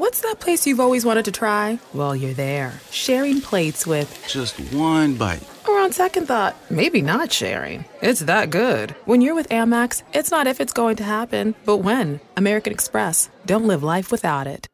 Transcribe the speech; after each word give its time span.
What's 0.00 0.22
that 0.22 0.40
place 0.40 0.66
you've 0.66 0.80
always 0.80 1.04
wanted 1.04 1.26
to 1.26 1.30
try? 1.30 1.78
Well, 1.92 2.16
you're 2.16 2.32
there, 2.32 2.80
sharing 2.90 3.42
plates 3.42 3.86
with. 3.86 4.08
Just 4.26 4.58
one 4.72 5.16
bite. 5.16 5.46
Or 5.68 5.78
on 5.78 5.92
second 5.92 6.24
thought, 6.24 6.56
maybe 6.70 7.02
not 7.02 7.30
sharing. 7.30 7.84
It's 8.00 8.20
that 8.20 8.48
good. 8.48 8.92
When 9.04 9.20
you're 9.20 9.34
with 9.34 9.50
Amex, 9.50 10.02
it's 10.14 10.30
not 10.30 10.46
if 10.46 10.58
it's 10.58 10.72
going 10.72 10.96
to 10.96 11.04
happen, 11.04 11.54
but 11.66 11.84
when. 11.84 12.20
American 12.34 12.72
Express. 12.72 13.28
Don't 13.44 13.66
live 13.66 13.82
life 13.82 14.10
without 14.10 14.46
it. 14.46 14.66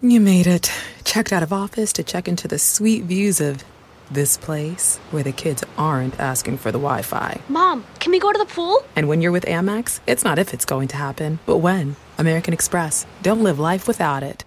You 0.00 0.20
made 0.20 0.46
it. 0.46 0.70
Checked 1.02 1.32
out 1.32 1.42
of 1.42 1.52
office 1.52 1.92
to 1.94 2.04
check 2.04 2.28
into 2.28 2.46
the 2.46 2.60
sweet 2.60 3.02
views 3.02 3.40
of 3.40 3.64
this 4.12 4.36
place 4.36 4.98
where 5.10 5.24
the 5.24 5.32
kids 5.32 5.64
aren't 5.76 6.20
asking 6.20 6.58
for 6.58 6.70
the 6.70 6.78
Wi 6.78 7.02
Fi. 7.02 7.40
Mom, 7.48 7.84
can 7.98 8.12
we 8.12 8.20
go 8.20 8.30
to 8.30 8.38
the 8.38 8.44
pool? 8.44 8.84
And 8.94 9.08
when 9.08 9.20
you're 9.20 9.32
with 9.32 9.46
Amex, 9.46 9.98
it's 10.06 10.22
not 10.22 10.38
if 10.38 10.54
it's 10.54 10.64
going 10.64 10.86
to 10.86 10.96
happen, 10.96 11.40
but 11.46 11.56
when. 11.56 11.96
American 12.18 12.54
Express. 12.54 13.06
Don't 13.22 13.42
live 13.42 13.58
life 13.58 13.86
without 13.86 14.22
it. 14.22 14.44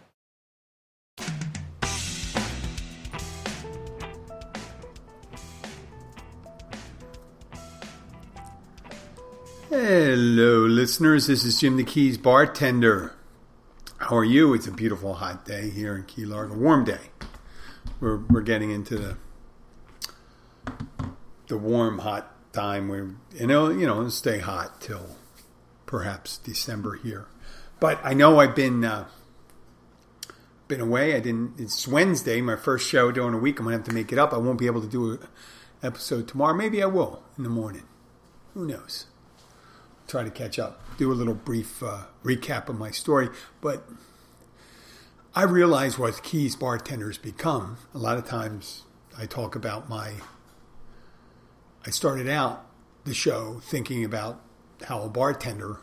Hello, 9.69 10.65
listeners. 10.65 11.27
This 11.27 11.45
is 11.45 11.59
Jim 11.59 11.77
the 11.77 11.83
Keys 11.83 12.17
bartender. 12.17 13.13
How 13.97 14.17
are 14.17 14.25
you? 14.25 14.53
It's 14.53 14.65
a 14.65 14.71
beautiful 14.71 15.13
hot 15.13 15.45
day 15.45 15.69
here 15.69 15.95
in 15.95 16.03
Key 16.03 16.25
Largo. 16.25 16.55
Warm 16.55 16.83
day. 16.83 17.11
We're, 17.99 18.17
we're 18.17 18.41
getting 18.41 18.71
into 18.71 18.97
the 18.97 19.17
the 21.47 21.57
warm, 21.57 21.99
hot 21.99 22.31
time 22.53 22.87
where 22.87 23.11
you 23.35 23.47
know 23.47 23.69
you 23.69 23.85
know 23.85 24.07
stay 24.09 24.39
hot 24.39 24.81
till 24.81 25.17
perhaps 25.85 26.37
December 26.37 26.95
here. 26.95 27.27
But 27.79 27.99
I 28.03 28.13
know 28.13 28.39
I've 28.39 28.55
been 28.55 28.83
uh, 28.83 29.07
been 30.67 30.81
away. 30.81 31.15
I 31.15 31.19
didn't. 31.19 31.59
It's 31.59 31.87
Wednesday, 31.87 32.41
my 32.41 32.55
first 32.55 32.87
show 32.87 33.11
during 33.11 33.31
the 33.31 33.37
week. 33.37 33.59
I'm 33.59 33.65
gonna 33.65 33.77
have 33.77 33.85
to 33.85 33.93
make 33.93 34.11
it 34.11 34.19
up. 34.19 34.33
I 34.33 34.37
won't 34.37 34.59
be 34.59 34.65
able 34.65 34.81
to 34.81 34.87
do 34.87 35.11
an 35.11 35.19
episode 35.81 36.27
tomorrow. 36.27 36.53
Maybe 36.53 36.83
I 36.83 36.87
will 36.87 37.23
in 37.37 37.43
the 37.43 37.49
morning. 37.49 37.83
Who 38.53 38.65
knows? 38.65 39.05
Try 40.07 40.23
to 40.23 40.31
catch 40.31 40.57
up. 40.57 40.81
Do 40.97 41.11
a 41.11 41.13
little 41.13 41.35
brief 41.35 41.81
uh, 41.83 42.05
recap 42.23 42.69
of 42.69 42.77
my 42.77 42.91
story, 42.91 43.29
but. 43.61 43.87
I 45.35 45.43
realize 45.43 45.99
what 45.99 46.23
keys 46.23 46.55
bartenders 46.55 47.19
become. 47.19 47.77
A 47.93 47.99
lot 47.99 48.17
of 48.17 48.25
times 48.25 48.83
I 49.15 49.27
talk 49.27 49.55
about 49.55 49.87
my. 49.87 50.15
I 51.85 51.91
started 51.91 52.27
out 52.27 52.65
the 53.05 53.13
show 53.13 53.61
thinking 53.63 54.03
about 54.03 54.41
how 54.87 55.03
a 55.03 55.07
bartender 55.07 55.77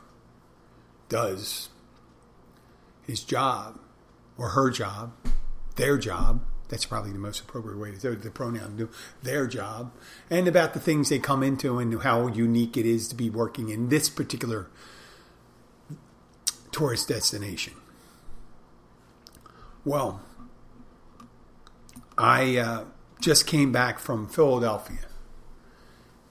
does 1.09 1.69
his 3.07 3.23
job 3.23 3.79
or 4.37 4.51
her 4.51 4.71
job, 4.71 5.13
their 5.77 5.99
job. 5.99 6.43
That's 6.69 6.85
probably 6.85 7.13
the 7.13 7.19
most 7.19 7.41
appropriate 7.41 7.79
way 7.79 7.93
to 7.93 7.99
do 7.99 8.17
the 8.17 8.31
pronoun 8.31 8.77
do 8.77 8.89
their 9.23 9.47
job, 9.47 9.93
and 10.29 10.49
about 10.49 10.75
the 10.75 10.81
things 10.81 11.09
they 11.09 11.21
come 11.21 11.45
into 11.45 11.79
and 11.79 12.03
how 12.03 12.27
unique 12.27 12.77
it 12.77 12.85
is 12.85 13.07
to 13.09 13.15
be 13.15 13.31
working 13.31 13.69
in 13.69 13.89
this 13.89 14.11
particular 14.11 14.67
tourist 16.73 17.09
destination. 17.09 17.75
Well, 19.85 20.21
I 22.19 22.57
uh, 22.57 22.85
just 23.21 23.47
came 23.47 23.71
back 23.71 24.01
from 24.01 24.27
Philadelphia, 24.27 25.07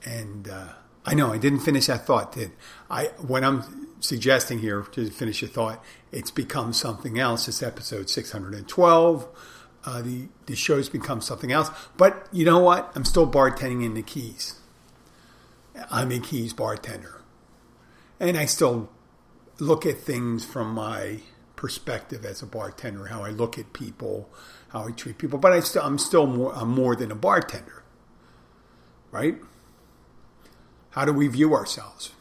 and 0.03 0.50
uh, 0.50 0.73
I 1.06 1.14
know 1.14 1.31
I 1.31 1.38
didn't 1.38 1.59
finish 1.59 1.86
that 1.88 2.06
thought. 2.06 2.34
Did 2.34 2.52
I? 2.89 3.06
What 3.17 3.44
I'm 3.44 3.88
suggesting 4.00 4.59
here 4.59 4.81
to 4.81 5.09
finish 5.09 5.42
your 5.42 5.50
thought, 5.50 5.84
it's 6.12 6.31
become 6.31 6.73
something 6.73 7.20
else. 7.20 7.47
It's 7.47 7.62
episode 7.62 8.09
612. 8.09 9.28
Uh, 9.86 10.02
the 10.02 10.28
the 10.47 10.56
show's 10.56 10.89
become 10.89 11.22
something 11.22 11.52
else. 11.52 11.70
But 11.95 12.28
you 12.31 12.44
know 12.44 12.59
what? 12.59 12.92
I'm 12.95 13.06
still 13.06 13.30
bartending 13.30 13.86
in 13.86 13.94
the 13.94 14.02
Keys. 14.02 14.59
I'm 15.91 16.12
a 16.12 16.19
Keys 16.19 16.53
bartender, 16.53 17.22
and 18.19 18.35
I 18.38 18.46
still 18.46 18.90
look 19.59 19.85
at 19.85 20.00
things 20.00 20.44
from 20.44 20.74
my 20.74 21.19
perspective 21.56 22.25
as 22.25 22.41
a 22.41 22.46
bartender, 22.46 23.06
how 23.07 23.24
I 23.24 23.30
look 23.30 23.57
at 23.57 23.74
people, 23.74 24.30
how 24.69 24.88
I 24.88 24.91
treat 24.91 25.18
people. 25.18 25.40
But 25.40 25.53
I 25.53 25.59
still, 25.59 25.84
I'm 25.84 25.97
still 25.97 26.28
more, 26.28 26.53
I'm 26.56 26.69
more 26.69 26.96
than 26.96 27.12
a 27.12 27.16
bartender, 27.16 27.84
right? 29.12 29.38
How 30.95 31.03
do 31.03 31.11
we 31.11 31.28
view 31.28 31.53
ourselves? 31.53 32.11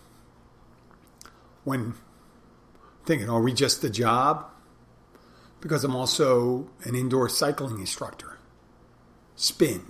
When 1.62 1.94
thinking, 3.06 3.30
are 3.30 3.40
we 3.40 3.52
just 3.52 3.84
a 3.84 3.88
job? 3.88 4.46
Because 5.60 5.84
I'm 5.84 5.94
also 5.94 6.68
an 6.82 6.96
indoor 6.96 7.28
cycling 7.28 7.78
instructor. 7.78 8.36
Spin. 9.36 9.84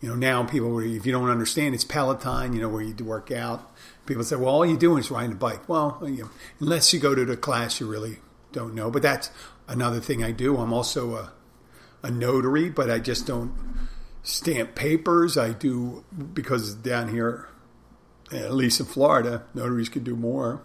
You 0.00 0.08
know, 0.08 0.14
now 0.14 0.42
people, 0.44 0.78
if 0.78 1.04
you 1.04 1.12
don't 1.12 1.28
understand, 1.28 1.74
it's 1.74 1.84
Peloton, 1.84 2.54
you 2.54 2.62
know, 2.62 2.68
where 2.70 2.80
you 2.80 2.94
work 3.04 3.30
out. 3.30 3.70
People 4.06 4.24
say, 4.24 4.36
well, 4.36 4.54
all 4.54 4.64
you're 4.64 4.78
doing 4.78 5.00
is 5.00 5.10
riding 5.10 5.32
a 5.32 5.34
bike. 5.34 5.68
Well, 5.68 5.98
you 6.02 6.22
know, 6.22 6.30
unless 6.60 6.94
you 6.94 6.98
go 6.98 7.14
to 7.14 7.26
the 7.26 7.36
class, 7.36 7.78
you 7.78 7.86
really 7.86 8.20
don't 8.52 8.74
know. 8.74 8.90
But 8.90 9.02
that's 9.02 9.30
another 9.68 10.00
thing 10.00 10.24
I 10.24 10.30
do. 10.30 10.56
I'm 10.56 10.72
also 10.72 11.14
a, 11.14 11.32
a 12.02 12.10
notary, 12.10 12.70
but 12.70 12.90
I 12.90 13.00
just 13.00 13.26
don't 13.26 13.52
stamp 14.22 14.74
papers. 14.74 15.36
I 15.36 15.52
do, 15.52 16.06
because 16.32 16.74
down 16.74 17.08
here, 17.08 17.48
at 18.32 18.54
least 18.54 18.80
in 18.80 18.86
Florida, 18.86 19.44
notaries 19.54 19.88
could 19.88 20.04
do 20.04 20.16
more. 20.16 20.62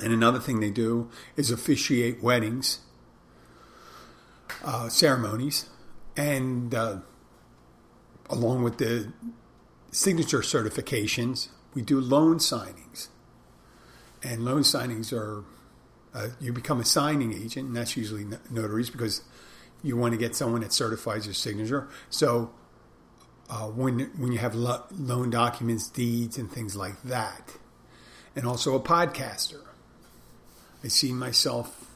And 0.00 0.12
another 0.12 0.40
thing 0.40 0.60
they 0.60 0.70
do 0.70 1.08
is 1.36 1.50
officiate 1.50 2.22
weddings, 2.22 2.80
uh, 4.64 4.88
ceremonies, 4.88 5.68
and 6.16 6.74
uh, 6.74 6.98
along 8.28 8.62
with 8.62 8.78
the 8.78 9.12
signature 9.90 10.40
certifications, 10.40 11.48
we 11.74 11.82
do 11.82 12.00
loan 12.00 12.38
signings. 12.38 13.08
And 14.22 14.44
loan 14.44 14.62
signings 14.62 15.12
are, 15.12 15.44
uh, 16.14 16.28
you 16.40 16.52
become 16.52 16.80
a 16.80 16.84
signing 16.84 17.32
agent, 17.32 17.68
and 17.68 17.76
that's 17.76 17.96
usually 17.96 18.26
notaries 18.50 18.90
because 18.90 19.22
you 19.82 19.96
want 19.96 20.12
to 20.12 20.18
get 20.18 20.34
someone 20.34 20.62
that 20.62 20.72
certifies 20.72 21.26
your 21.26 21.34
signature. 21.34 21.88
So 22.10 22.50
uh, 23.54 23.68
when, 23.68 24.00
when 24.18 24.32
you 24.32 24.38
have 24.38 24.56
lo- 24.56 24.82
loan 24.90 25.30
documents, 25.30 25.88
deeds, 25.88 26.36
and 26.36 26.50
things 26.50 26.74
like 26.74 27.00
that. 27.04 27.52
And 28.34 28.46
also 28.46 28.74
a 28.74 28.80
podcaster. 28.80 29.60
I 30.82 30.88
see 30.88 31.12
myself 31.12 31.88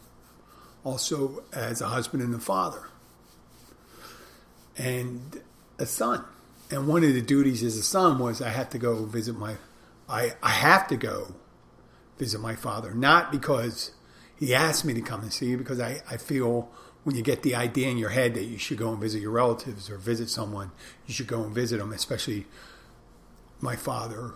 also 0.85 1.43
as 1.53 1.81
a 1.81 1.89
husband 1.89 2.23
and 2.23 2.33
a 2.33 2.39
father. 2.39 2.89
And 4.77 5.43
a 5.81 5.87
son. 5.87 6.25
And 6.71 6.87
one 6.87 7.03
of 7.03 7.13
the 7.13 7.23
duties 7.23 7.65
as 7.65 7.77
a 7.77 7.83
son 7.83 8.21
was 8.21 8.41
I 8.41 8.51
have 8.51 8.71
to 8.71 8.79
go 8.79 9.05
visit 9.05 9.37
my 9.37 9.57
I, 10.09 10.35
I 10.43 10.51
have 10.51 10.87
to 10.89 10.97
go 10.97 11.35
visit 12.19 12.41
my 12.41 12.55
father. 12.55 12.95
Not 12.95 13.33
because 13.33 13.91
he 14.39 14.55
asked 14.55 14.85
me 14.85 14.95
to 14.95 15.01
come 15.01 15.23
and 15.23 15.33
see 15.33 15.47
you, 15.47 15.59
because 15.59 15.81
I, 15.81 16.03
I 16.09 16.19
feel 16.19 16.71
when 17.09 17.17
you 17.17 17.23
get 17.23 17.43
the 17.43 17.55
idea 17.55 17.89
in 17.89 17.97
your 17.97 18.11
head 18.11 18.35
that 18.35 18.45
you 18.45 18.59
should 18.59 18.77
go 18.77 18.91
and 18.91 19.01
visit 19.01 19.23
your 19.23 19.31
relatives 19.31 19.89
or 19.89 19.97
visit 19.97 20.29
someone, 20.29 20.71
you 21.07 21.15
should 21.15 21.27
go 21.27 21.43
and 21.43 21.55
visit 21.55 21.79
them, 21.79 21.91
especially 21.91 22.45
my 23.63 23.77
father. 23.77 24.35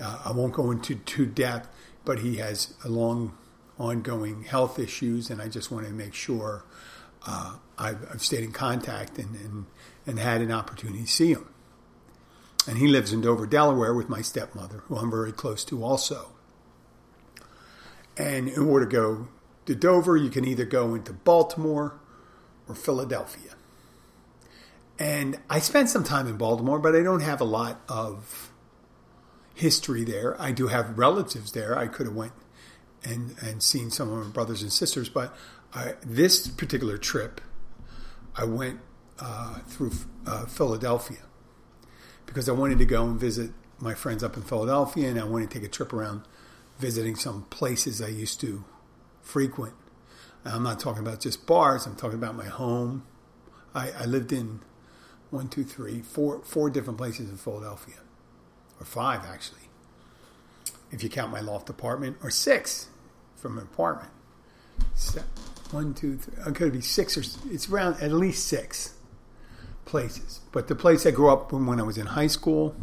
Uh, 0.00 0.22
I 0.24 0.32
won't 0.32 0.52
go 0.52 0.72
into 0.72 0.96
too 0.96 1.26
depth, 1.26 1.68
but 2.04 2.18
he 2.18 2.38
has 2.38 2.74
a 2.84 2.88
long 2.88 3.38
ongoing 3.78 4.42
health 4.42 4.80
issues, 4.80 5.30
and 5.30 5.40
I 5.40 5.46
just 5.46 5.70
want 5.70 5.86
to 5.86 5.92
make 5.92 6.12
sure 6.12 6.64
uh, 7.24 7.54
I've, 7.78 8.04
I've, 8.12 8.20
stayed 8.20 8.42
in 8.42 8.50
contact 8.50 9.16
and, 9.18 9.36
and, 9.36 9.66
and 10.04 10.18
had 10.18 10.40
an 10.40 10.50
opportunity 10.50 11.02
to 11.02 11.06
see 11.06 11.30
him. 11.30 11.46
And 12.66 12.78
he 12.78 12.88
lives 12.88 13.12
in 13.12 13.20
Dover, 13.20 13.46
Delaware 13.46 13.94
with 13.94 14.08
my 14.08 14.22
stepmother, 14.22 14.78
who 14.88 14.96
I'm 14.96 15.08
very 15.08 15.30
close 15.30 15.62
to 15.66 15.84
also. 15.84 16.30
And 18.16 18.48
in 18.48 18.68
order 18.68 18.86
to 18.86 18.90
go 18.90 19.28
to 19.66 19.76
Dover, 19.76 20.16
you 20.16 20.30
can 20.30 20.44
either 20.44 20.64
go 20.64 20.96
into 20.96 21.12
Baltimore 21.12 22.00
or 22.68 22.74
Philadelphia. 22.74 23.52
And 24.98 25.38
I 25.48 25.60
spent 25.60 25.88
some 25.88 26.04
time 26.04 26.26
in 26.26 26.36
Baltimore, 26.36 26.78
but 26.78 26.94
I 26.94 27.02
don't 27.02 27.20
have 27.20 27.40
a 27.40 27.44
lot 27.44 27.80
of 27.88 28.52
history 29.54 30.04
there. 30.04 30.40
I 30.40 30.52
do 30.52 30.68
have 30.68 30.98
relatives 30.98 31.52
there. 31.52 31.78
I 31.78 31.86
could 31.86 32.06
have 32.06 32.16
went 32.16 32.32
and 33.04 33.36
and 33.40 33.62
seen 33.62 33.90
some 33.90 34.12
of 34.12 34.26
my 34.26 34.32
brothers 34.32 34.62
and 34.62 34.72
sisters, 34.72 35.08
but 35.08 35.34
I, 35.72 35.94
this 36.04 36.48
particular 36.48 36.98
trip, 36.98 37.40
I 38.34 38.44
went 38.44 38.80
uh, 39.18 39.58
through 39.68 39.92
uh, 40.26 40.46
Philadelphia 40.46 41.18
because 42.26 42.48
I 42.48 42.52
wanted 42.52 42.78
to 42.78 42.84
go 42.84 43.04
and 43.04 43.18
visit 43.18 43.50
my 43.78 43.94
friends 43.94 44.24
up 44.24 44.36
in 44.36 44.42
Philadelphia, 44.42 45.08
and 45.08 45.20
I 45.20 45.24
wanted 45.24 45.50
to 45.50 45.58
take 45.58 45.66
a 45.66 45.70
trip 45.70 45.92
around 45.92 46.22
visiting 46.78 47.16
some 47.16 47.42
places 47.50 48.00
I 48.02 48.08
used 48.08 48.40
to 48.40 48.64
frequent. 49.22 49.74
I'm 50.48 50.62
not 50.62 50.80
talking 50.80 51.02
about 51.02 51.20
just 51.20 51.46
bars. 51.46 51.86
I'm 51.86 51.96
talking 51.96 52.18
about 52.18 52.34
my 52.34 52.46
home. 52.46 53.04
I, 53.74 53.90
I 53.90 54.04
lived 54.06 54.32
in 54.32 54.60
one, 55.30 55.48
two, 55.48 55.64
three, 55.64 56.00
four, 56.00 56.40
four 56.42 56.70
different 56.70 56.98
places 56.98 57.28
in 57.28 57.36
Philadelphia, 57.36 57.96
or 58.80 58.86
five 58.86 59.24
actually, 59.24 59.68
if 60.90 61.02
you 61.02 61.10
count 61.10 61.30
my 61.30 61.40
loft 61.40 61.68
apartment, 61.68 62.16
or 62.22 62.30
six 62.30 62.88
from 63.36 63.58
an 63.58 63.64
apartment. 63.64 64.10
one, 65.70 65.94
two, 65.94 66.16
three. 66.16 66.34
It 66.46 66.54
could 66.54 66.72
be 66.72 66.80
six 66.80 67.16
or 67.16 67.22
it's 67.52 67.68
around 67.68 68.02
at 68.02 68.12
least 68.12 68.46
six 68.46 68.94
places. 69.84 70.40
But 70.52 70.68
the 70.68 70.74
place 70.74 71.06
I 71.06 71.10
grew 71.10 71.30
up 71.30 71.52
when 71.52 71.80
I 71.80 71.82
was 71.82 71.98
in 71.98 72.06
high 72.06 72.26
school, 72.26 72.74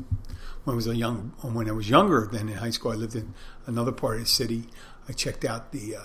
when 0.63 0.73
I 0.73 0.75
was 0.75 0.87
a 0.87 0.95
young, 0.95 1.33
when 1.41 1.67
I 1.67 1.71
was 1.71 1.89
younger 1.89 2.27
than 2.31 2.49
in 2.49 2.57
high 2.57 2.69
school, 2.69 2.91
I 2.91 2.95
lived 2.95 3.15
in 3.15 3.33
another 3.65 3.91
part 3.91 4.15
of 4.15 4.21
the 4.21 4.27
city. 4.27 4.65
I 5.07 5.13
checked 5.13 5.45
out 5.45 5.71
the 5.71 5.95
uh, 5.95 6.01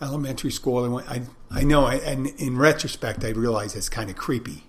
elementary 0.00 0.50
school. 0.50 0.84
I 0.84 0.88
went. 0.88 1.08
I 1.08 1.22
I 1.50 1.64
know. 1.64 1.84
I, 1.84 1.96
and 1.96 2.26
in 2.38 2.56
retrospect, 2.56 3.24
I 3.24 3.30
realize 3.30 3.74
it's 3.74 3.88
kind 3.88 4.10
of 4.10 4.16
creepy. 4.16 4.64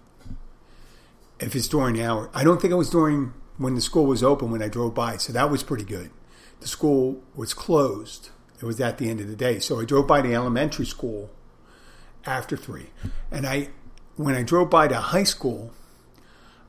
If 1.40 1.56
it's 1.56 1.68
during 1.68 2.02
hour, 2.02 2.30
I 2.34 2.44
don't 2.44 2.60
think 2.62 2.72
it 2.72 2.78
was 2.78 2.90
during 2.90 3.34
when 3.58 3.76
the 3.76 3.82
school 3.82 4.06
was 4.06 4.24
open 4.24 4.52
when 4.52 4.62
I 4.62 4.70
drove 4.70 4.94
by, 4.94 5.18
so 5.18 5.34
that 5.34 5.50
was 5.50 5.64
pretty 5.64 5.84
good. 5.84 6.12
The 6.60 6.68
school 6.68 7.22
was 7.36 7.54
closed. 7.54 8.30
It 8.60 8.66
was 8.66 8.80
at 8.82 8.98
the 8.98 9.10
end 9.10 9.20
of 9.20 9.28
the 9.28 9.36
day, 9.36 9.60
so 9.60 9.80
I 9.80 9.86
drove 9.86 10.08
by 10.08 10.22
the 10.22 10.34
elementary 10.34 10.86
school 10.86 11.30
after 12.26 12.58
three, 12.58 12.88
and 13.32 13.46
I 13.46 13.70
when 14.16 14.34
I 14.34 14.44
drove 14.44 14.70
by 14.70 14.88
the 14.88 14.98
high 14.98 15.24
school, 15.24 15.74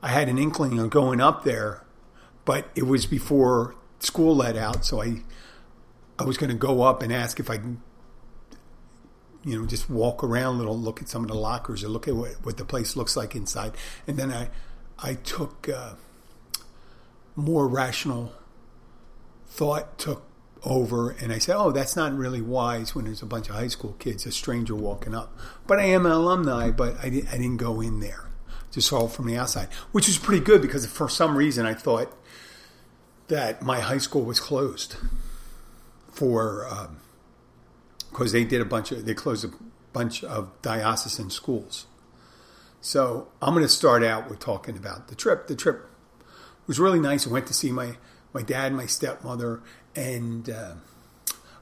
I 0.03 0.09
had 0.09 0.29
an 0.29 0.37
inkling 0.37 0.77
of 0.77 0.91
going 0.91 1.19
up 1.19 1.43
there, 1.43 1.83
but 2.45 2.69
it 2.75 2.83
was 2.83 3.07
before 3.07 3.75
school 3.99 4.35
let 4.35 4.55
out, 4.55 4.85
so 4.85 5.01
I 5.01 5.23
I 6.19 6.25
was 6.25 6.37
going 6.37 6.51
to 6.51 6.55
go 6.55 6.83
up 6.83 7.01
and 7.01 7.13
ask 7.13 7.39
if 7.39 7.49
I 7.49 7.59
you 9.43 9.59
know, 9.59 9.65
just 9.65 9.89
walk 9.89 10.23
around 10.23 10.55
a 10.55 10.57
little, 10.57 10.77
look 10.77 11.01
at 11.01 11.09
some 11.09 11.23
of 11.23 11.29
the 11.29 11.35
lockers, 11.35 11.83
or 11.83 11.89
look 11.89 12.07
at 12.07 12.15
what, 12.15 12.33
what 12.43 12.57
the 12.57 12.65
place 12.65 12.95
looks 12.95 13.15
like 13.15 13.35
inside, 13.35 13.73
and 14.07 14.17
then 14.17 14.31
I 14.31 14.49
I 15.01 15.13
took 15.13 15.69
uh, 15.69 15.93
more 17.35 17.67
rational 17.67 18.33
thought 19.47 19.97
took 19.97 20.23
over 20.63 21.11
and 21.11 21.31
I 21.31 21.37
said, 21.37 21.55
oh, 21.55 21.71
that's 21.71 21.95
not 21.95 22.15
really 22.15 22.41
wise 22.41 22.93
when 22.93 23.05
there's 23.05 23.21
a 23.21 23.25
bunch 23.25 23.49
of 23.49 23.55
high 23.55 23.67
school 23.67 23.95
kids, 23.99 24.25
a 24.25 24.31
stranger 24.31 24.75
walking 24.75 25.15
up. 25.15 25.37
But 25.65 25.79
I 25.79 25.85
am 25.85 26.05
an 26.05 26.11
alumni, 26.11 26.71
but 26.71 26.97
I, 26.99 27.07
I 27.07 27.09
didn't 27.09 27.57
go 27.57 27.81
in 27.81 27.99
there. 27.99 28.25
Just 28.71 28.89
saw 28.89 29.07
from 29.07 29.25
the 29.25 29.37
outside, 29.37 29.67
which 29.91 30.07
was 30.07 30.17
pretty 30.17 30.43
good 30.43 30.61
because 30.61 30.85
for 30.85 31.09
some 31.09 31.37
reason 31.37 31.65
I 31.65 31.73
thought 31.73 32.15
that 33.27 33.61
my 33.61 33.79
high 33.79 33.97
school 33.97 34.23
was 34.23 34.39
closed 34.39 34.95
for, 36.11 36.67
because 38.09 38.31
they 38.31 38.43
did 38.43 38.61
a 38.61 38.65
bunch 38.65 38.91
of, 38.91 39.05
they 39.05 39.13
closed 39.13 39.45
a 39.45 39.51
bunch 39.93 40.23
of 40.23 40.51
diocesan 40.61 41.29
schools. 41.29 41.85
So 42.81 43.27
I'm 43.41 43.53
going 43.53 43.65
to 43.65 43.69
start 43.69 44.03
out 44.03 44.29
with 44.29 44.39
talking 44.39 44.77
about 44.77 45.07
the 45.07 45.15
trip. 45.15 45.47
The 45.47 45.55
trip 45.55 45.89
was 46.67 46.79
really 46.79 46.99
nice. 46.99 47.27
I 47.27 47.31
went 47.31 47.47
to 47.47 47.53
see 47.53 47.71
my, 47.71 47.97
my 48.33 48.41
dad, 48.41 48.73
my 48.73 48.85
stepmother, 48.85 49.61
and 49.95 50.49
uh, 50.49 50.75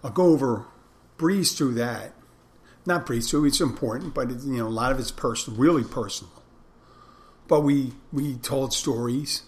I'll 0.04 0.12
go 0.12 0.26
over, 0.26 0.66
breeze 1.18 1.54
through 1.54 1.74
that. 1.76 2.14
Not 2.86 3.06
breeze 3.06 3.30
through; 3.30 3.46
it's 3.46 3.60
important, 3.60 4.14
but 4.14 4.32
it's, 4.32 4.46
you 4.46 4.58
know 4.58 4.68
a 4.68 4.70
lot 4.70 4.94
of 4.94 5.00
it's 5.00 5.12
personal, 5.12 5.60
really 5.60 5.84
personal. 5.84 6.32
But 7.50 7.62
we 7.62 7.94
we 8.14 8.36
told 8.36 8.74
stories. 8.74 9.44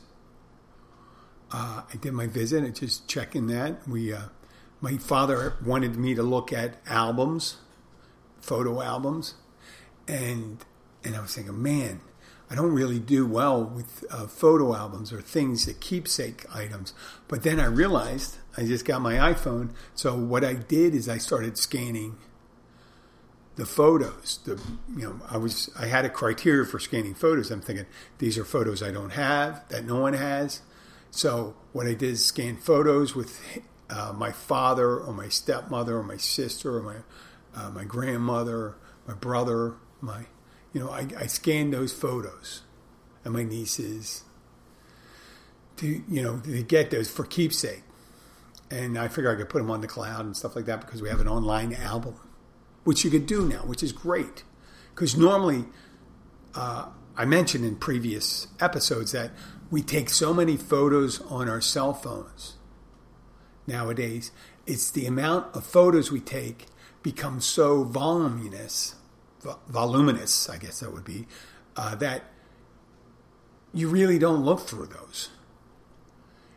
Uh, 1.51 1.83
I 1.91 1.97
did 1.97 2.11
my 2.11 2.27
visit 2.27 2.65
and 2.65 2.75
just 2.75 3.07
checking 3.07 3.47
that. 3.47 3.87
We 3.87 4.11
uh, 4.11 4.23
my 4.81 4.97
father 4.97 5.55
wanted 5.65 5.95
me 5.95 6.15
to 6.15 6.23
look 6.23 6.53
at 6.53 6.75
albums, 6.87 7.57
photo 8.41 8.81
albums, 8.81 9.35
and 10.07 10.63
and 11.03 11.15
I 11.15 11.21
was 11.21 11.35
thinking, 11.35 11.61
man, 11.61 12.01
I 12.49 12.55
don't 12.55 12.73
really 12.73 12.99
do 12.99 13.25
well 13.25 13.63
with 13.63 14.03
uh, 14.09 14.27
photo 14.27 14.75
albums 14.75 15.13
or 15.13 15.21
things 15.21 15.65
that 15.65 15.79
keepsake 15.79 16.45
items. 16.53 16.93
But 17.27 17.43
then 17.43 17.59
I 17.59 17.65
realized 17.65 18.37
I 18.57 18.63
just 18.63 18.85
got 18.85 19.01
my 19.01 19.13
iPhone. 19.13 19.71
So 19.93 20.15
what 20.15 20.43
I 20.43 20.53
did 20.53 20.95
is 20.95 21.07
I 21.07 21.19
started 21.19 21.57
scanning 21.57 22.17
the 23.55 23.65
photos. 23.65 24.39
The 24.45 24.59
you 24.95 25.03
know 25.03 25.21
I 25.29 25.37
was 25.37 25.69
I 25.77 25.85
had 25.87 26.05
a 26.05 26.09
criteria 26.09 26.65
for 26.65 26.79
scanning 26.79 27.13
photos. 27.13 27.51
I'm 27.51 27.61
thinking 27.61 27.85
these 28.17 28.37
are 28.37 28.45
photos 28.45 28.81
I 28.81 28.91
don't 28.91 29.11
have 29.11 29.67
that 29.69 29.85
no 29.85 29.99
one 29.99 30.13
has. 30.13 30.61
So 31.11 31.55
what 31.71 31.85
I 31.85 31.93
did 31.93 32.03
is 32.13 32.25
scan 32.25 32.55
photos 32.55 33.15
with 33.15 33.41
uh, 33.89 34.13
my 34.15 34.31
father 34.31 34.97
or 34.97 35.13
my 35.13 35.29
stepmother 35.29 35.97
or 35.97 36.03
my 36.03 36.17
sister 36.17 36.77
or 36.77 36.81
my 36.81 36.95
uh, 37.55 37.69
my 37.71 37.83
grandmother, 37.83 38.75
my 39.07 39.13
brother, 39.15 39.75
my 40.01 40.25
you 40.73 40.79
know, 40.79 40.89
I, 40.89 41.07
I 41.17 41.25
scanned 41.25 41.73
those 41.73 41.91
photos 41.91 42.61
and 43.23 43.33
my 43.33 43.43
nieces 43.43 44.23
to, 45.77 46.03
you 46.07 46.21
know, 46.21 46.39
to 46.39 46.63
get 46.63 46.91
those 46.91 47.09
for 47.09 47.25
keepsake. 47.25 47.83
And 48.69 48.99
I 48.99 49.07
figure 49.07 49.31
I 49.31 49.35
could 49.35 49.49
put 49.49 49.59
them 49.59 49.71
on 49.71 49.81
the 49.81 49.87
cloud 49.87 50.25
and 50.25 50.37
stuff 50.37 50.55
like 50.55 50.65
that 50.65 50.81
because 50.81 51.01
we 51.01 51.09
have 51.09 51.19
an 51.19 51.27
online 51.27 51.73
album, 51.73 52.15
which 52.83 53.03
you 53.03 53.09
could 53.09 53.25
do 53.25 53.47
now, 53.47 53.59
which 53.59 53.81
is 53.81 53.91
great. 53.91 54.43
Because 54.93 55.17
normally, 55.17 55.65
uh, 56.53 56.89
I 57.17 57.25
mentioned 57.25 57.65
in 57.65 57.77
previous 57.77 58.47
episodes 58.59 59.11
that 59.13 59.31
we 59.71 59.81
take 59.81 60.09
so 60.09 60.33
many 60.33 60.55
photos 60.55 61.19
on 61.21 61.49
our 61.49 61.61
cell 61.61 61.93
phones 61.93 62.57
nowadays. 63.69 64.31
It's 64.67 64.91
the 64.91 65.05
amount 65.05 65.55
of 65.55 65.65
photos 65.65 66.11
we 66.11 66.19
take 66.19 66.65
becomes 67.01 67.45
so 67.45 67.83
voluminous 67.83 68.95
voluminous, 69.67 70.49
I 70.49 70.57
guess 70.57 70.79
that 70.79 70.93
would 70.93 71.05
be, 71.05 71.27
uh, 71.75 71.95
that 71.95 72.23
you 73.73 73.87
really 73.87 74.19
don't 74.19 74.43
look 74.43 74.61
through 74.61 74.87
those. 74.87 75.29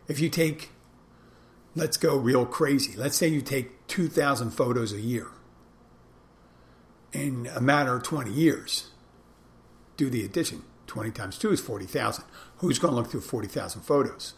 If 0.09 0.20
you 0.20 0.29
take, 0.29 0.70
let's 1.75 1.97
go 1.97 2.17
real 2.17 2.47
crazy. 2.47 2.97
Let's 2.97 3.17
say 3.17 3.29
you 3.29 3.41
take 3.41 3.87
2,000 3.87 4.50
photos 4.50 4.93
a 4.93 5.00
year 5.00 5.29
in 7.12 7.49
a 7.55 7.61
matter 7.61 7.97
of 7.97 8.03
20 8.03 8.32
years. 8.32 8.91
Do 9.97 10.11
the 10.11 10.25
addition. 10.25 10.62
20 10.87 11.11
times 11.12 11.38
2 11.38 11.53
is 11.53 11.61
40,000. 11.61 12.25
Who's 12.58 12.79
going 12.79 12.93
to 12.93 12.97
look 12.97 13.11
through 13.11 13.20
40,000 13.20 13.82
photos? 13.82 14.35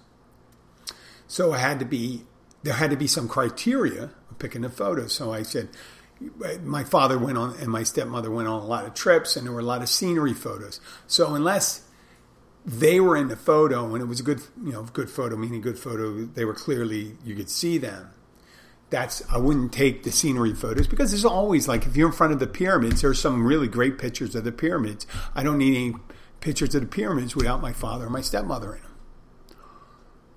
So 1.27 1.53
I 1.53 1.59
had 1.59 1.79
to 1.79 1.85
be, 1.85 2.25
there 2.64 2.75
had 2.75 2.90
to 2.90 2.96
be 2.96 3.06
some 3.06 3.28
criteria 3.28 4.11
of 4.31 4.38
picking 4.38 4.62
the 4.62 4.70
photos. 4.70 5.12
So 5.12 5.32
I 5.32 5.43
said, 5.43 5.69
my 6.62 6.82
father 6.82 7.19
went 7.19 7.37
on 7.37 7.55
and 7.61 7.69
my 7.69 7.82
stepmother 7.82 8.31
went 8.31 8.49
on 8.49 8.62
a 8.62 8.64
lot 8.64 8.87
of 8.87 8.94
trips 8.94 9.37
and 9.37 9.46
there 9.46 9.52
were 9.52 9.61
a 9.61 9.64
lot 9.64 9.82
of 9.82 9.88
scenery 9.88 10.32
photos. 10.32 10.81
So 11.06 11.34
unless 11.34 11.82
they 12.64 13.00
were 13.00 13.16
in 13.16 13.28
the 13.28 13.37
photo 13.37 13.93
and 13.93 14.02
it 14.02 14.06
was 14.06 14.20
a 14.20 14.22
good, 14.22 14.40
you 14.64 14.72
know, 14.72 14.82
good 14.84 15.11
photo, 15.11 15.37
meaning 15.37 15.61
good 15.61 15.78
photo, 15.78 16.25
they 16.25 16.46
were 16.46 16.55
clearly, 16.55 17.19
you 17.22 17.34
could 17.34 17.50
see 17.50 17.76
them. 17.76 18.11
That's, 18.88 19.22
I 19.31 19.37
wouldn't 19.37 19.72
take 19.72 20.02
the 20.02 20.12
scenery 20.12 20.55
photos 20.55 20.87
because 20.87 21.10
there's 21.10 21.25
always 21.25 21.69
like, 21.69 21.84
if 21.84 21.96
you're 21.96 22.08
in 22.08 22.14
front 22.14 22.32
of 22.32 22.38
the 22.38 22.46
pyramids, 22.46 23.03
there's 23.03 23.20
some 23.20 23.44
really 23.44 23.69
great 23.69 23.98
pictures 23.98 24.34
of 24.34 24.44
the 24.44 24.53
pyramids. 24.53 25.06
I 25.34 25.43
don't 25.43 25.58
need 25.58 25.77
any 25.77 25.96
pictures 26.41 26.74
of 26.74 26.81
the 26.81 26.86
pyramids 26.86 27.36
without 27.36 27.60
my 27.60 27.72
father 27.74 28.06
or 28.06 28.10
my 28.10 28.22
stepmother 28.22 28.74
in 28.74 28.82
them. 28.82 28.94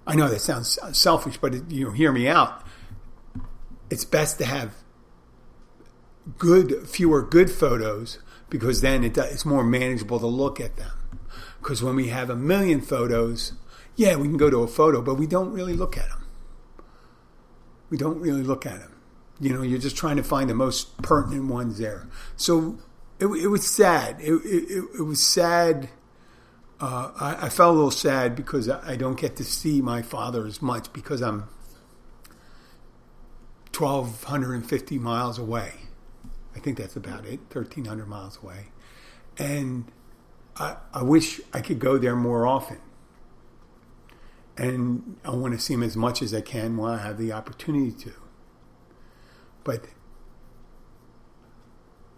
I 0.07 0.15
know 0.15 0.29
that 0.29 0.39
sounds 0.39 0.79
selfish, 0.93 1.37
but 1.37 1.53
it, 1.53 1.69
you 1.69 1.85
know, 1.85 1.91
hear 1.91 2.13
me 2.13 2.27
out. 2.27 2.65
It's 3.89 4.05
best 4.05 4.37
to 4.39 4.45
have 4.45 4.73
good, 6.37 6.87
fewer 6.87 7.21
good 7.21 7.51
photos 7.51 8.19
because 8.49 8.81
then 8.81 9.03
it, 9.03 9.17
it's 9.17 9.45
more 9.45 9.63
manageable 9.63 10.19
to 10.19 10.27
look 10.27 10.61
at 10.61 10.77
them. 10.77 10.91
Because 11.59 11.83
when 11.83 11.95
we 11.95 12.07
have 12.07 12.29
a 12.29 12.35
million 12.35 12.79
photos, 12.81 13.53
yeah, 13.97 14.15
we 14.15 14.27
can 14.27 14.37
go 14.37 14.49
to 14.49 14.59
a 14.59 14.67
photo, 14.67 15.01
but 15.01 15.15
we 15.15 15.27
don't 15.27 15.51
really 15.51 15.73
look 15.73 15.97
at 15.97 16.07
them. 16.07 16.25
We 17.89 17.97
don't 17.97 18.19
really 18.19 18.43
look 18.43 18.65
at 18.65 18.79
them. 18.79 18.93
You 19.39 19.53
know, 19.53 19.61
you're 19.61 19.79
just 19.79 19.97
trying 19.97 20.17
to 20.17 20.23
find 20.23 20.49
the 20.49 20.55
most 20.55 20.97
pertinent 21.01 21.45
ones 21.45 21.77
there. 21.77 22.07
So 22.37 22.79
it, 23.19 23.27
it 23.27 23.47
was 23.47 23.67
sad. 23.67 24.21
It, 24.21 24.33
it, 24.45 24.85
it 24.99 25.03
was 25.03 25.21
sad. 25.21 25.89
Uh, 26.79 27.11
I, 27.19 27.45
I, 27.45 27.49
felt 27.49 27.71
a 27.71 27.75
little 27.75 27.89
sad 27.89 28.35
because 28.35 28.69
I, 28.69 28.91
I 28.91 28.95
don't 28.95 29.19
get 29.19 29.35
to 29.37 29.43
see 29.43 29.81
my 29.81 30.03
father 30.03 30.45
as 30.45 30.61
much 30.61 30.93
because 30.93 31.21
I'm 31.21 31.49
1,250 33.75 34.99
miles 34.99 35.39
away. 35.39 35.73
I 36.55 36.59
think 36.59 36.77
that's 36.77 36.95
about 36.95 37.25
it, 37.25 37.39
1,300 37.51 38.07
miles 38.07 38.37
away. 38.43 38.67
And 39.37 39.85
I, 40.55 40.77
I 40.93 41.03
wish 41.03 41.39
I 41.53 41.61
could 41.61 41.79
go 41.79 41.97
there 41.97 42.15
more 42.15 42.45
often. 42.45 42.79
And 44.57 45.17
I 45.23 45.31
want 45.31 45.53
to 45.53 45.59
see 45.59 45.75
him 45.75 45.83
as 45.83 45.95
much 45.95 46.21
as 46.21 46.33
I 46.33 46.41
can 46.41 46.77
while 46.77 46.93
I 46.93 46.97
have 46.99 47.17
the 47.17 47.31
opportunity 47.31 47.91
to. 48.03 48.13
But 49.63 49.85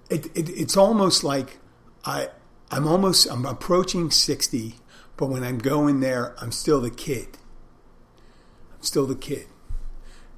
it, 0.10 0.25
it, 0.38 0.50
it's 0.50 0.78
almost 0.78 1.24
like 1.24 1.60
I, 2.06 2.30
I'm 2.71 2.88
almost, 2.88 3.27
I'm 3.29 3.45
approaching 3.45 4.11
60, 4.11 4.75
but 5.17 5.27
when 5.27 5.43
I'm 5.43 5.57
going 5.57 5.99
there, 5.99 6.35
I'm 6.39 6.51
still 6.51 6.81
the 6.81 6.91
kid. 6.91 7.38
I'm 8.73 8.83
still 8.83 9.05
the 9.05 9.15
kid. 9.15 9.47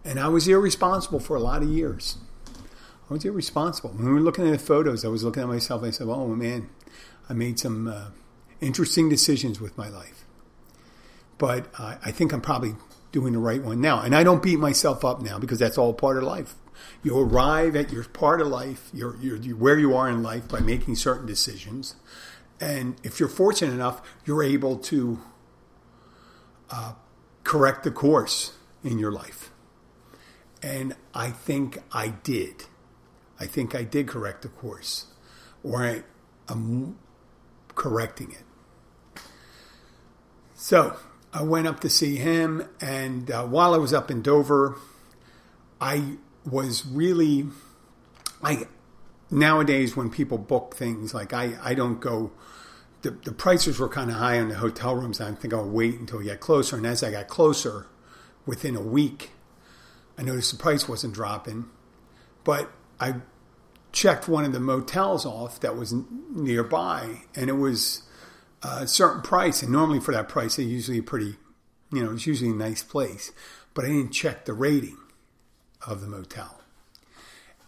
And 0.03 0.19
I 0.19 0.29
was 0.29 0.47
irresponsible 0.47 1.19
for 1.19 1.35
a 1.35 1.39
lot 1.39 1.61
of 1.61 1.69
years. 1.69 2.17
I 3.09 3.13
was 3.13 3.25
irresponsible. 3.25 3.91
When 3.91 4.05
we 4.05 4.13
were 4.13 4.21
looking 4.21 4.47
at 4.47 4.51
the 4.51 4.59
photos, 4.59 5.03
I 5.03 5.09
was 5.09 5.23
looking 5.23 5.43
at 5.43 5.49
myself 5.49 5.81
and 5.81 5.89
I 5.89 5.91
said, 5.91 6.07
oh 6.07 6.27
man, 6.27 6.69
I 7.29 7.33
made 7.33 7.59
some 7.59 7.87
uh, 7.87 8.05
interesting 8.61 9.09
decisions 9.09 9.59
with 9.59 9.77
my 9.77 9.89
life. 9.89 10.25
But 11.37 11.67
uh, 11.77 11.95
I 12.03 12.11
think 12.11 12.31
I'm 12.31 12.41
probably 12.41 12.75
doing 13.11 13.33
the 13.33 13.39
right 13.39 13.61
one 13.61 13.81
now. 13.81 14.01
And 14.01 14.15
I 14.15 14.23
don't 14.23 14.41
beat 14.41 14.59
myself 14.59 15.03
up 15.03 15.21
now 15.21 15.37
because 15.37 15.59
that's 15.59 15.77
all 15.77 15.93
part 15.93 16.17
of 16.17 16.23
life. 16.23 16.55
You 17.03 17.19
arrive 17.19 17.75
at 17.75 17.91
your 17.91 18.03
part 18.03 18.41
of 18.41 18.47
life, 18.47 18.89
your, 18.93 19.15
your, 19.17 19.37
where 19.55 19.79
you 19.79 19.95
are 19.95 20.09
in 20.09 20.21
life 20.21 20.47
by 20.47 20.59
making 20.59 20.95
certain 20.95 21.25
decisions. 21.25 21.95
And 22.59 22.95
if 23.03 23.19
you're 23.19 23.29
fortunate 23.29 23.73
enough, 23.73 24.01
you're 24.25 24.43
able 24.43 24.77
to 24.77 25.19
uh, 26.69 26.93
correct 27.43 27.83
the 27.83 27.91
course 27.91 28.53
in 28.83 28.99
your 28.99 29.11
life. 29.11 29.51
And 30.61 30.95
I 31.13 31.31
think 31.31 31.79
I 31.91 32.09
did. 32.09 32.65
I 33.39 33.47
think 33.47 33.73
I 33.73 33.83
did 33.83 34.07
correct 34.07 34.43
the 34.43 34.49
course, 34.49 35.07
or 35.63 35.83
I, 35.83 36.03
am 36.47 36.99
correcting 37.73 38.31
it. 38.31 39.21
So 40.53 40.95
I 41.33 41.41
went 41.41 41.65
up 41.65 41.79
to 41.79 41.89
see 41.89 42.17
him, 42.17 42.69
and 42.79 43.31
uh, 43.31 43.45
while 43.45 43.73
I 43.73 43.77
was 43.77 43.93
up 43.93 44.11
in 44.11 44.21
Dover, 44.21 44.77
I 45.79 46.17
was 46.45 46.85
really, 46.85 47.47
I 48.43 48.65
nowadays 49.29 49.95
when 49.95 50.09
people 50.09 50.37
book 50.37 50.75
things 50.75 51.13
like 51.13 51.33
I, 51.33 51.57
I 51.63 51.73
don't 51.73 51.99
go. 51.99 52.31
The, 53.01 53.11
the 53.11 53.31
prices 53.31 53.79
were 53.79 53.89
kind 53.89 54.11
of 54.11 54.17
high 54.17 54.39
on 54.39 54.49
the 54.49 54.55
hotel 54.55 54.95
rooms. 54.95 55.19
I 55.19 55.31
think 55.31 55.53
I'll 55.53 55.67
wait 55.67 55.99
until 55.99 56.19
we 56.19 56.25
get 56.25 56.39
closer. 56.39 56.77
And 56.77 56.85
as 56.85 57.01
I 57.01 57.11
got 57.11 57.27
closer, 57.27 57.87
within 58.45 58.75
a 58.75 58.81
week, 58.81 59.31
I 60.19 60.21
noticed 60.21 60.51
the 60.51 60.57
price 60.57 60.87
wasn't 60.87 61.15
dropping. 61.15 61.65
But 62.43 62.71
I 62.99 63.15
checked 63.91 64.27
one 64.27 64.45
of 64.45 64.53
the 64.53 64.59
motels 64.59 65.25
off 65.25 65.59
that 65.61 65.75
was 65.75 65.95
nearby, 66.29 67.21
and 67.35 67.49
it 67.49 67.53
was 67.53 68.03
a 68.61 68.85
certain 68.85 69.21
price. 69.21 69.63
And 69.63 69.71
normally 69.71 69.99
for 69.99 70.13
that 70.13 70.29
price, 70.29 70.57
they 70.57 70.63
usually 70.63 71.01
pretty, 71.01 71.37
you 71.91 72.03
know, 72.03 72.11
it's 72.11 72.27
usually 72.27 72.51
a 72.51 72.55
nice 72.55 72.83
place. 72.83 73.31
But 73.73 73.85
I 73.85 73.87
didn't 73.87 74.11
check 74.11 74.45
the 74.45 74.53
rating 74.53 74.97
of 75.85 76.01
the 76.01 76.07
motel. 76.07 76.61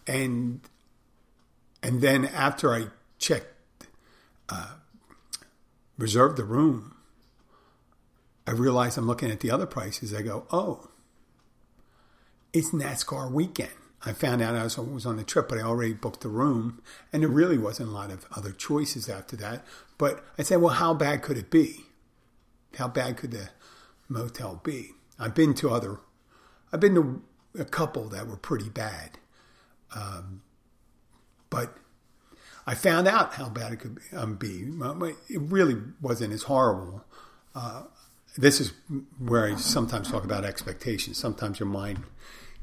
And 0.06 0.60
and 1.82 2.00
then 2.00 2.24
after 2.24 2.74
I 2.74 2.86
checked, 3.18 3.54
uh, 4.48 4.74
reserved 5.98 6.36
the 6.36 6.44
room, 6.44 6.96
I 8.46 8.52
realized 8.52 8.96
I'm 8.96 9.06
looking 9.06 9.30
at 9.30 9.40
the 9.40 9.50
other 9.50 9.66
prices. 9.66 10.14
I 10.14 10.22
go, 10.22 10.46
oh, 10.50 10.88
it's 12.52 12.70
NASCAR 12.70 13.30
weekend. 13.30 13.70
I 14.06 14.12
found 14.12 14.42
out 14.42 14.54
I 14.54 14.62
was, 14.64 15.06
on 15.06 15.16
the 15.16 15.24
trip, 15.24 15.48
but 15.48 15.58
I 15.58 15.62
already 15.62 15.94
booked 15.94 16.20
the 16.20 16.28
room, 16.28 16.82
and 17.12 17.22
there 17.22 17.30
really 17.30 17.56
wasn't 17.56 17.88
a 17.88 17.92
lot 17.92 18.10
of 18.10 18.26
other 18.36 18.52
choices 18.52 19.08
after 19.08 19.34
that. 19.36 19.64
But 19.96 20.22
I 20.38 20.42
said, 20.42 20.60
well, 20.60 20.74
how 20.74 20.92
bad 20.92 21.22
could 21.22 21.38
it 21.38 21.50
be? 21.50 21.86
How 22.76 22.86
bad 22.86 23.16
could 23.16 23.30
the 23.30 23.48
motel 24.08 24.60
be? 24.62 24.90
I've 25.18 25.34
been 25.34 25.54
to 25.54 25.70
other, 25.70 26.00
I've 26.72 26.80
been 26.80 26.94
to 26.96 27.22
a 27.58 27.64
couple 27.64 28.08
that 28.08 28.26
were 28.26 28.36
pretty 28.36 28.68
bad, 28.68 29.18
um, 29.94 30.42
but 31.50 31.76
I 32.66 32.74
found 32.74 33.06
out 33.06 33.34
how 33.34 33.48
bad 33.48 33.72
it 33.72 33.76
could 33.76 33.96
be. 34.38 34.64
Um. 34.80 35.14
It 35.28 35.40
really 35.40 35.76
wasn't 36.00 36.32
as 36.32 36.44
horrible. 36.44 37.04
Uh, 37.54 37.84
this 38.36 38.60
is 38.60 38.72
where 39.18 39.46
I 39.46 39.56
sometimes 39.56 40.10
talk 40.10 40.24
about 40.24 40.44
expectations. 40.44 41.18
Sometimes 41.18 41.60
your 41.60 41.68
mind 41.68 42.02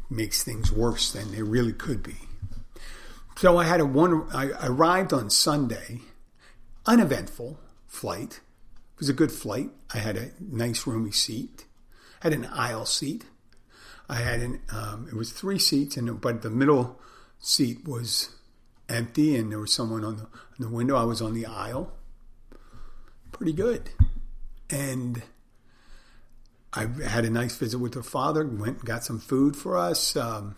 makes 0.09 0.43
things 0.43 0.71
worse 0.71 1.11
than 1.11 1.31
they 1.31 1.41
really 1.41 1.71
could 1.71 2.03
be. 2.03 2.17
So 3.37 3.57
I 3.57 3.63
had 3.63 3.79
a 3.79 3.85
one. 3.85 4.27
I 4.33 4.51
arrived 4.67 5.13
on 5.13 5.29
Sunday, 5.29 6.01
uneventful 6.85 7.59
flight. 7.87 8.41
It 8.95 8.99
was 8.99 9.09
a 9.09 9.13
good 9.13 9.31
flight. 9.31 9.69
I 9.93 9.99
had 9.99 10.17
a 10.17 10.31
nice 10.39 10.85
roomy 10.85 11.11
seat. 11.11 11.65
I 12.21 12.27
had 12.27 12.33
an 12.33 12.45
aisle 12.45 12.85
seat. 12.85 13.25
I 14.11 14.15
had 14.15 14.41
an. 14.41 14.61
Um, 14.69 15.07
it 15.09 15.15
was 15.15 15.31
three 15.31 15.57
seats, 15.57 15.95
and 15.95 16.19
but 16.19 16.41
the 16.41 16.49
middle 16.49 16.99
seat 17.39 17.87
was 17.87 18.35
empty, 18.89 19.37
and 19.37 19.49
there 19.49 19.59
was 19.59 19.71
someone 19.71 20.03
on 20.03 20.17
the, 20.17 20.23
on 20.23 20.59
the 20.59 20.69
window. 20.69 20.97
I 20.97 21.05
was 21.05 21.21
on 21.21 21.33
the 21.33 21.45
aisle. 21.45 21.93
Pretty 23.31 23.53
good, 23.53 23.89
and 24.69 25.23
I 26.73 26.87
had 27.07 27.23
a 27.23 27.29
nice 27.29 27.55
visit 27.55 27.79
with 27.79 27.93
her 27.93 28.03
father. 28.03 28.45
Went 28.45 28.79
and 28.79 28.85
got 28.85 29.05
some 29.05 29.17
food 29.17 29.55
for 29.55 29.77
us. 29.77 30.17
Um, 30.17 30.57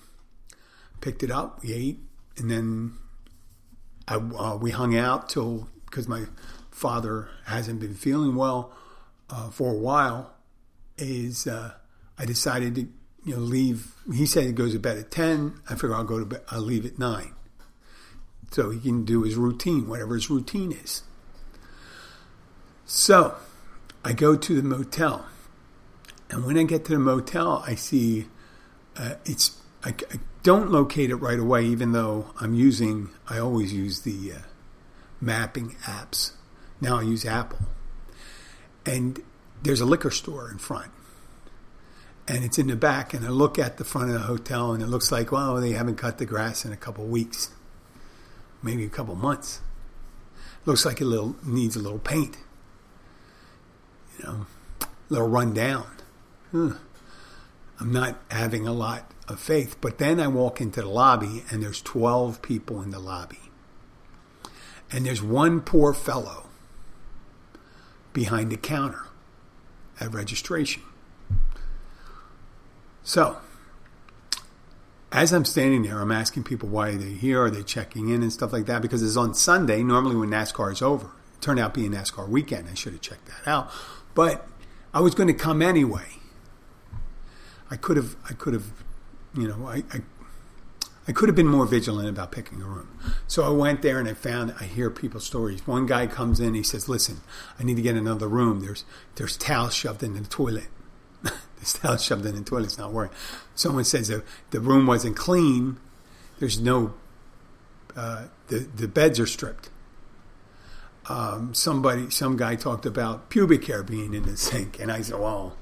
picked 1.00 1.22
it 1.22 1.30
up. 1.30 1.62
We 1.62 1.74
ate, 1.74 2.00
and 2.38 2.50
then 2.50 2.94
I, 4.08 4.16
uh, 4.16 4.58
we 4.60 4.72
hung 4.72 4.98
out 4.98 5.30
till 5.30 5.70
because 5.86 6.08
my 6.08 6.24
father 6.72 7.30
hasn't 7.46 7.80
been 7.80 7.94
feeling 7.94 8.36
well 8.36 8.74
uh, 9.30 9.52
for 9.52 9.76
a 9.76 9.78
while. 9.78 10.34
Is 10.98 11.46
uh, 11.46 11.74
I 12.18 12.26
decided 12.26 12.74
to 12.76 12.88
you 13.26 13.36
know 13.36 13.42
leave. 13.42 13.94
He 14.14 14.26
said 14.26 14.46
he 14.46 14.52
goes 14.52 14.74
to 14.74 14.80
bed 14.80 14.98
at 14.98 15.12
ten. 15.12 15.60
I 15.70 15.76
figure 15.76 15.96
I'll 15.96 16.04
go 16.04 16.20
to 16.20 16.26
bed. 16.26 16.42
I'll 16.50 16.62
leave 16.62 16.86
at 16.86 17.00
nine, 17.00 17.34
so 18.52 18.70
he 18.70 18.80
can 18.80 19.06
do 19.06 19.24
his 19.24 19.36
routine, 19.36 19.88
whatever 19.88 20.16
his 20.16 20.30
routine 20.30 20.72
is. 20.72 21.04
So 22.86 23.36
I 24.04 24.14
go 24.14 24.36
to 24.36 24.56
the 24.56 24.68
motel 24.68 25.26
and 26.34 26.46
when 26.46 26.58
I 26.58 26.64
get 26.64 26.86
to 26.86 26.94
the 26.94 27.00
motel, 27.00 27.64
I 27.68 27.76
see 27.76 28.26
uh, 28.98 29.16
it's 29.24 29.62
I, 29.84 29.90
I, 29.90 30.20
don't 30.42 30.72
locate 30.72 31.10
it 31.10 31.16
right 31.18 31.40
away, 31.40 31.64
even 31.64 31.92
though 31.92 32.34
I'm 32.42 32.56
using. 32.56 33.10
I 33.30 33.38
always 33.38 33.72
use 33.72 34.02
the 34.02 34.34
uh, 34.34 34.38
mapping 35.22 35.76
apps. 35.84 36.32
Now 36.82 37.00
I 37.00 37.04
use 37.04 37.24
Apple, 37.24 37.60
and 38.84 39.22
there's 39.62 39.80
a 39.80 39.86
liquor 39.86 40.10
store 40.10 40.50
in 40.50 40.58
front, 40.58 40.92
and 42.28 42.44
it's 42.44 42.58
in 42.58 42.68
the 42.68 42.76
back. 42.76 43.14
And 43.14 43.26
I 43.26 43.30
look 43.30 43.60
at 43.60 43.78
the 43.78 43.84
front 43.84 44.10
of 44.10 44.14
the 44.14 44.28
hotel, 44.28 44.72
and 44.72 44.82
it 44.82 44.88
looks 44.88 45.12
like 45.12 45.32
well, 45.32 45.56
they 45.56 45.72
haven't 45.72 45.98
cut 45.98 46.18
the 46.18 46.26
grass 46.26 46.66
in 46.66 46.72
a 46.72 46.78
couple 46.78 47.06
weeks, 47.06 47.50
maybe 48.62 48.86
a 48.86 48.90
couple 48.90 49.16
months. 49.16 49.62
Looks 50.66 50.86
like 50.86 51.02
it 51.02 51.06
little 51.06 51.36
needs 51.44 51.76
a 51.76 51.80
little 51.80 52.00
paint, 52.00 52.38
you 54.18 54.26
know, 54.26 54.46
a 54.82 54.88
little 55.10 55.28
run 55.28 55.54
down 55.54 55.88
huh, 56.54 56.74
I'm 57.80 57.92
not 57.92 58.16
having 58.32 58.66
a 58.66 58.72
lot 58.72 59.12
of 59.28 59.40
faith. 59.40 59.76
But 59.82 59.98
then 59.98 60.20
I 60.20 60.28
walk 60.28 60.62
into 60.62 60.82
the 60.82 60.88
lobby 60.88 61.44
and 61.52 61.62
there's 61.62 61.82
12 61.82 62.42
people 62.42 62.82
in 62.82 62.92
the 62.92 63.00
lobby. 63.00 63.40
And 64.92 65.06
there's 65.06 65.24
one 65.24 65.60
poor 65.60 65.94
fellow 65.94 66.46
behind 68.14 68.52
the 68.52 68.58
counter 68.58 69.08
at 70.00 70.14
registration. 70.14 70.84
So, 73.04 73.38
as 75.12 75.34
I'm 75.34 75.46
standing 75.46 75.84
there, 75.84 76.02
I'm 76.02 76.12
asking 76.12 76.44
people 76.44 76.70
why 76.70 76.90
are 76.90 76.96
they 76.96 77.12
here? 77.12 77.44
Are 77.44 77.52
they 77.52 77.64
checking 77.64 78.10
in 78.10 78.24
and 78.24 78.32
stuff 78.32 78.52
like 78.52 78.66
that? 78.66 78.82
Because 78.82 79.04
it's 79.04 79.18
on 79.18 79.34
Sunday, 79.34 79.84
normally 79.84 80.16
when 80.16 80.30
NASCAR 80.30 80.72
is 80.72 80.82
over. 80.82 81.08
It 81.34 81.42
turned 81.42 81.60
out 81.60 81.74
being 81.74 81.92
NASCAR 81.92 82.28
weekend. 82.28 82.68
I 82.70 82.74
should 82.74 82.94
have 82.94 83.02
checked 83.02 83.28
that 83.28 83.48
out. 83.50 83.72
But 84.16 84.48
I 84.94 85.02
was 85.02 85.14
going 85.14 85.28
to 85.28 85.34
come 85.34 85.62
anyway. 85.62 86.08
I 87.70 87.76
could 87.76 87.98
have, 87.98 88.16
I 88.30 88.34
could 88.34 88.54
have, 88.54 88.72
you 89.36 89.48
know, 89.48 89.68
I, 89.68 89.84
I, 89.92 90.02
I 91.08 91.12
could 91.12 91.28
have 91.28 91.36
been 91.36 91.48
more 91.48 91.66
vigilant 91.66 92.08
about 92.08 92.32
picking 92.32 92.62
a 92.62 92.66
room. 92.66 92.98
So 93.28 93.44
I 93.44 93.50
went 93.50 93.82
there 93.82 94.00
and 94.00 94.08
I 94.08 94.14
found, 94.14 94.56
I 94.60 94.64
hear 94.64 94.90
people's 94.90 95.26
stories. 95.26 95.68
One 95.68 95.86
guy 95.86 96.08
comes 96.08 96.40
in, 96.40 96.54
he 96.54 96.64
says, 96.64 96.88
listen, 96.88 97.22
I 97.60 97.64
need 97.64 97.76
to 97.76 97.82
get 97.82 97.96
another 97.96 98.28
room. 98.28 98.62
There's, 98.62 98.86
there's 99.16 99.36
towels 99.36 99.74
shoved 99.74 100.02
in 100.02 100.14
the 100.14 100.22
toilet. 100.22 100.68
Towels 101.72 102.04
shoved 102.04 102.26
in 102.26 102.36
the 102.36 102.42
toilet. 102.44 102.66
It's 102.66 102.78
not 102.78 102.92
working. 102.92 103.16
Someone 103.56 103.86
says 103.86 104.10
the, 104.10 104.24
the 104.52 104.60
room 104.60 104.86
wasn't 104.86 105.16
clean. 105.16 105.78
There's 106.40 106.60
no, 106.60 106.94
uh, 107.96 108.26
the, 108.48 108.60
the 108.60 108.88
beds 108.88 109.20
are 109.20 109.26
stripped. 109.26 109.70
Um, 111.08 111.54
somebody, 111.54 112.10
some 112.10 112.38
guy 112.38 112.56
talked 112.56 112.86
about 112.86 113.30
pubic 113.30 113.66
hair 113.66 113.84
being 113.84 114.14
in 114.14 114.24
the 114.24 114.38
sink. 114.38 114.80
And 114.80 114.92
I 114.92 115.02
said, 115.02 115.20
well, 115.20 115.56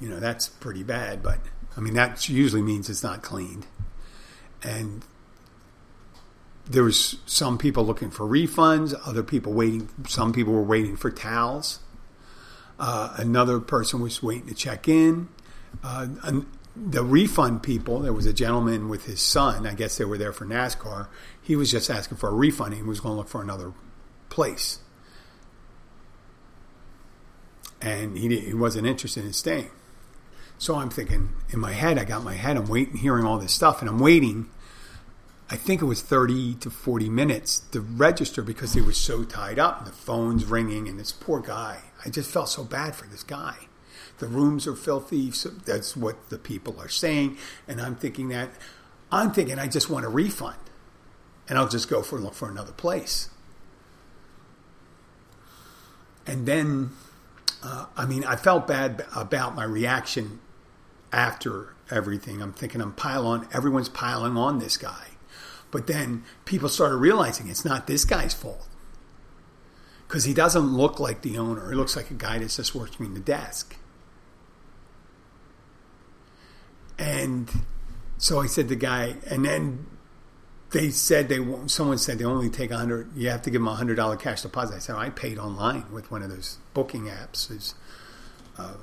you 0.00 0.08
know, 0.08 0.20
that's 0.20 0.48
pretty 0.48 0.82
bad. 0.82 1.22
But 1.22 1.40
I 1.76 1.80
mean, 1.80 1.94
that 1.94 2.28
usually 2.28 2.62
means 2.62 2.88
it's 2.88 3.02
not 3.02 3.22
cleaned. 3.22 3.66
And 4.62 5.04
there 6.66 6.82
was 6.82 7.16
some 7.26 7.58
people 7.58 7.84
looking 7.84 8.10
for 8.10 8.26
refunds, 8.26 8.94
other 9.06 9.22
people 9.22 9.52
waiting. 9.52 9.88
Some 10.08 10.32
people 10.32 10.52
were 10.52 10.62
waiting 10.62 10.96
for 10.96 11.10
towels. 11.10 11.80
Uh, 12.78 13.14
another 13.16 13.60
person 13.60 14.00
was 14.00 14.22
waiting 14.22 14.48
to 14.48 14.54
check 14.54 14.88
in. 14.88 15.28
Uh, 15.82 16.06
the 16.76 17.04
refund 17.04 17.62
people, 17.62 18.00
there 18.00 18.12
was 18.12 18.26
a 18.26 18.32
gentleman 18.32 18.88
with 18.88 19.04
his 19.04 19.20
son. 19.20 19.66
I 19.66 19.74
guess 19.74 19.96
they 19.96 20.04
were 20.04 20.18
there 20.18 20.32
for 20.32 20.44
NASCAR. 20.44 21.08
He 21.40 21.56
was 21.56 21.70
just 21.70 21.88
asking 21.88 22.18
for 22.18 22.28
a 22.28 22.34
refund. 22.34 22.74
He 22.74 22.82
was 22.82 23.00
going 23.00 23.12
to 23.12 23.16
look 23.16 23.28
for 23.28 23.42
another 23.42 23.72
place, 24.28 24.80
and 27.80 28.18
he, 28.18 28.40
he 28.40 28.54
wasn't 28.54 28.86
interested 28.86 29.24
in 29.24 29.32
staying. 29.32 29.70
So 30.58 30.76
I'm 30.76 30.90
thinking 30.90 31.30
in 31.50 31.60
my 31.60 31.72
head, 31.72 31.98
I 31.98 32.04
got 32.04 32.24
my 32.24 32.34
head, 32.34 32.56
I'm 32.56 32.66
waiting, 32.66 32.96
hearing 32.96 33.24
all 33.24 33.38
this 33.38 33.52
stuff, 33.52 33.80
and 33.80 33.88
I'm 33.88 33.98
waiting. 33.98 34.48
I 35.50 35.56
think 35.56 35.82
it 35.82 35.84
was 35.84 36.00
30 36.00 36.54
to 36.54 36.70
40 36.70 37.10
minutes 37.10 37.60
to 37.72 37.80
register 37.80 38.42
because 38.42 38.72
they 38.72 38.80
were 38.80 38.92
so 38.92 39.24
tied 39.24 39.58
up. 39.58 39.78
And 39.78 39.86
the 39.86 39.92
phone's 39.92 40.44
ringing, 40.46 40.88
and 40.88 40.98
this 40.98 41.12
poor 41.12 41.40
guy. 41.40 41.82
I 42.04 42.08
just 42.08 42.30
felt 42.30 42.48
so 42.48 42.64
bad 42.64 42.96
for 42.96 43.06
this 43.06 43.22
guy. 43.22 43.68
The 44.18 44.26
rooms 44.26 44.66
are 44.66 44.76
filthy. 44.76 45.30
So 45.32 45.48
that's 45.50 45.96
what 45.96 46.30
the 46.30 46.38
people 46.38 46.80
are 46.80 46.88
saying. 46.88 47.36
And 47.66 47.80
I'm 47.80 47.96
thinking 47.96 48.28
that 48.28 48.50
I'm 49.10 49.30
thinking 49.30 49.58
I 49.58 49.68
just 49.68 49.88
want 49.88 50.04
a 50.04 50.08
refund, 50.08 50.58
and 51.48 51.56
I'll 51.56 51.68
just 51.68 51.88
go 51.88 52.02
for 52.02 52.18
look 52.18 52.34
for 52.34 52.50
another 52.50 52.72
place. 52.72 53.30
And 56.26 56.46
then, 56.46 56.90
uh, 57.62 57.86
I 57.96 58.06
mean, 58.06 58.24
I 58.24 58.36
felt 58.36 58.66
bad 58.66 59.04
about 59.14 59.54
my 59.54 59.64
reaction 59.64 60.40
after 61.12 61.74
everything. 61.90 62.42
I'm 62.42 62.52
thinking 62.52 62.80
I'm 62.80 62.92
piling, 62.92 63.42
on 63.42 63.48
everyone's 63.52 63.88
piling 63.88 64.36
on 64.36 64.58
this 64.58 64.76
guy. 64.76 65.08
But 65.70 65.86
then 65.86 66.24
people 66.44 66.68
started 66.68 66.96
realizing 66.96 67.48
it's 67.48 67.64
not 67.64 67.86
this 67.86 68.04
guy's 68.04 68.34
fault 68.34 68.66
because 70.08 70.24
he 70.24 70.34
doesn't 70.34 70.66
look 70.66 70.98
like 70.98 71.22
the 71.22 71.38
owner. 71.38 71.70
He 71.70 71.76
looks 71.76 71.94
like 71.94 72.10
a 72.10 72.14
guy 72.14 72.38
that's 72.38 72.56
just 72.56 72.74
working 72.74 73.06
in 73.06 73.14
the 73.14 73.20
desk. 73.20 73.76
And 76.98 77.50
so 78.18 78.40
I 78.40 78.46
said 78.46 78.68
to 78.68 78.74
the 78.74 78.76
guy, 78.76 79.16
and 79.28 79.44
then 79.44 79.86
they 80.70 80.90
said 80.90 81.28
they 81.28 81.38
someone 81.66 81.98
said 81.98 82.18
they 82.18 82.24
only 82.24 82.50
take 82.50 82.70
a 82.70 82.76
hundred. 82.76 83.16
You 83.16 83.30
have 83.30 83.42
to 83.42 83.50
give 83.50 83.60
them 83.60 83.68
a 83.68 83.74
hundred 83.74 83.96
dollar 83.96 84.16
cash 84.16 84.42
deposit. 84.42 84.76
I 84.76 84.78
said 84.78 84.96
I 84.96 85.10
paid 85.10 85.38
online 85.38 85.90
with 85.92 86.10
one 86.10 86.22
of 86.22 86.30
those 86.30 86.58
booking 86.74 87.04
apps 87.06 87.50
is, 87.50 87.74
uh, 88.58 88.74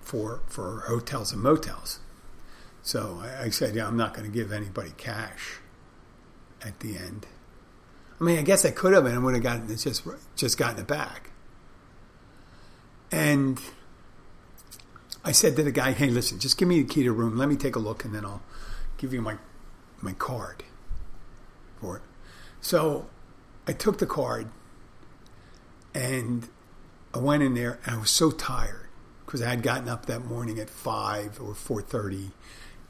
for 0.00 0.40
for 0.46 0.84
hotels 0.86 1.32
and 1.32 1.42
motels. 1.42 2.00
So 2.82 3.20
I, 3.22 3.44
I 3.44 3.48
said, 3.50 3.74
yeah, 3.74 3.86
I'm 3.86 3.96
not 3.96 4.14
going 4.14 4.30
to 4.30 4.32
give 4.32 4.52
anybody 4.52 4.92
cash 4.96 5.58
at 6.64 6.80
the 6.80 6.96
end. 6.96 7.26
I 8.20 8.24
mean, 8.24 8.38
I 8.38 8.42
guess 8.42 8.64
I 8.64 8.70
could 8.70 8.92
have, 8.92 9.04
and 9.06 9.14
I 9.14 9.18
would 9.18 9.34
have 9.34 9.42
gotten 9.42 9.76
just 9.76 10.06
just 10.36 10.58
gotten 10.58 10.80
it 10.80 10.86
back. 10.86 11.30
And 13.10 13.60
I 15.24 15.32
said 15.32 15.56
to 15.56 15.62
the 15.62 15.72
guy, 15.72 15.92
"Hey, 15.92 16.08
listen, 16.08 16.38
just 16.38 16.58
give 16.58 16.68
me 16.68 16.82
the 16.82 16.88
key 16.88 17.02
to 17.02 17.10
the 17.10 17.12
room. 17.12 17.36
Let 17.36 17.48
me 17.48 17.56
take 17.56 17.76
a 17.76 17.78
look, 17.78 18.04
and 18.04 18.14
then 18.14 18.24
I'll 18.24 18.42
give 18.98 19.12
you 19.12 19.22
my 19.22 19.36
my 20.00 20.12
card 20.12 20.64
for 21.80 21.96
it." 21.96 22.02
So 22.60 23.08
I 23.66 23.72
took 23.72 23.98
the 23.98 24.06
card, 24.06 24.48
and 25.94 26.48
I 27.14 27.18
went 27.18 27.42
in 27.42 27.54
there, 27.54 27.78
and 27.84 27.96
I 27.96 27.98
was 27.98 28.10
so 28.10 28.30
tired 28.30 28.88
because 29.24 29.42
I 29.42 29.50
had 29.50 29.62
gotten 29.62 29.88
up 29.88 30.06
that 30.06 30.24
morning 30.24 30.58
at 30.58 30.68
five 30.68 31.40
or 31.40 31.54
four 31.54 31.82
thirty 31.82 32.32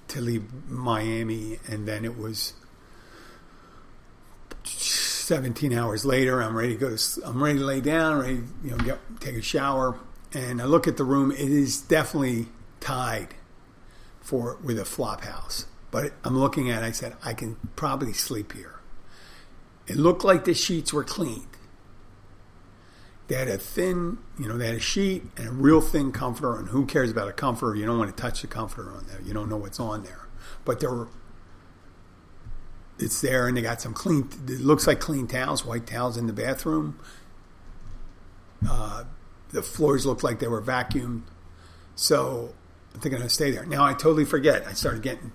to 0.08 0.20
leave 0.20 0.44
Miami, 0.68 1.58
and 1.68 1.86
then 1.86 2.04
it 2.04 2.18
was 2.18 2.54
17 5.22 5.72
hours 5.72 6.04
later, 6.04 6.42
I'm 6.42 6.56
ready 6.56 6.74
to 6.74 6.78
go 6.78 6.96
to, 6.96 7.22
I'm 7.24 7.42
ready 7.42 7.58
to 7.58 7.64
lay 7.64 7.80
down, 7.80 8.18
ready, 8.18 8.42
you 8.62 8.70
know, 8.70 8.76
get, 8.78 8.98
take 9.20 9.36
a 9.36 9.42
shower. 9.42 9.98
And 10.34 10.62
I 10.62 10.64
look 10.64 10.86
at 10.86 10.96
the 10.96 11.04
room. 11.04 11.30
It 11.30 11.40
is 11.40 11.80
definitely 11.80 12.46
tied 12.80 13.34
for 14.20 14.56
with 14.62 14.78
a 14.78 14.84
flop 14.84 15.22
house. 15.22 15.66
But 15.90 16.14
I'm 16.24 16.38
looking 16.38 16.70
at 16.70 16.82
it, 16.82 16.86
I 16.86 16.90
said, 16.92 17.16
I 17.22 17.34
can 17.34 17.56
probably 17.76 18.14
sleep 18.14 18.52
here. 18.52 18.80
It 19.86 19.96
looked 19.96 20.24
like 20.24 20.44
the 20.44 20.54
sheets 20.54 20.92
were 20.92 21.04
cleaned. 21.04 21.46
They 23.28 23.34
had 23.34 23.48
a 23.48 23.58
thin, 23.58 24.18
you 24.38 24.48
know, 24.48 24.56
they 24.56 24.66
had 24.66 24.76
a 24.76 24.80
sheet 24.80 25.24
and 25.36 25.48
a 25.48 25.52
real 25.52 25.80
thin 25.80 26.12
comforter. 26.12 26.58
And 26.58 26.68
who 26.68 26.86
cares 26.86 27.10
about 27.10 27.28
a 27.28 27.32
comforter? 27.32 27.76
You 27.76 27.84
don't 27.84 27.98
want 27.98 28.14
to 28.14 28.20
touch 28.20 28.40
the 28.40 28.46
comforter 28.46 28.90
on 28.90 29.06
there. 29.06 29.20
You 29.22 29.34
don't 29.34 29.48
know 29.50 29.56
what's 29.56 29.80
on 29.80 30.02
there. 30.02 30.28
But 30.64 30.80
there 30.80 30.90
were 30.90 31.08
it's 32.98 33.20
there, 33.20 33.48
and 33.48 33.56
they 33.56 33.62
got 33.62 33.80
some 33.80 33.94
clean. 33.94 34.28
It 34.46 34.60
looks 34.60 34.86
like 34.86 35.00
clean 35.00 35.26
towels, 35.26 35.64
white 35.64 35.86
towels 35.86 36.16
in 36.16 36.26
the 36.26 36.32
bathroom. 36.32 36.98
Uh, 38.68 39.04
the 39.52 39.62
floors 39.62 40.06
looked 40.06 40.24
like 40.24 40.38
they 40.40 40.48
were 40.48 40.62
vacuumed, 40.62 41.22
so 41.94 42.54
I 42.94 42.98
think 42.98 43.14
I'm 43.14 43.20
gonna 43.20 43.30
stay 43.30 43.50
there. 43.50 43.64
Now 43.64 43.84
I 43.84 43.92
totally 43.92 44.24
forget. 44.24 44.66
I 44.66 44.72
started 44.72 45.02
getting 45.02 45.32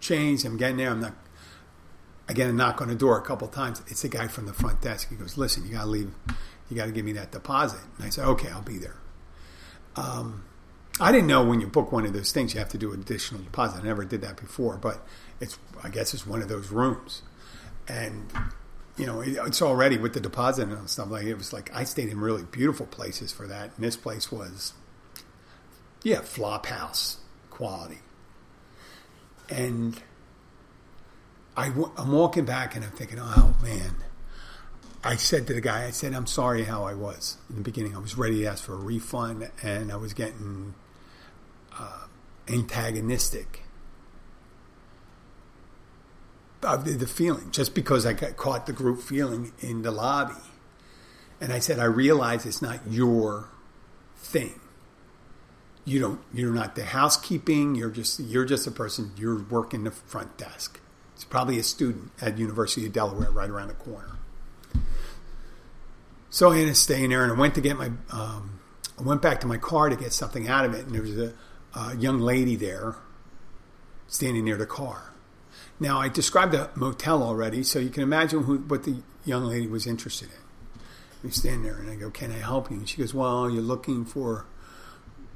changed. 0.00 0.44
I'm 0.44 0.56
getting 0.56 0.76
there. 0.76 0.90
I'm 0.90 1.00
not. 1.00 1.14
I 2.28 2.32
get 2.32 2.48
a 2.48 2.52
knock 2.52 2.80
on 2.80 2.88
the 2.88 2.94
door 2.94 3.18
a 3.18 3.22
couple 3.22 3.48
times. 3.48 3.82
It's 3.88 4.02
the 4.02 4.08
guy 4.08 4.28
from 4.28 4.46
the 4.46 4.52
front 4.52 4.80
desk. 4.80 5.08
He 5.08 5.16
goes, 5.16 5.36
"Listen, 5.36 5.66
you 5.66 5.72
gotta 5.72 5.88
leave. 5.88 6.12
You 6.68 6.76
gotta 6.76 6.92
give 6.92 7.04
me 7.04 7.12
that 7.12 7.32
deposit." 7.32 7.80
And 7.96 8.06
I 8.06 8.10
said, 8.10 8.26
"Okay, 8.26 8.48
I'll 8.50 8.62
be 8.62 8.78
there." 8.78 8.96
Um, 9.96 10.44
I 11.00 11.10
didn't 11.10 11.26
know 11.26 11.44
when 11.44 11.60
you 11.60 11.66
book 11.66 11.90
one 11.90 12.06
of 12.06 12.12
those 12.12 12.32
things 12.32 12.54
you 12.54 12.60
have 12.60 12.68
to 12.70 12.78
do 12.78 12.92
an 12.92 13.00
additional 13.00 13.42
deposit. 13.42 13.80
I 13.80 13.82
never 13.82 14.04
did 14.04 14.20
that 14.22 14.36
before, 14.36 14.76
but 14.76 15.06
it's 15.40 15.58
I 15.82 15.88
guess 15.88 16.14
it's 16.14 16.26
one 16.26 16.42
of 16.42 16.48
those 16.48 16.70
rooms, 16.70 17.22
and 17.88 18.30
you 18.96 19.06
know 19.06 19.20
it's 19.20 19.62
already 19.62 19.96
with 19.96 20.12
the 20.14 20.20
deposit 20.20 20.68
and 20.68 20.90
stuff 20.90 21.10
like 21.10 21.24
it 21.24 21.34
was 21.34 21.52
like 21.52 21.74
I 21.74 21.84
stayed 21.84 22.08
in 22.08 22.20
really 22.20 22.42
beautiful 22.42 22.86
places 22.86 23.32
for 23.32 23.46
that, 23.46 23.70
and 23.76 23.84
this 23.84 23.96
place 23.96 24.30
was 24.30 24.74
yeah 26.02 26.20
flop 26.20 26.66
house 26.66 27.18
quality, 27.50 28.00
and 29.48 30.00
I 31.56 31.72
I'm 31.96 32.12
walking 32.12 32.44
back 32.44 32.76
and 32.76 32.84
I'm 32.84 32.92
thinking 32.92 33.18
oh 33.20 33.56
man. 33.62 33.96
I 35.04 35.16
said 35.16 35.48
to 35.48 35.52
the 35.52 35.60
guy, 35.60 35.86
I 35.86 35.90
said, 35.90 36.14
I'm 36.14 36.28
sorry 36.28 36.62
how 36.62 36.84
I 36.84 36.94
was 36.94 37.36
in 37.50 37.56
the 37.56 37.62
beginning. 37.62 37.96
I 37.96 37.98
was 37.98 38.16
ready 38.16 38.42
to 38.42 38.46
ask 38.46 38.62
for 38.62 38.74
a 38.74 38.76
refund 38.76 39.50
and 39.60 39.90
I 39.90 39.96
was 39.96 40.12
getting 40.12 40.74
uh, 41.76 42.06
antagonistic 42.46 43.61
of 46.64 46.98
the, 46.98 47.06
feeling 47.06 47.50
just 47.50 47.74
because 47.74 48.06
I 48.06 48.12
got 48.12 48.36
caught 48.36 48.66
the 48.66 48.72
group 48.72 49.00
feeling 49.00 49.52
in 49.60 49.82
the 49.82 49.90
lobby. 49.90 50.40
And 51.40 51.52
I 51.52 51.58
said, 51.58 51.78
I 51.78 51.84
realize 51.84 52.46
it's 52.46 52.62
not 52.62 52.80
your 52.88 53.48
thing. 54.16 54.60
You 55.84 55.98
don't. 55.98 56.20
You're 56.32 56.52
not 56.52 56.76
the 56.76 56.84
housekeeping. 56.84 57.74
You're 57.74 57.90
just. 57.90 58.20
You're 58.20 58.44
just 58.44 58.68
a 58.68 58.70
person. 58.70 59.10
You're 59.16 59.42
working 59.42 59.82
the 59.82 59.90
front 59.90 60.36
desk. 60.36 60.78
It's 61.14 61.24
probably 61.24 61.58
a 61.58 61.64
student 61.64 62.12
at 62.20 62.38
University 62.38 62.86
of 62.86 62.92
Delaware, 62.92 63.32
right 63.32 63.50
around 63.50 63.68
the 63.68 63.74
corner. 63.74 64.18
So 66.30 66.50
I 66.50 66.54
ended 66.54 66.70
up 66.70 66.76
staying 66.76 67.10
there, 67.10 67.24
and 67.24 67.32
I 67.32 67.34
went 67.34 67.56
to 67.56 67.60
get 67.60 67.76
my. 67.76 67.90
Um, 68.10 68.60
I 68.98 69.02
went 69.02 69.22
back 69.22 69.40
to 69.40 69.48
my 69.48 69.58
car 69.58 69.88
to 69.88 69.96
get 69.96 70.12
something 70.12 70.48
out 70.48 70.64
of 70.64 70.74
it, 70.74 70.86
and 70.86 70.94
there 70.94 71.02
was 71.02 71.18
a, 71.18 71.32
a 71.74 71.96
young 71.96 72.20
lady 72.20 72.54
there, 72.54 72.94
standing 74.06 74.44
near 74.44 74.56
the 74.56 74.66
car. 74.66 75.11
Now, 75.82 75.98
I 75.98 76.08
described 76.08 76.52
the 76.52 76.70
motel 76.76 77.24
already, 77.24 77.64
so 77.64 77.80
you 77.80 77.90
can 77.90 78.04
imagine 78.04 78.44
who, 78.44 78.58
what 78.58 78.84
the 78.84 79.02
young 79.24 79.46
lady 79.46 79.66
was 79.66 79.84
interested 79.84 80.28
in. 80.28 80.80
We 81.24 81.30
stand 81.30 81.64
there 81.64 81.74
and 81.74 81.90
I 81.90 81.96
go, 81.96 82.08
Can 82.08 82.30
I 82.30 82.38
help 82.38 82.70
you? 82.70 82.76
And 82.76 82.88
she 82.88 82.98
goes, 82.98 83.12
Well, 83.12 83.50
you're 83.50 83.62
looking 83.62 84.04
for. 84.04 84.46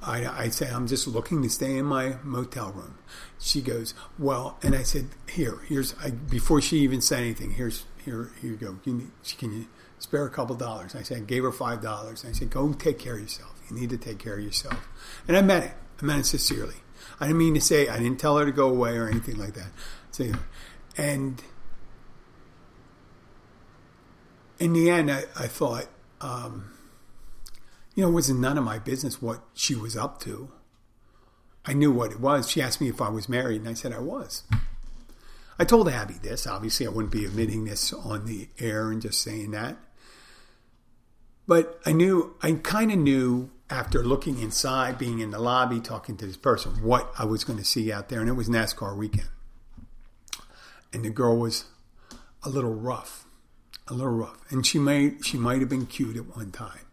I, 0.00 0.24
I 0.44 0.48
say, 0.50 0.70
I'm 0.70 0.86
just 0.86 1.08
looking 1.08 1.42
to 1.42 1.50
stay 1.50 1.76
in 1.76 1.84
my 1.84 2.18
motel 2.22 2.70
room. 2.70 2.96
She 3.40 3.60
goes, 3.60 3.92
Well, 4.20 4.56
and 4.62 4.76
I 4.76 4.84
said, 4.84 5.08
Here, 5.28 5.58
here's, 5.66 5.96
I, 5.98 6.10
before 6.10 6.60
she 6.60 6.78
even 6.78 7.00
said 7.00 7.18
anything, 7.18 7.50
here's, 7.50 7.84
here, 8.04 8.30
here 8.40 8.52
you 8.52 8.56
go. 8.56 8.78
You 8.84 8.94
need, 8.94 9.10
can 9.38 9.52
you 9.52 9.66
spare 9.98 10.26
a 10.26 10.30
couple 10.30 10.54
dollars? 10.54 10.94
I 10.94 11.02
said, 11.02 11.16
I 11.18 11.20
gave 11.22 11.42
her 11.42 11.50
$5. 11.50 12.24
I 12.24 12.30
said, 12.30 12.50
Go 12.50 12.72
take 12.72 13.00
care 13.00 13.14
of 13.14 13.20
yourself. 13.20 13.52
You 13.68 13.80
need 13.80 13.90
to 13.90 13.98
take 13.98 14.20
care 14.20 14.34
of 14.34 14.44
yourself. 14.44 14.86
And 15.26 15.36
I 15.36 15.42
meant 15.42 15.64
it. 15.64 15.72
I 16.00 16.04
meant 16.04 16.20
it 16.20 16.26
sincerely. 16.26 16.76
I 17.18 17.26
didn't 17.26 17.38
mean 17.38 17.54
to 17.54 17.60
say, 17.60 17.88
I 17.88 17.98
didn't 17.98 18.20
tell 18.20 18.38
her 18.38 18.44
to 18.44 18.52
go 18.52 18.68
away 18.68 18.96
or 18.96 19.08
anything 19.08 19.38
like 19.38 19.54
that. 19.54 19.68
See, 20.16 20.32
and 20.96 21.42
in 24.58 24.72
the 24.72 24.88
end, 24.88 25.12
I, 25.12 25.24
I 25.38 25.46
thought, 25.46 25.88
um, 26.22 26.72
you 27.94 28.02
know, 28.02 28.08
it 28.08 28.14
was 28.14 28.30
none 28.30 28.56
of 28.56 28.64
my 28.64 28.78
business 28.78 29.20
what 29.20 29.42
she 29.52 29.74
was 29.74 29.94
up 29.94 30.18
to. 30.22 30.50
I 31.66 31.74
knew 31.74 31.92
what 31.92 32.12
it 32.12 32.18
was. 32.18 32.50
She 32.50 32.62
asked 32.62 32.80
me 32.80 32.88
if 32.88 33.02
I 33.02 33.10
was 33.10 33.28
married, 33.28 33.60
and 33.60 33.68
I 33.68 33.74
said 33.74 33.92
I 33.92 33.98
was. 33.98 34.44
I 35.58 35.66
told 35.66 35.86
Abby 35.86 36.14
this. 36.14 36.46
Obviously, 36.46 36.86
I 36.86 36.90
wouldn't 36.90 37.12
be 37.12 37.26
admitting 37.26 37.66
this 37.66 37.92
on 37.92 38.24
the 38.24 38.48
air 38.58 38.90
and 38.90 39.02
just 39.02 39.20
saying 39.20 39.50
that. 39.50 39.76
But 41.46 41.78
I 41.84 41.92
knew, 41.92 42.34
I 42.40 42.52
kind 42.52 42.90
of 42.90 42.96
knew 42.96 43.50
after 43.68 44.02
looking 44.02 44.40
inside, 44.40 44.96
being 44.96 45.18
in 45.18 45.30
the 45.30 45.38
lobby, 45.38 45.78
talking 45.78 46.16
to 46.16 46.24
this 46.26 46.38
person, 46.38 46.82
what 46.82 47.12
I 47.18 47.26
was 47.26 47.44
going 47.44 47.58
to 47.58 47.66
see 47.66 47.92
out 47.92 48.08
there. 48.08 48.20
And 48.20 48.30
it 48.30 48.32
was 48.32 48.48
NASCAR 48.48 48.96
weekend 48.96 49.28
and 50.92 51.04
the 51.04 51.10
girl 51.10 51.36
was 51.36 51.64
a 52.42 52.48
little 52.48 52.74
rough, 52.74 53.26
a 53.88 53.94
little 53.94 54.12
rough, 54.12 54.38
and 54.50 54.66
she 54.66 54.78
may 54.78 55.14
she 55.22 55.36
might 55.36 55.60
have 55.60 55.68
been 55.68 55.86
cute 55.86 56.16
at 56.16 56.36
one 56.36 56.50
time, 56.50 56.86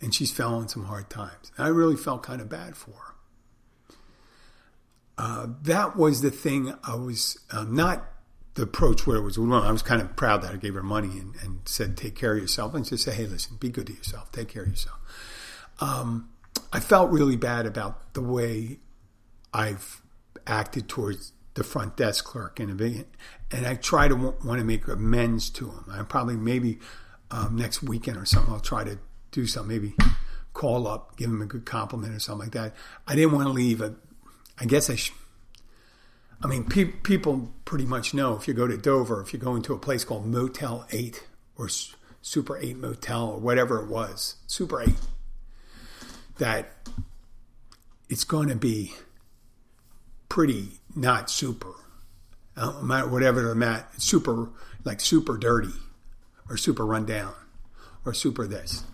and 0.00 0.14
she's 0.14 0.30
fell 0.30 0.54
on 0.54 0.68
some 0.68 0.84
hard 0.84 1.10
times. 1.10 1.52
And 1.56 1.66
I 1.66 1.70
really 1.70 1.96
felt 1.96 2.22
kind 2.22 2.40
of 2.40 2.48
bad 2.48 2.76
for 2.76 2.92
her. 2.92 3.14
Uh, 5.16 5.46
that 5.62 5.96
was 5.96 6.22
the 6.22 6.30
thing 6.30 6.74
I 6.82 6.96
was 6.96 7.38
um, 7.52 7.74
not 7.74 8.04
the 8.54 8.62
approach 8.62 9.06
where 9.06 9.16
it 9.16 9.22
was 9.22 9.38
wrong. 9.38 9.64
I 9.64 9.72
was 9.72 9.82
kind 9.82 10.00
of 10.00 10.16
proud 10.16 10.42
that 10.42 10.52
I 10.52 10.56
gave 10.56 10.74
her 10.74 10.82
money 10.82 11.18
and, 11.18 11.34
and, 11.42 11.60
said, 11.66 11.96
"Take 11.96 12.16
care 12.16 12.34
of 12.34 12.40
yourself," 12.40 12.74
and 12.74 12.84
just 12.84 13.04
say, 13.04 13.14
"Hey, 13.14 13.26
listen, 13.26 13.56
be 13.56 13.68
good 13.68 13.86
to 13.86 13.92
yourself. 13.92 14.32
Take 14.32 14.48
care 14.48 14.62
of 14.62 14.68
yourself." 14.68 14.98
Um, 15.80 16.30
I 16.72 16.80
felt 16.80 17.10
really 17.10 17.36
bad 17.36 17.66
about 17.66 18.14
the 18.14 18.20
way 18.20 18.78
I've 19.52 20.02
acted 20.46 20.88
towards 20.88 21.32
the 21.54 21.64
front 21.64 21.96
desk 21.96 22.24
clerk 22.24 22.58
in 22.60 22.68
a 22.68 23.54
and 23.54 23.66
I 23.66 23.74
try 23.74 24.08
to 24.08 24.14
want 24.14 24.58
to 24.58 24.64
make 24.64 24.88
amends 24.88 25.50
to 25.50 25.66
him. 25.66 25.84
I 25.90 26.02
probably 26.02 26.36
maybe 26.36 26.80
um, 27.30 27.56
next 27.56 27.82
weekend 27.82 28.16
or 28.16 28.24
something 28.24 28.52
I'll 28.52 28.60
try 28.60 28.84
to 28.84 28.98
do 29.30 29.46
something. 29.46 29.68
Maybe 29.76 29.94
call 30.52 30.86
up, 30.86 31.16
give 31.16 31.30
him 31.30 31.42
a 31.42 31.46
good 31.46 31.64
compliment 31.64 32.14
or 32.14 32.18
something 32.18 32.46
like 32.46 32.52
that. 32.52 32.74
I 33.06 33.14
didn't 33.14 33.32
want 33.32 33.46
to 33.46 33.52
leave 33.52 33.80
a. 33.80 33.94
I 34.58 34.64
guess 34.64 34.90
I. 34.90 34.96
Sh- 34.96 35.12
I 36.42 36.46
mean, 36.46 36.64
pe- 36.64 36.84
people 36.84 37.52
pretty 37.64 37.86
much 37.86 38.12
know 38.12 38.36
if 38.36 38.46
you 38.46 38.54
go 38.54 38.66
to 38.66 38.76
Dover, 38.76 39.22
if 39.22 39.32
you 39.32 39.38
go 39.38 39.54
into 39.54 39.72
a 39.72 39.78
place 39.78 40.04
called 40.04 40.26
Motel 40.26 40.86
8 40.90 41.26
or 41.56 41.68
Super 42.20 42.58
8 42.58 42.76
Motel 42.76 43.28
or 43.28 43.38
whatever 43.38 43.80
it 43.80 43.88
was, 43.88 44.36
Super 44.46 44.82
8, 44.82 44.90
that 46.38 46.70
it's 48.10 48.24
going 48.24 48.48
to 48.48 48.56
be 48.56 48.92
pretty 50.28 50.80
not 50.94 51.30
super. 51.30 51.72
Uh, 52.56 52.80
matter 52.82 53.08
whatever 53.08 53.42
the 53.42 53.54
mat, 53.54 53.88
super, 54.00 54.48
like 54.84 55.00
super 55.00 55.36
dirty 55.36 55.72
or 56.48 56.56
super 56.56 56.86
run 56.86 57.04
down 57.04 57.34
or 58.04 58.14
super 58.14 58.46
this. 58.46 58.84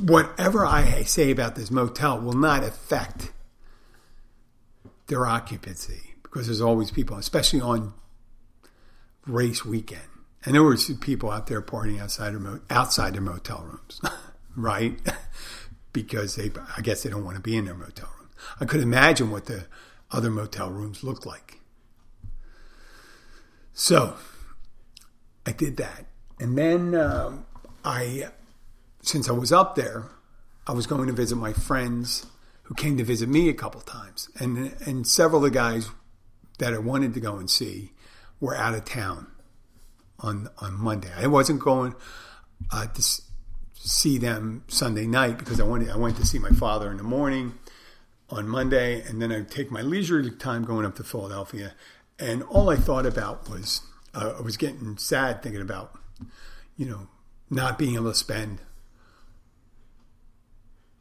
Whatever 0.00 0.64
I 0.64 1.02
say 1.02 1.30
about 1.30 1.56
this 1.56 1.70
motel 1.70 2.20
will 2.20 2.34
not 2.34 2.62
affect 2.62 3.32
their 5.08 5.26
occupancy 5.26 6.14
because 6.22 6.46
there's 6.46 6.60
always 6.60 6.90
people, 6.90 7.16
especially 7.16 7.60
on 7.60 7.94
race 9.26 9.64
weekend. 9.64 10.02
And 10.44 10.54
there 10.54 10.62
were 10.62 10.76
people 11.00 11.30
out 11.30 11.46
there 11.46 11.62
partying 11.62 12.00
outside 12.00 12.34
of 12.34 12.62
outside 12.70 13.14
their 13.14 13.20
motel 13.20 13.64
rooms, 13.68 14.00
right? 14.56 14.98
because 15.92 16.36
they, 16.36 16.50
I 16.76 16.80
guess, 16.80 17.02
they 17.02 17.10
don't 17.10 17.24
want 17.24 17.36
to 17.36 17.42
be 17.42 17.56
in 17.56 17.64
their 17.64 17.74
motel 17.74 18.10
room. 18.18 18.30
I 18.60 18.64
could 18.64 18.80
imagine 18.80 19.30
what 19.30 19.46
the 19.46 19.66
other 20.12 20.30
motel 20.30 20.70
rooms 20.70 21.02
looked 21.02 21.26
like. 21.26 21.58
So 23.72 24.16
I 25.46 25.52
did 25.52 25.76
that, 25.78 26.06
and 26.38 26.56
then 26.56 26.94
um, 26.94 27.46
I, 27.84 28.28
since 29.00 29.28
I 29.28 29.32
was 29.32 29.50
up 29.50 29.74
there, 29.74 30.04
I 30.66 30.72
was 30.72 30.86
going 30.86 31.06
to 31.06 31.12
visit 31.12 31.36
my 31.36 31.52
friends 31.52 32.26
who 32.64 32.74
came 32.74 32.96
to 32.98 33.04
visit 33.04 33.28
me 33.28 33.48
a 33.48 33.54
couple 33.54 33.80
times, 33.80 34.28
and 34.38 34.76
and 34.86 35.06
several 35.06 35.44
of 35.44 35.50
the 35.50 35.58
guys 35.58 35.90
that 36.58 36.74
I 36.74 36.78
wanted 36.78 37.14
to 37.14 37.20
go 37.20 37.36
and 37.36 37.50
see 37.50 37.92
were 38.40 38.54
out 38.54 38.74
of 38.74 38.84
town 38.84 39.26
on 40.20 40.48
on 40.58 40.74
Monday. 40.74 41.12
I 41.16 41.26
wasn't 41.26 41.60
going 41.60 41.94
uh, 42.70 42.86
to 42.86 43.02
see 43.74 44.18
them 44.18 44.64
Sunday 44.68 45.06
night 45.06 45.38
because 45.38 45.60
I 45.60 45.64
wanted 45.64 45.90
I 45.90 45.96
went 45.96 46.16
to 46.18 46.26
see 46.26 46.38
my 46.38 46.50
father 46.50 46.90
in 46.90 46.98
the 46.98 47.02
morning 47.02 47.58
on 48.32 48.48
Monday, 48.48 49.02
and 49.02 49.20
then 49.20 49.30
I'd 49.30 49.50
take 49.50 49.70
my 49.70 49.82
leisurely 49.82 50.30
time 50.30 50.64
going 50.64 50.86
up 50.86 50.96
to 50.96 51.04
Philadelphia. 51.04 51.74
And 52.18 52.42
all 52.44 52.70
I 52.70 52.76
thought 52.76 53.04
about 53.04 53.48
was 53.48 53.82
uh, 54.14 54.34
I 54.38 54.40
was 54.40 54.56
getting 54.56 54.96
sad 54.96 55.42
thinking 55.42 55.60
about 55.60 55.98
you 56.76 56.86
know 56.86 57.08
not 57.50 57.78
being 57.78 57.94
able 57.94 58.10
to 58.10 58.14
spend 58.14 58.60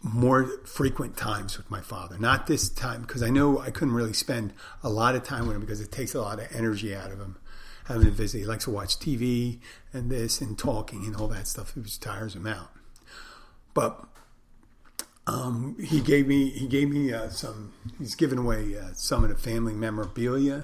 more 0.03 0.45
frequent 0.65 1.15
times 1.15 1.57
with 1.57 1.69
my 1.71 1.79
father. 1.79 2.17
Not 2.19 2.47
this 2.47 2.67
time, 2.67 3.01
because 3.01 3.23
I 3.23 3.29
know 3.29 3.59
I 3.59 3.71
couldn't 3.71 3.93
really 3.93 4.13
spend 4.13 4.53
a 4.83 4.89
lot 4.89 5.15
of 5.15 5.23
time 5.23 5.47
with 5.47 5.55
him 5.55 5.61
because 5.61 5.79
it 5.79 5.91
takes 5.91 6.13
a 6.13 6.21
lot 6.21 6.39
of 6.39 6.47
energy 6.53 6.93
out 6.93 7.11
of 7.11 7.19
him 7.19 7.37
having 7.85 8.05
to 8.05 8.11
visit. 8.11 8.39
He 8.39 8.45
likes 8.45 8.65
to 8.65 8.71
watch 8.71 8.97
TV 8.97 9.59
and 9.93 10.09
this 10.09 10.41
and 10.41 10.57
talking 10.57 11.05
and 11.05 11.15
all 11.15 11.27
that 11.29 11.47
stuff. 11.47 11.77
It 11.77 11.83
just 11.83 12.01
tires 12.01 12.35
him 12.35 12.47
out. 12.47 12.71
But 13.73 14.03
um, 15.27 15.77
he 15.79 16.01
gave 16.01 16.27
me 16.27 16.49
he 16.49 16.67
gave 16.67 16.89
me 16.89 17.13
uh, 17.13 17.29
some. 17.29 17.73
He's 17.97 18.15
given 18.15 18.37
away 18.37 18.77
uh, 18.77 18.93
some 18.93 19.23
of 19.23 19.29
the 19.29 19.35
family 19.35 19.73
memorabilia 19.73 20.63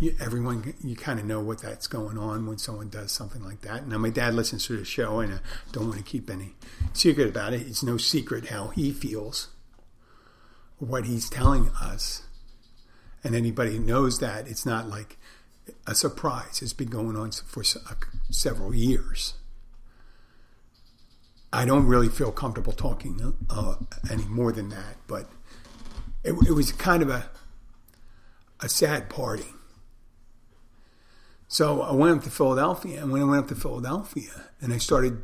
you, 0.00 0.14
everyone 0.20 0.74
you 0.82 0.96
kind 0.96 1.18
of 1.18 1.26
know 1.26 1.40
what 1.40 1.58
that's 1.58 1.86
going 1.86 2.18
on 2.18 2.46
when 2.46 2.58
someone 2.58 2.88
does 2.88 3.12
something 3.12 3.42
like 3.42 3.62
that. 3.62 3.86
Now 3.86 3.98
my 3.98 4.10
dad 4.10 4.34
listens 4.34 4.66
to 4.66 4.76
the 4.76 4.84
show, 4.84 5.20
and 5.20 5.34
I 5.34 5.38
don't 5.72 5.88
want 5.88 5.98
to 5.98 6.04
keep 6.04 6.28
any 6.30 6.54
secret 6.92 7.28
about 7.28 7.54
it. 7.54 7.62
It's 7.62 7.82
no 7.82 7.96
secret 7.96 8.46
how 8.46 8.68
he 8.68 8.92
feels, 8.92 9.48
what 10.78 11.06
he's 11.06 11.30
telling 11.30 11.70
us, 11.80 12.22
and 13.24 13.34
anybody 13.34 13.78
knows 13.78 14.18
that 14.20 14.46
it's 14.46 14.66
not 14.66 14.88
like 14.88 15.16
a 15.86 15.94
surprise. 15.94 16.60
It's 16.62 16.72
been 16.72 16.88
going 16.88 17.16
on 17.16 17.32
for 17.32 17.64
several 18.30 18.74
years. 18.74 19.34
I 21.56 21.64
don't 21.64 21.86
really 21.86 22.08
feel 22.08 22.32
comfortable 22.32 22.72
talking 22.72 23.34
uh, 23.48 23.74
any 24.10 24.24
more 24.24 24.52
than 24.52 24.68
that, 24.70 24.96
but 25.06 25.30
it, 26.22 26.32
it 26.48 26.52
was 26.52 26.72
kind 26.72 27.02
of 27.02 27.10
a 27.10 27.30
a 28.60 28.68
sad 28.70 29.10
party 29.10 29.52
so 31.48 31.82
I 31.82 31.92
went 31.92 32.18
up 32.18 32.24
to 32.24 32.30
Philadelphia, 32.30 33.02
and 33.02 33.12
when 33.12 33.22
I 33.22 33.24
went 33.24 33.44
up 33.44 33.48
to 33.48 33.54
Philadelphia, 33.54 34.30
and 34.60 34.72
I 34.72 34.78
started 34.78 35.22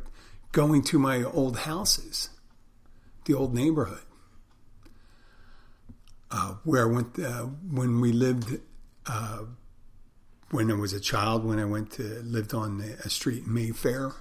going 0.51 0.81
to 0.83 0.99
my 0.99 1.23
old 1.23 1.59
houses, 1.59 2.29
the 3.25 3.33
old 3.33 3.53
neighborhood, 3.53 4.03
uh, 6.31 6.55
where 6.63 6.83
I 6.83 6.91
went 6.91 7.19
uh, 7.19 7.43
when 7.69 7.99
we 7.99 8.11
lived. 8.11 8.59
Uh, 9.05 9.43
when 10.51 10.69
I 10.69 10.75
was 10.75 10.93
a 10.93 10.99
child, 10.99 11.43
when 11.43 11.57
I 11.57 11.65
went 11.65 11.91
to 11.93 12.03
lived 12.03 12.53
on 12.53 12.79
a 13.03 13.09
street 13.09 13.47
Mayfair, 13.47 14.11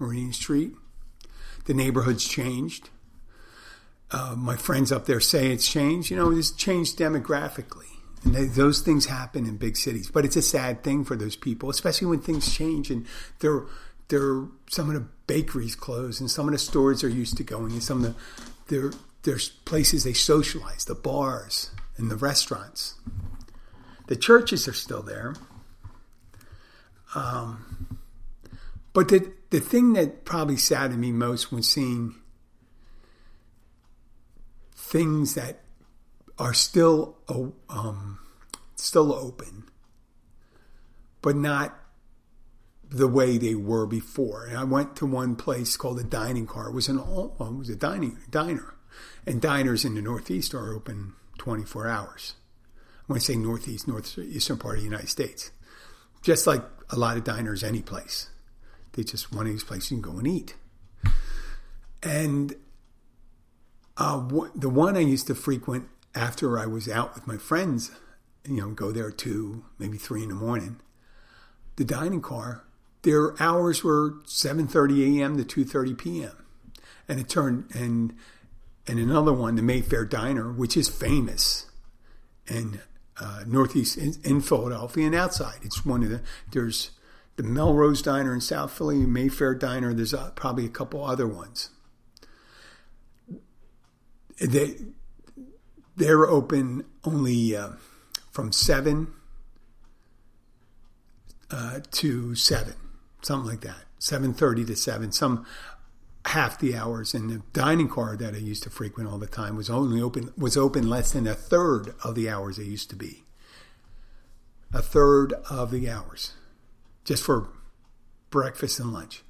Marine 0.00 0.32
Street, 0.32 0.72
the 1.66 1.74
neighborhood's 1.74 2.26
changed. 2.26 2.90
Uh, 4.10 4.34
my 4.36 4.56
friends 4.56 4.92
up 4.92 5.06
there 5.06 5.20
say 5.20 5.48
it's 5.50 5.68
changed. 5.68 6.10
You 6.10 6.16
know, 6.16 6.30
it's 6.30 6.50
changed 6.50 6.98
demographically. 6.98 7.86
And 8.24 8.34
they, 8.34 8.44
those 8.44 8.80
things 8.80 9.06
happen 9.06 9.46
in 9.46 9.56
big 9.56 9.76
cities, 9.76 10.10
but 10.10 10.24
it's 10.24 10.36
a 10.36 10.42
sad 10.42 10.82
thing 10.82 11.04
for 11.04 11.16
those 11.16 11.36
people, 11.36 11.70
especially 11.70 12.08
when 12.08 12.20
things 12.20 12.52
change 12.54 12.90
and 12.90 13.06
they're 13.40 13.62
they're 14.08 14.44
some 14.70 14.88
of 14.88 14.94
the 14.94 15.06
bakeries 15.26 15.74
close 15.74 16.20
and 16.20 16.30
some 16.30 16.46
of 16.46 16.52
the 16.52 16.58
stores 16.58 17.02
are 17.02 17.08
used 17.08 17.36
to 17.36 17.44
going 17.44 17.72
and 17.72 17.82
some 17.82 18.04
of 18.04 18.16
the 18.68 18.96
there's 19.22 19.48
places 19.48 20.04
they 20.04 20.12
socialize, 20.12 20.84
the 20.84 20.94
bars 20.94 21.70
and 21.96 22.10
the 22.10 22.16
restaurants. 22.16 22.94
The 24.06 24.16
churches 24.16 24.68
are 24.68 24.72
still 24.72 25.02
there. 25.02 25.34
Um, 27.14 27.98
but 28.92 29.08
the 29.08 29.32
the 29.56 29.62
thing 29.62 29.94
that 29.94 30.26
probably 30.26 30.58
saddened 30.58 31.00
me 31.00 31.12
most 31.12 31.50
when 31.50 31.62
seeing 31.62 32.14
things 34.74 35.34
that 35.34 35.62
are 36.38 36.52
still 36.52 37.16
um, 37.70 38.18
still 38.74 39.14
open, 39.14 39.64
but 41.22 41.36
not 41.36 41.74
the 42.86 43.08
way 43.08 43.38
they 43.38 43.54
were 43.54 43.86
before. 43.86 44.44
And 44.44 44.58
I 44.58 44.64
went 44.64 44.94
to 44.96 45.06
one 45.06 45.36
place 45.36 45.74
called 45.78 46.00
a 46.00 46.04
dining 46.04 46.46
car. 46.46 46.68
It 46.68 46.74
was 46.74 46.88
an 46.88 46.98
it 46.98 47.40
was 47.40 47.70
a 47.70 47.76
dining 47.76 48.18
diner, 48.28 48.74
and 49.24 49.40
diners 49.40 49.86
in 49.86 49.94
the 49.94 50.02
Northeast 50.02 50.52
are 50.52 50.74
open 50.74 51.14
24 51.38 51.88
hours. 51.88 52.34
When 53.06 53.16
I 53.16 53.20
say 53.20 53.36
Northeast, 53.36 53.88
northeastern 53.88 54.58
part 54.58 54.74
of 54.74 54.80
the 54.80 54.90
United 54.90 55.08
States, 55.08 55.50
just 56.20 56.46
like 56.46 56.62
a 56.90 56.96
lot 56.96 57.16
of 57.16 57.24
diners, 57.24 57.64
any 57.64 57.80
place, 57.80 58.28
they 58.96 59.04
just 59.04 59.32
one 59.32 59.46
of 59.46 59.52
these 59.52 59.64
places 59.64 59.92
you 59.92 60.00
can 60.00 60.12
go 60.12 60.18
and 60.18 60.26
eat. 60.26 60.54
And 62.02 62.56
uh, 63.96 64.26
the 64.54 64.68
one 64.68 64.96
I 64.96 65.00
used 65.00 65.26
to 65.28 65.34
frequent 65.34 65.88
after 66.14 66.58
I 66.58 66.66
was 66.66 66.88
out 66.88 67.14
with 67.14 67.26
my 67.26 67.36
friends, 67.36 67.90
you 68.44 68.60
know, 68.60 68.70
go 68.70 68.90
there 68.92 69.10
two, 69.10 69.64
maybe 69.78 69.98
three 69.98 70.22
in 70.22 70.30
the 70.30 70.34
morning, 70.34 70.80
the 71.76 71.84
dining 71.84 72.22
car, 72.22 72.64
their 73.02 73.40
hours 73.40 73.84
were 73.84 74.14
7:30 74.24 75.20
a.m. 75.20 75.42
to 75.42 75.64
2:30 75.64 75.96
p.m. 75.96 76.44
And 77.08 77.20
it 77.20 77.28
turned 77.28 77.70
and 77.74 78.14
and 78.88 78.98
another 78.98 79.32
one, 79.32 79.56
the 79.56 79.62
Mayfair 79.62 80.04
Diner, 80.04 80.52
which 80.52 80.76
is 80.76 80.88
famous 80.88 81.66
in 82.46 82.80
uh, 83.18 83.44
Northeast 83.46 83.96
in, 83.96 84.14
in, 84.24 84.40
Philadelphia 84.40 85.06
and 85.06 85.14
outside. 85.14 85.58
It's 85.62 85.84
one 85.84 86.02
of 86.02 86.10
the 86.10 86.20
there's 86.52 86.90
the 87.36 87.42
Melrose 87.42 88.02
Diner 88.02 88.34
in 88.34 88.40
South 88.40 88.72
Philly, 88.72 89.06
Mayfair 89.06 89.54
Diner. 89.54 89.92
There's 89.92 90.14
uh, 90.14 90.30
probably 90.30 90.64
a 90.64 90.70
couple 90.70 91.04
other 91.04 91.28
ones. 91.28 91.70
They 94.40 94.76
they're 95.96 96.26
open 96.26 96.84
only 97.04 97.56
uh, 97.56 97.70
from 98.30 98.52
7 98.52 99.08
uh, 101.50 101.80
to 101.90 102.34
7, 102.34 102.74
something 103.22 103.48
like 103.48 103.62
that. 103.62 103.84
7.30 103.98 104.66
to 104.66 104.76
7, 104.76 105.12
some 105.12 105.46
half 106.26 106.58
the 106.58 106.76
hours. 106.76 107.14
And 107.14 107.30
the 107.30 107.42
dining 107.54 107.88
car 107.88 108.14
that 108.16 108.34
I 108.34 108.38
used 108.38 108.62
to 108.64 108.70
frequent 108.70 109.08
all 109.08 109.18
the 109.18 109.26
time 109.26 109.56
was 109.56 109.70
only 109.70 110.02
open, 110.02 110.32
was 110.36 110.56
open 110.56 110.88
less 110.88 111.12
than 111.12 111.26
a 111.26 111.34
third 111.34 111.94
of 112.04 112.14
the 112.14 112.28
hours 112.28 112.58
it 112.58 112.66
used 112.66 112.90
to 112.90 112.96
be. 112.96 113.24
A 114.72 114.82
third 114.82 115.32
of 115.48 115.70
the 115.70 115.88
hours. 115.88 116.34
Just 117.06 117.22
for 117.22 117.48
breakfast 118.30 118.78
and 118.78 118.92
lunch. 118.92 119.22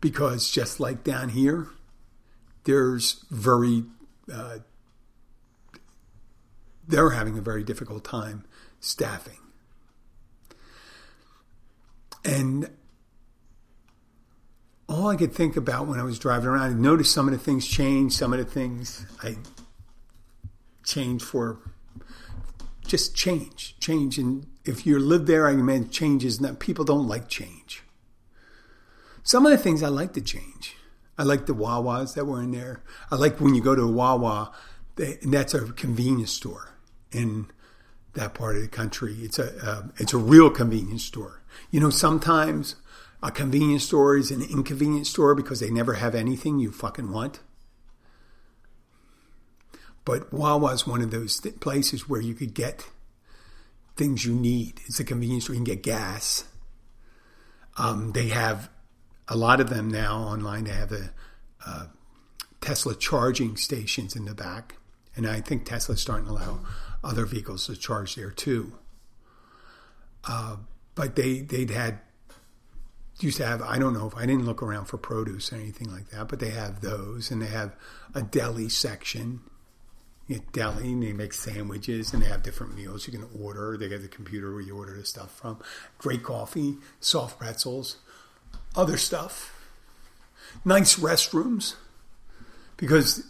Because 0.00 0.50
just 0.50 0.80
like 0.80 1.04
down 1.04 1.28
here, 1.28 1.66
there's 2.64 3.26
very 3.30 3.84
uh, 4.32 4.58
they're 6.88 7.10
having 7.10 7.36
a 7.36 7.42
very 7.42 7.62
difficult 7.62 8.04
time 8.04 8.44
staffing. 8.80 9.38
And 12.24 12.70
all 14.88 15.08
I 15.08 15.16
could 15.16 15.32
think 15.32 15.56
about 15.56 15.86
when 15.86 16.00
I 16.00 16.02
was 16.02 16.18
driving 16.18 16.48
around, 16.48 16.62
I 16.62 16.72
noticed 16.72 17.12
some 17.12 17.28
of 17.28 17.32
the 17.32 17.38
things 17.38 17.66
changed, 17.66 18.14
some 18.16 18.32
of 18.32 18.38
the 18.38 18.44
things 18.44 19.06
I 19.22 19.36
changed 20.84 21.24
for 21.24 21.58
just 22.90 23.14
change, 23.14 23.76
change. 23.78 24.18
And 24.18 24.46
if 24.64 24.84
you 24.84 24.98
live 24.98 25.26
there, 25.26 25.46
I 25.46 25.52
imagine 25.52 25.90
change 25.90 26.24
is 26.24 26.40
not, 26.40 26.58
people 26.58 26.84
don't 26.84 27.06
like 27.06 27.28
change. 27.28 27.82
Some 29.22 29.46
of 29.46 29.52
the 29.52 29.58
things 29.58 29.82
I 29.82 29.88
like 29.88 30.12
to 30.14 30.20
change. 30.20 30.76
I 31.16 31.22
like 31.22 31.46
the 31.46 31.54
Wawas 31.54 32.14
that 32.14 32.24
were 32.24 32.42
in 32.42 32.50
there. 32.50 32.82
I 33.10 33.14
like 33.16 33.40
when 33.40 33.54
you 33.54 33.62
go 33.62 33.74
to 33.76 33.82
a 33.82 33.90
Wawa, 33.90 34.52
and 34.96 35.32
that's 35.32 35.54
a 35.54 35.72
convenience 35.72 36.32
store 36.32 36.74
in 37.12 37.46
that 38.14 38.34
part 38.34 38.56
of 38.56 38.62
the 38.62 38.68
country. 38.68 39.14
It's 39.20 39.38
a 39.38 39.54
uh, 39.62 39.82
it's 39.98 40.14
a 40.14 40.18
real 40.18 40.50
convenience 40.50 41.04
store. 41.04 41.42
You 41.70 41.80
know, 41.80 41.90
sometimes 41.90 42.76
a 43.22 43.30
convenience 43.30 43.84
store 43.84 44.16
is 44.16 44.30
an 44.30 44.42
inconvenience 44.42 45.10
store 45.10 45.34
because 45.34 45.60
they 45.60 45.70
never 45.70 45.94
have 45.94 46.14
anything 46.14 46.58
you 46.58 46.72
fucking 46.72 47.12
want. 47.12 47.40
But 50.04 50.32
Wawa 50.32 50.72
is 50.72 50.86
one 50.86 51.02
of 51.02 51.10
those 51.10 51.38
th- 51.38 51.60
places 51.60 52.08
where 52.08 52.20
you 52.20 52.34
could 52.34 52.54
get 52.54 52.88
things 53.96 54.24
you 54.24 54.34
need. 54.34 54.80
It's 54.86 54.98
a 54.98 55.04
convenience 55.04 55.44
store. 55.44 55.54
You 55.54 55.60
can 55.60 55.64
get 55.64 55.82
gas. 55.82 56.44
Um, 57.76 58.12
they 58.12 58.28
have 58.28 58.70
a 59.28 59.36
lot 59.36 59.60
of 59.60 59.70
them 59.70 59.88
now 59.88 60.18
online. 60.18 60.64
They 60.64 60.72
have 60.72 60.88
the 60.88 61.10
uh, 61.66 61.86
Tesla 62.60 62.94
charging 62.94 63.56
stations 63.56 64.16
in 64.16 64.24
the 64.24 64.34
back, 64.34 64.76
and 65.16 65.26
I 65.26 65.40
think 65.40 65.64
Tesla's 65.64 66.00
starting 66.00 66.26
to 66.26 66.32
allow 66.32 66.60
other 67.02 67.26
vehicles 67.26 67.66
to 67.66 67.76
charge 67.76 68.16
there 68.16 68.30
too. 68.30 68.72
Uh, 70.26 70.56
but 70.94 71.16
they 71.16 71.40
they'd 71.40 71.70
had 71.70 72.00
used 73.20 73.38
to 73.38 73.46
have 73.46 73.62
I 73.62 73.78
don't 73.78 73.94
know 73.94 74.06
if 74.06 74.16
I 74.16 74.26
didn't 74.26 74.44
look 74.46 74.62
around 74.62 74.86
for 74.86 74.98
produce 74.98 75.52
or 75.52 75.56
anything 75.56 75.90
like 75.90 76.10
that, 76.10 76.28
but 76.28 76.40
they 76.40 76.50
have 76.50 76.80
those, 76.80 77.30
and 77.30 77.40
they 77.40 77.46
have 77.46 77.74
a 78.14 78.22
deli 78.22 78.68
section. 78.68 79.40
Deli, 80.52 80.92
and 80.92 81.02
they 81.02 81.12
make 81.12 81.32
sandwiches, 81.32 82.12
and 82.12 82.22
they 82.22 82.26
have 82.26 82.42
different 82.42 82.76
meals 82.76 83.06
you 83.06 83.12
can 83.12 83.28
order. 83.40 83.76
They 83.76 83.88
got 83.88 84.02
the 84.02 84.08
computer 84.08 84.52
where 84.52 84.60
you 84.60 84.76
order 84.76 84.96
the 84.96 85.04
stuff 85.04 85.30
from. 85.36 85.58
Great 85.98 86.22
coffee, 86.22 86.76
soft 87.00 87.38
pretzels 87.38 87.96
other 88.76 88.96
stuff. 88.96 89.56
Nice 90.64 90.96
restrooms, 90.96 91.76
because 92.76 93.24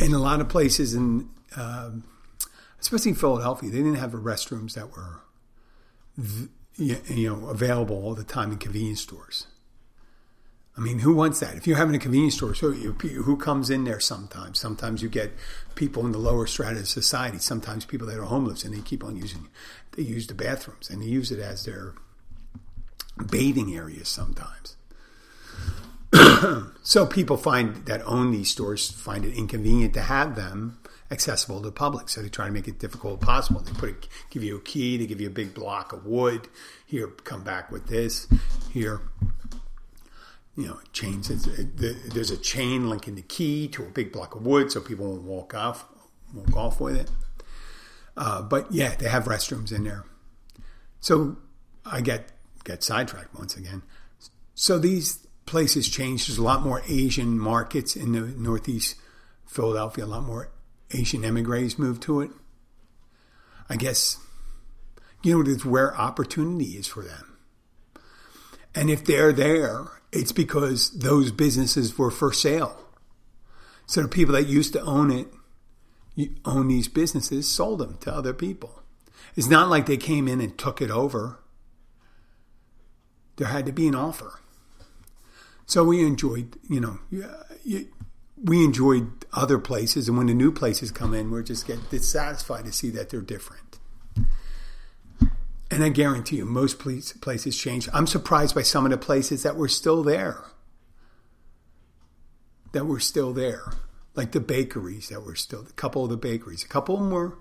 in 0.00 0.12
a 0.12 0.18
lot 0.18 0.40
of 0.40 0.48
places, 0.48 0.94
in 0.94 1.28
um, 1.56 2.04
especially 2.80 3.10
in 3.10 3.16
Philadelphia, 3.16 3.70
they 3.70 3.78
didn't 3.78 3.96
have 3.96 4.12
the 4.12 4.18
restrooms 4.18 4.74
that 4.74 4.90
were 4.90 5.20
you 6.76 7.28
know 7.28 7.48
available 7.48 7.96
all 7.96 8.14
the 8.14 8.24
time 8.24 8.52
in 8.52 8.58
convenience 8.58 9.00
stores. 9.00 9.46
I 10.76 10.80
mean, 10.80 11.00
who 11.00 11.14
wants 11.14 11.40
that? 11.40 11.54
If 11.54 11.66
you're 11.66 11.76
having 11.76 11.94
a 11.94 11.98
convenience 11.98 12.34
store, 12.34 12.54
so 12.54 12.70
you, 12.70 12.92
who 12.92 13.36
comes 13.36 13.68
in 13.68 13.84
there 13.84 14.00
sometimes? 14.00 14.58
Sometimes 14.58 15.02
you 15.02 15.10
get 15.10 15.32
people 15.74 16.06
in 16.06 16.12
the 16.12 16.18
lower 16.18 16.46
strata 16.46 16.80
of 16.80 16.88
society. 16.88 17.38
Sometimes 17.38 17.84
people 17.84 18.06
that 18.06 18.18
are 18.18 18.24
homeless 18.24 18.64
and 18.64 18.74
they 18.74 18.80
keep 18.80 19.04
on 19.04 19.16
using, 19.16 19.48
they 19.96 20.02
use 20.02 20.26
the 20.26 20.34
bathrooms 20.34 20.88
and 20.88 21.02
they 21.02 21.06
use 21.06 21.30
it 21.30 21.40
as 21.40 21.66
their 21.66 21.92
bathing 23.30 23.74
areas 23.74 24.08
sometimes. 24.08 24.76
so 26.82 27.06
people 27.06 27.36
find 27.36 27.84
that 27.86 28.02
own 28.06 28.32
these 28.32 28.50
stores 28.50 28.90
find 28.90 29.24
it 29.24 29.34
inconvenient 29.34 29.92
to 29.94 30.00
have 30.00 30.36
them 30.36 30.78
accessible 31.10 31.60
to 31.60 31.66
the 31.66 31.72
public. 31.72 32.08
So 32.08 32.22
they 32.22 32.30
try 32.30 32.46
to 32.46 32.52
make 32.52 32.66
it 32.66 32.78
difficult 32.78 33.22
as 33.22 33.26
possible. 33.26 33.60
They 33.60 33.72
put 33.72 33.90
a, 33.90 33.94
give 34.30 34.42
you 34.42 34.56
a 34.56 34.60
key, 34.60 34.96
they 34.96 35.06
give 35.06 35.20
you 35.20 35.26
a 35.26 35.30
big 35.30 35.52
block 35.52 35.92
of 35.92 36.06
wood. 36.06 36.48
Here, 36.86 37.08
come 37.08 37.44
back 37.44 37.70
with 37.70 37.86
this. 37.86 38.26
Here, 38.72 39.02
you 40.56 40.66
know, 40.66 40.78
chains. 40.92 41.28
There's 41.28 42.30
a 42.30 42.36
chain 42.36 42.88
linking 42.90 43.14
the 43.14 43.22
key 43.22 43.68
to 43.68 43.84
a 43.84 43.88
big 43.88 44.12
block 44.12 44.34
of 44.34 44.44
wood, 44.44 44.70
so 44.70 44.80
people 44.80 45.06
won't 45.10 45.22
walk 45.22 45.54
off, 45.54 45.84
walk 46.34 46.56
off 46.56 46.80
with 46.80 46.96
it. 46.96 47.10
Uh, 48.16 48.42
but 48.42 48.70
yeah, 48.70 48.94
they 48.96 49.08
have 49.08 49.24
restrooms 49.24 49.72
in 49.72 49.84
there. 49.84 50.04
So 51.00 51.38
I 51.84 52.00
get 52.00 52.30
get 52.64 52.82
sidetracked 52.82 53.34
once 53.36 53.56
again. 53.56 53.82
So 54.54 54.78
these 54.78 55.26
places 55.46 55.88
changed. 55.88 56.28
There's 56.28 56.38
a 56.38 56.42
lot 56.42 56.62
more 56.62 56.82
Asian 56.86 57.38
markets 57.38 57.96
in 57.96 58.12
the 58.12 58.20
Northeast 58.20 58.96
Philadelphia. 59.46 60.04
A 60.04 60.06
lot 60.06 60.24
more 60.24 60.50
Asian 60.92 61.24
emigres 61.24 61.78
moved 61.78 62.02
to 62.02 62.20
it. 62.20 62.30
I 63.68 63.76
guess, 63.76 64.18
you 65.22 65.42
know, 65.42 65.50
it's 65.50 65.64
where 65.64 65.96
opportunity 65.96 66.76
is 66.76 66.86
for 66.86 67.02
them. 67.02 67.38
And 68.74 68.90
if 68.90 69.04
they're 69.04 69.32
there, 69.32 70.01
it's 70.12 70.32
because 70.32 70.90
those 70.98 71.32
businesses 71.32 71.96
were 71.98 72.10
for 72.10 72.32
sale. 72.32 72.78
So 73.86 74.02
the 74.02 74.08
people 74.08 74.34
that 74.34 74.46
used 74.46 74.72
to 74.74 74.82
own 74.82 75.10
it, 75.10 75.28
own 76.44 76.68
these 76.68 76.88
businesses, 76.88 77.48
sold 77.48 77.80
them 77.80 77.96
to 78.00 78.14
other 78.14 78.34
people. 78.34 78.82
It's 79.34 79.48
not 79.48 79.68
like 79.68 79.86
they 79.86 79.96
came 79.96 80.28
in 80.28 80.40
and 80.40 80.56
took 80.58 80.82
it 80.82 80.90
over 80.90 81.38
there 83.36 83.48
had 83.48 83.66
to 83.66 83.72
be 83.72 83.88
an 83.88 83.94
offer. 83.94 84.40
So 85.66 85.84
we 85.84 86.06
enjoyed, 86.06 86.56
you 86.68 86.80
know, 86.80 86.98
we 88.44 88.64
enjoyed 88.64 89.10
other 89.32 89.58
places, 89.58 90.08
and 90.08 90.18
when 90.18 90.26
the 90.26 90.34
new 90.34 90.52
places 90.52 90.90
come 90.90 91.14
in, 91.14 91.30
we're 91.30 91.42
just 91.42 91.66
get 91.66 91.90
dissatisfied 91.90 92.64
to 92.66 92.72
see 92.72 92.90
that 92.90 93.10
they're 93.10 93.20
different. 93.20 93.71
And 95.72 95.82
I 95.82 95.88
guarantee 95.88 96.36
you, 96.36 96.44
most 96.44 96.78
places 96.78 97.56
change. 97.56 97.88
I'm 97.92 98.06
surprised 98.06 98.54
by 98.54 98.62
some 98.62 98.84
of 98.84 98.90
the 98.90 98.98
places 98.98 99.42
that 99.42 99.56
were 99.56 99.68
still 99.68 100.02
there. 100.02 100.44
That 102.72 102.84
were 102.84 103.00
still 103.00 103.32
there, 103.32 103.72
like 104.14 104.32
the 104.32 104.40
bakeries 104.40 105.08
that 105.08 105.22
were 105.22 105.34
still. 105.34 105.62
A 105.68 105.72
couple 105.72 106.04
of 106.04 106.10
the 106.10 106.16
bakeries, 106.16 106.62
a 106.62 106.68
couple 106.68 106.94
of 106.94 107.00
them 107.00 107.10
were 107.10 107.38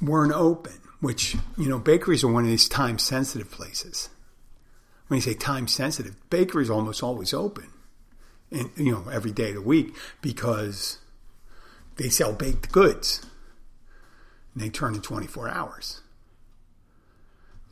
weren't 0.00 0.32
open. 0.32 0.74
Which 1.00 1.36
you 1.56 1.68
know, 1.68 1.78
bakeries 1.78 2.22
are 2.22 2.30
one 2.30 2.44
of 2.44 2.50
these 2.50 2.68
time 2.68 2.98
sensitive 2.98 3.50
places 3.50 4.08
when 5.12 5.18
you 5.18 5.22
say 5.22 5.34
time 5.34 5.68
sensitive, 5.68 6.16
bakeries 6.30 6.68
is 6.68 6.70
almost 6.70 7.02
always 7.02 7.34
open, 7.34 7.66
and 8.50 8.70
you 8.76 8.92
know 8.92 9.08
every 9.12 9.32
day 9.32 9.50
of 9.50 9.56
the 9.56 9.60
week 9.60 9.94
because 10.22 11.00
they 11.96 12.08
sell 12.08 12.32
baked 12.32 12.72
goods 12.72 13.26
and 14.54 14.62
they 14.62 14.70
turn 14.70 14.94
in 14.94 15.02
24 15.02 15.50
hours. 15.50 16.01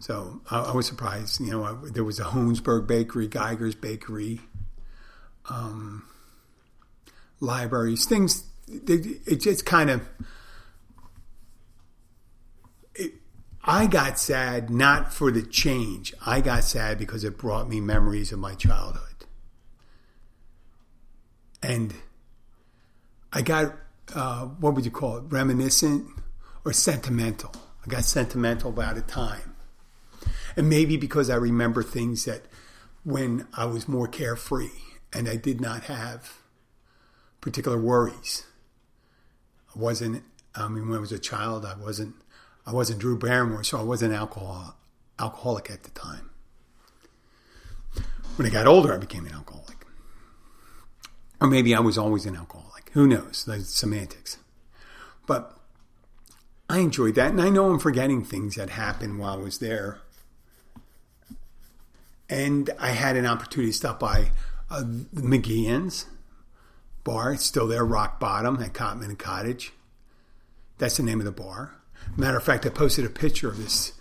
So 0.01 0.41
I, 0.51 0.61
I 0.61 0.75
was 0.75 0.87
surprised. 0.87 1.41
You 1.41 1.53
know, 1.53 1.65
I, 1.65 1.77
there 1.93 2.05
was 2.05 2.19
a 2.19 2.25
Hoensberg 2.25 2.89
Bakery, 2.89 3.29
Geiger's 3.29 3.77
Bakery, 3.77 4.41
um, 5.49 6.05
libraries, 7.39 8.07
things. 8.07 8.45
It, 8.67 9.21
it 9.27 9.37
just 9.37 9.65
kind 9.65 9.91
of 9.91 10.09
I 13.63 13.87
got 13.87 14.19
sad 14.19 14.71
not 14.71 15.13
for 15.13 15.31
the 15.31 15.43
change. 15.43 16.15
I 16.25 16.41
got 16.41 16.65
sad 16.65 16.99
because 16.99 17.25
it 17.25 17.37
brought 17.37 17.69
me 17.69 17.81
memories 17.81 18.33
of 18.33 18.39
my 18.39 18.55
childhood. 18.55 19.27
And 21.63 21.95
I 23.33 23.43
got, 23.43 23.75
uh, 24.15 24.47
what 24.47 24.75
would 24.75 24.87
you 24.87 24.91
call 24.91 25.19
it, 25.19 25.25
reminiscent 25.29 26.07
or 26.65 26.73
sentimental. 26.73 27.53
I 27.85 27.89
got 27.89 28.05
sentimental 28.05 28.71
about 28.71 28.97
a 28.97 29.03
time. 29.03 29.50
And 30.57 30.69
maybe 30.69 30.97
because 30.97 31.31
I 31.31 31.37
remember 31.37 31.83
things 31.83 32.25
that 32.25 32.43
when 33.05 33.47
I 33.55 33.65
was 33.67 33.89
more 33.89 34.09
carefree 34.09 34.71
and 35.13 35.29
I 35.29 35.37
did 35.37 35.61
not 35.61 35.85
have 35.85 36.41
particular 37.41 37.81
worries. 37.81 38.45
I 39.75 39.79
wasn't, 39.79 40.25
I 40.55 40.69
mean, 40.69 40.89
when 40.89 40.99
I 40.99 41.01
was 41.01 41.13
a 41.13 41.19
child, 41.19 41.65
I 41.65 41.77
wasn't 41.77 42.15
I 42.67 42.73
wasn't 42.73 43.01
Drew 43.01 43.19
Barrymore, 43.19 43.65
so 43.65 43.79
I 43.79 43.83
wasn't 43.83 44.13
alcohol 44.13 44.77
alcoholic 45.19 45.71
at 45.71 45.83
the 45.83 45.91
time. 45.91 46.31
When 48.37 48.47
I 48.47 48.51
got 48.51 48.67
older, 48.67 48.95
I 48.95 48.99
became 48.99 49.27
an 49.27 49.33
alcoholic. 49.33 49.85
Or 51.41 51.49
maybe 51.49 51.75
I 51.75 51.81
was 51.81 51.99
always 51.99 52.27
an 52.27 52.37
alcoholic. 52.37 52.91
Who 52.93 53.07
knows? 53.07 53.45
There's 53.47 53.69
semantics. 53.69 54.39
But 55.27 55.57
I 56.69 56.79
enjoyed 56.79 57.15
that, 57.17 57.31
and 57.31 57.41
I 57.41 57.49
know 57.49 57.71
I'm 57.71 57.79
forgetting 57.79 58.25
things 58.25 58.55
that 58.57 58.71
happened 58.71 59.19
while 59.19 59.35
I 59.35 59.43
was 59.43 59.59
there. 59.59 60.01
And 62.31 62.71
I 62.79 62.91
had 62.91 63.17
an 63.17 63.27
opportunity 63.27 63.73
to 63.73 63.77
stop 63.77 63.99
by 63.99 64.31
uh, 64.71 64.85
McGeehan's 65.15 66.07
bar. 67.03 67.33
It's 67.33 67.45
still 67.45 67.67
there, 67.67 67.85
Rock 67.85 68.21
Bottom 68.21 68.63
at 68.63 68.73
Cotman 68.73 69.17
Cottage. 69.17 69.73
That's 70.79 70.97
the 70.97 71.03
name 71.03 71.19
of 71.19 71.27
the 71.27 71.33
bar. 71.33 71.75
Matter 72.17 72.37
of 72.37 72.45
fact, 72.45 72.65
I 72.65 72.71
posted 72.71 73.05
a 73.05 73.11
picture 73.11 73.49
of 73.49 73.59
this 73.59 73.93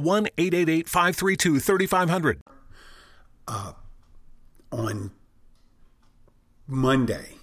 1-888-532-3500. 0.00 2.40
Uh, 3.48 3.72
on 4.70 5.10
Monday, 6.66 7.34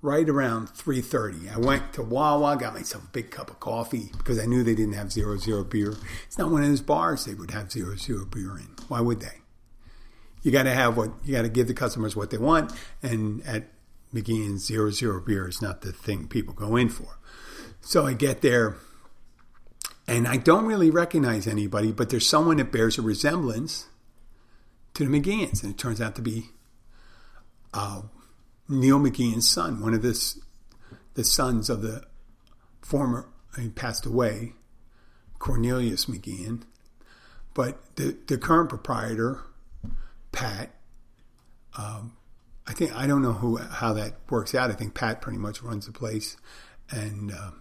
right 0.00 0.28
around 0.28 0.68
3.30, 0.68 1.54
I 1.54 1.58
went 1.58 1.92
to 1.94 2.02
Wawa, 2.02 2.56
got 2.56 2.74
myself 2.74 3.04
a 3.04 3.08
big 3.08 3.30
cup 3.30 3.50
of 3.50 3.58
coffee 3.58 4.10
because 4.16 4.38
I 4.38 4.46
knew 4.46 4.62
they 4.62 4.76
didn't 4.76 4.94
have 4.94 5.10
zero 5.10 5.36
zero 5.36 5.64
beer. 5.64 5.94
It's 6.26 6.38
not 6.38 6.50
one 6.50 6.62
of 6.62 6.68
those 6.68 6.80
bars 6.80 7.24
they 7.24 7.34
would 7.34 7.50
have 7.50 7.72
zero 7.72 7.96
zero 7.96 8.24
beer 8.24 8.56
in. 8.56 8.68
Why 8.88 9.00
would 9.00 9.20
they? 9.20 9.40
You 10.42 10.52
got 10.52 10.62
to 10.62 10.72
have 10.72 10.96
what 10.96 11.10
you 11.24 11.34
got 11.34 11.42
to 11.42 11.48
give 11.48 11.66
the 11.66 11.74
customers 11.74 12.14
what 12.14 12.30
they 12.30 12.38
want, 12.38 12.72
and 13.02 13.44
at 13.44 13.64
McGeehan's 14.14 14.64
zero 14.64 14.90
zero 14.90 15.20
beer 15.20 15.48
is 15.48 15.60
not 15.60 15.80
the 15.80 15.92
thing 15.92 16.28
people 16.28 16.54
go 16.54 16.76
in 16.76 16.88
for. 16.88 17.18
So 17.80 18.06
I 18.06 18.12
get 18.12 18.42
there, 18.42 18.76
and 20.08 20.28
I 20.28 20.36
don't 20.36 20.66
really 20.66 20.90
recognize 20.90 21.46
anybody, 21.46 21.92
but 21.92 22.10
there's 22.10 22.26
someone 22.26 22.58
that 22.58 22.70
bears 22.70 22.98
a 22.98 23.02
resemblance 23.02 23.88
to 24.94 25.04
the 25.04 25.10
McGeehans, 25.10 25.62
and 25.62 25.72
it 25.72 25.78
turns 25.78 26.00
out 26.00 26.14
to 26.16 26.22
be 26.22 26.50
uh, 27.74 28.02
Neil 28.68 28.98
McGeehan's 28.98 29.48
son, 29.48 29.80
one 29.80 29.94
of 29.94 30.02
the 30.02 30.36
the 31.14 31.24
sons 31.24 31.70
of 31.70 31.80
the 31.82 32.04
former, 32.82 33.26
he 33.58 33.70
passed 33.70 34.04
away, 34.04 34.52
Cornelius 35.38 36.06
McGeehan. 36.06 36.62
But 37.54 37.96
the, 37.96 38.16
the 38.26 38.36
current 38.36 38.68
proprietor, 38.68 39.40
Pat, 40.30 40.74
um, 41.78 42.16
I 42.66 42.74
think 42.74 42.94
I 42.94 43.06
don't 43.06 43.22
know 43.22 43.32
who 43.32 43.56
how 43.56 43.94
that 43.94 44.14
works 44.28 44.54
out. 44.54 44.70
I 44.70 44.74
think 44.74 44.94
Pat 44.94 45.20
pretty 45.22 45.38
much 45.38 45.62
runs 45.62 45.86
the 45.86 45.92
place, 45.92 46.36
and 46.90 47.32
uh, 47.32 47.52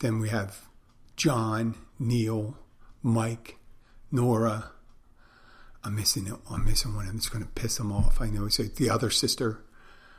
then 0.00 0.18
we 0.18 0.28
have 0.30 0.68
John, 1.16 1.74
Neil, 1.98 2.56
Mike, 3.02 3.56
Nora. 4.12 4.70
I'm 5.82 5.94
missing 5.94 6.30
I'm 6.50 6.64
missing 6.64 6.94
one. 6.94 7.08
I'm 7.08 7.16
just 7.18 7.32
going 7.32 7.44
to 7.44 7.50
piss 7.50 7.76
them 7.76 7.92
off. 7.92 8.20
I 8.20 8.28
know. 8.28 8.48
So 8.48 8.64
the 8.64 8.90
other 8.90 9.10
sister, 9.10 9.60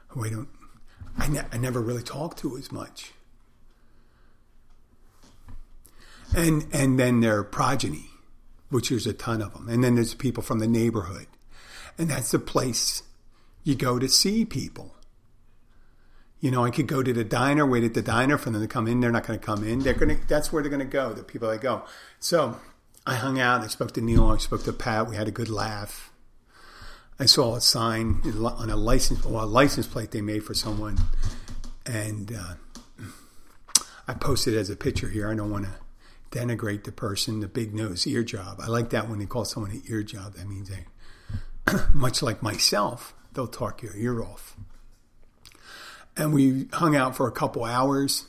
who 0.09 0.25
I 0.25 0.29
don't, 0.29 0.49
I, 1.17 1.27
ne- 1.27 1.45
I 1.51 1.57
never 1.57 1.81
really 1.81 2.03
talked 2.03 2.39
to 2.39 2.57
as 2.57 2.71
much. 2.71 3.11
And 6.35 6.67
and 6.73 6.99
then 6.99 7.21
their 7.21 7.43
progeny, 7.43 8.09
which 8.69 8.89
there's 8.89 9.07
a 9.07 9.13
ton 9.13 9.41
of 9.41 9.53
them. 9.53 9.69
And 9.69 9.83
then 9.83 9.95
there's 9.95 10.13
people 10.13 10.43
from 10.43 10.59
the 10.59 10.67
neighborhood, 10.67 11.27
and 11.97 12.09
that's 12.09 12.31
the 12.31 12.39
place 12.39 13.03
you 13.63 13.75
go 13.75 13.99
to 13.99 14.09
see 14.09 14.45
people. 14.45 14.96
You 16.39 16.51
know, 16.51 16.63
I 16.63 16.69
could 16.69 16.87
go 16.87 17.01
to 17.01 17.13
the 17.13 17.23
diner, 17.23 17.65
wait 17.65 17.83
at 17.83 17.95
the 17.95 18.01
diner 18.01 18.37
for 18.37 18.51
them 18.51 18.61
to 18.61 18.67
come 18.67 18.87
in. 18.87 18.99
They're 18.99 19.11
not 19.11 19.25
going 19.25 19.39
to 19.39 19.45
come 19.45 19.63
in. 19.63 19.79
They're 19.79 19.93
going 19.93 20.15
to. 20.15 20.27
That's 20.27 20.53
where 20.53 20.61
they're 20.61 20.69
going 20.69 20.79
to 20.79 20.85
go. 20.85 21.13
The 21.13 21.23
people 21.23 21.49
that 21.49 21.61
go. 21.61 21.83
So 22.19 22.57
I 23.05 23.15
hung 23.15 23.39
out. 23.39 23.61
I 23.61 23.67
spoke 23.67 23.93
to 23.93 24.01
Neil. 24.01 24.27
I 24.27 24.37
spoke 24.37 24.63
to 24.65 24.73
Pat. 24.73 25.07
We 25.07 25.15
had 25.15 25.27
a 25.27 25.31
good 25.31 25.49
laugh. 25.49 26.11
I 27.19 27.25
saw 27.25 27.55
a 27.55 27.61
sign 27.61 28.21
on 28.43 28.69
a 28.69 28.75
license, 28.75 29.25
well, 29.25 29.43
a 29.43 29.45
license 29.45 29.87
plate 29.87 30.11
they 30.11 30.21
made 30.21 30.43
for 30.43 30.53
someone, 30.53 30.99
and 31.83 32.31
uh, 32.31 32.53
I 34.07 34.13
posted 34.13 34.53
it 34.53 34.57
as 34.57 34.69
a 34.69 34.75
picture 34.75 35.09
here. 35.09 35.29
I 35.29 35.33
don't 35.33 35.49
want 35.49 35.65
to 35.65 35.71
denigrate 36.29 36.83
the 36.83 36.91
person, 36.91 37.39
the 37.39 37.47
big 37.47 37.73
nose 37.73 38.05
ear 38.05 38.23
job. 38.23 38.59
I 38.61 38.67
like 38.67 38.91
that 38.91 39.09
when 39.09 39.17
they 39.17 39.25
call 39.25 39.45
someone 39.45 39.71
an 39.71 39.81
ear 39.89 40.03
job. 40.03 40.35
That 40.35 40.47
means 40.47 40.69
they, 40.69 40.85
much 41.93 42.21
like 42.21 42.43
myself, 42.43 43.15
they'll 43.33 43.47
talk 43.47 43.81
your 43.81 43.95
ear 43.95 44.21
off. 44.21 44.55
And 46.17 46.33
we 46.33 46.67
hung 46.73 46.95
out 46.95 47.15
for 47.15 47.27
a 47.27 47.31
couple 47.31 47.63
hours 47.63 48.25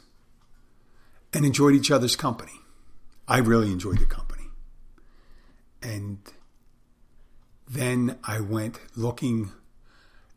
and 1.32 1.44
enjoyed 1.44 1.74
each 1.74 1.90
other's 1.90 2.16
company. 2.16 2.52
I 3.26 3.38
really 3.38 3.72
enjoyed 3.72 3.98
the 3.98 4.06
company. 4.06 4.44
And 5.82 6.18
then 7.66 8.18
I 8.24 8.40
went 8.40 8.78
looking 8.96 9.52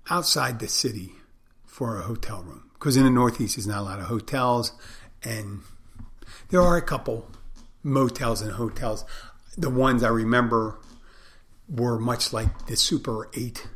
outside 0.10 0.60
the 0.60 0.68
city 0.68 1.14
for 1.66 1.98
a 1.98 2.04
hotel 2.04 2.44
room 2.44 2.70
because 2.74 2.98
in 2.98 3.04
the 3.04 3.10
Northeast 3.10 3.56
there's 3.56 3.68
not 3.68 3.80
a 3.80 3.84
lot 3.84 4.00
of 4.00 4.06
hotels, 4.06 4.74
and 5.24 5.62
there 6.50 6.62
are 6.62 6.76
a 6.76 6.82
couple 6.82 7.30
motels 7.84 8.42
and 8.42 8.52
hotels. 8.54 9.06
The 9.58 9.70
ones 9.70 10.04
I 10.04 10.10
remember 10.10 10.80
were 11.70 12.00
much 12.00 12.34
like 12.34 12.66
the 12.66 12.76
Super 12.76 13.30
8 13.34 13.68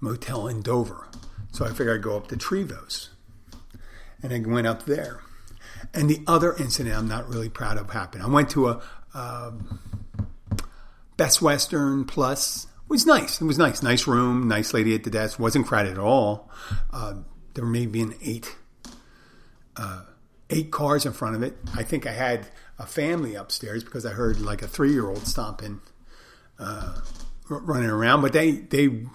motel 0.00 0.48
in 0.48 0.62
Dover. 0.62 1.08
So 1.52 1.66
I 1.66 1.68
figured 1.68 1.98
I'd 1.98 2.02
go 2.02 2.16
up 2.16 2.28
to 2.28 2.36
Trevose. 2.36 3.08
And 4.22 4.32
I 4.32 4.40
went 4.40 4.66
up 4.66 4.84
there. 4.84 5.20
And 5.94 6.08
the 6.08 6.22
other 6.26 6.56
incident 6.56 6.96
I'm 6.96 7.08
not 7.08 7.28
really 7.28 7.48
proud 7.48 7.76
of 7.76 7.90
happened. 7.90 8.22
I 8.22 8.28
went 8.28 8.50
to 8.50 8.68
a, 8.68 8.82
um, 9.14 9.78
Best 11.16 11.42
Western 11.42 12.04
Plus. 12.04 12.64
It 12.64 12.88
was 12.88 13.06
nice. 13.06 13.40
It 13.40 13.44
was 13.44 13.58
nice. 13.58 13.82
Nice 13.82 14.06
room, 14.06 14.48
nice 14.48 14.72
lady 14.72 14.94
at 14.94 15.04
the 15.04 15.10
desk. 15.10 15.38
Wasn't 15.38 15.66
crowded 15.66 15.92
at 15.92 15.98
all. 15.98 16.50
Uh, 16.90 17.14
there 17.54 17.66
may 17.66 17.86
be 17.86 18.00
an 18.00 18.14
eight, 18.22 18.56
uh, 19.76 20.02
eight 20.50 20.70
cars 20.70 21.04
in 21.04 21.12
front 21.12 21.36
of 21.36 21.42
it. 21.42 21.56
I 21.74 21.82
think 21.82 22.06
I 22.06 22.12
had 22.12 22.48
a 22.78 22.86
family 22.86 23.34
upstairs 23.34 23.84
because 23.84 24.06
I 24.06 24.12
heard 24.12 24.40
like 24.40 24.62
a 24.62 24.66
three 24.66 24.92
year 24.92 25.08
old 25.08 25.26
stomping, 25.26 25.80
uh, 26.58 27.00
running 27.48 27.90
around. 27.90 28.22
But 28.22 28.32
they 28.32 28.52
they 28.52 29.06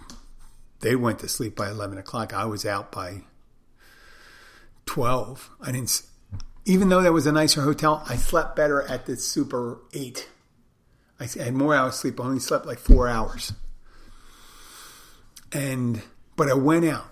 they 0.80 0.96
went 0.96 1.20
to 1.20 1.28
sleep 1.28 1.56
by 1.56 1.70
eleven 1.70 1.98
o'clock. 1.98 2.34
I 2.34 2.46
was 2.46 2.66
out 2.66 2.92
by 2.92 3.22
twelve. 4.86 5.50
I 5.62 5.72
didn't. 5.72 6.02
Even 6.66 6.90
though 6.90 7.02
that 7.02 7.14
was 7.14 7.26
a 7.26 7.32
nicer 7.32 7.62
hotel, 7.62 8.04
I 8.10 8.18
slept 8.18 8.56
better 8.56 8.82
at 8.82 9.06
the 9.06 9.16
Super 9.16 9.80
Eight 9.94 10.28
I 11.20 11.26
had 11.26 11.54
more 11.54 11.76
hours 11.76 11.96
sleep. 11.96 12.20
I 12.20 12.24
only 12.24 12.40
slept 12.40 12.66
like 12.66 12.80
four 12.80 13.08
hours. 13.08 13.54
And 15.52 16.04
but 16.36 16.50
I 16.50 16.54
went 16.54 16.86
out. 16.86 17.06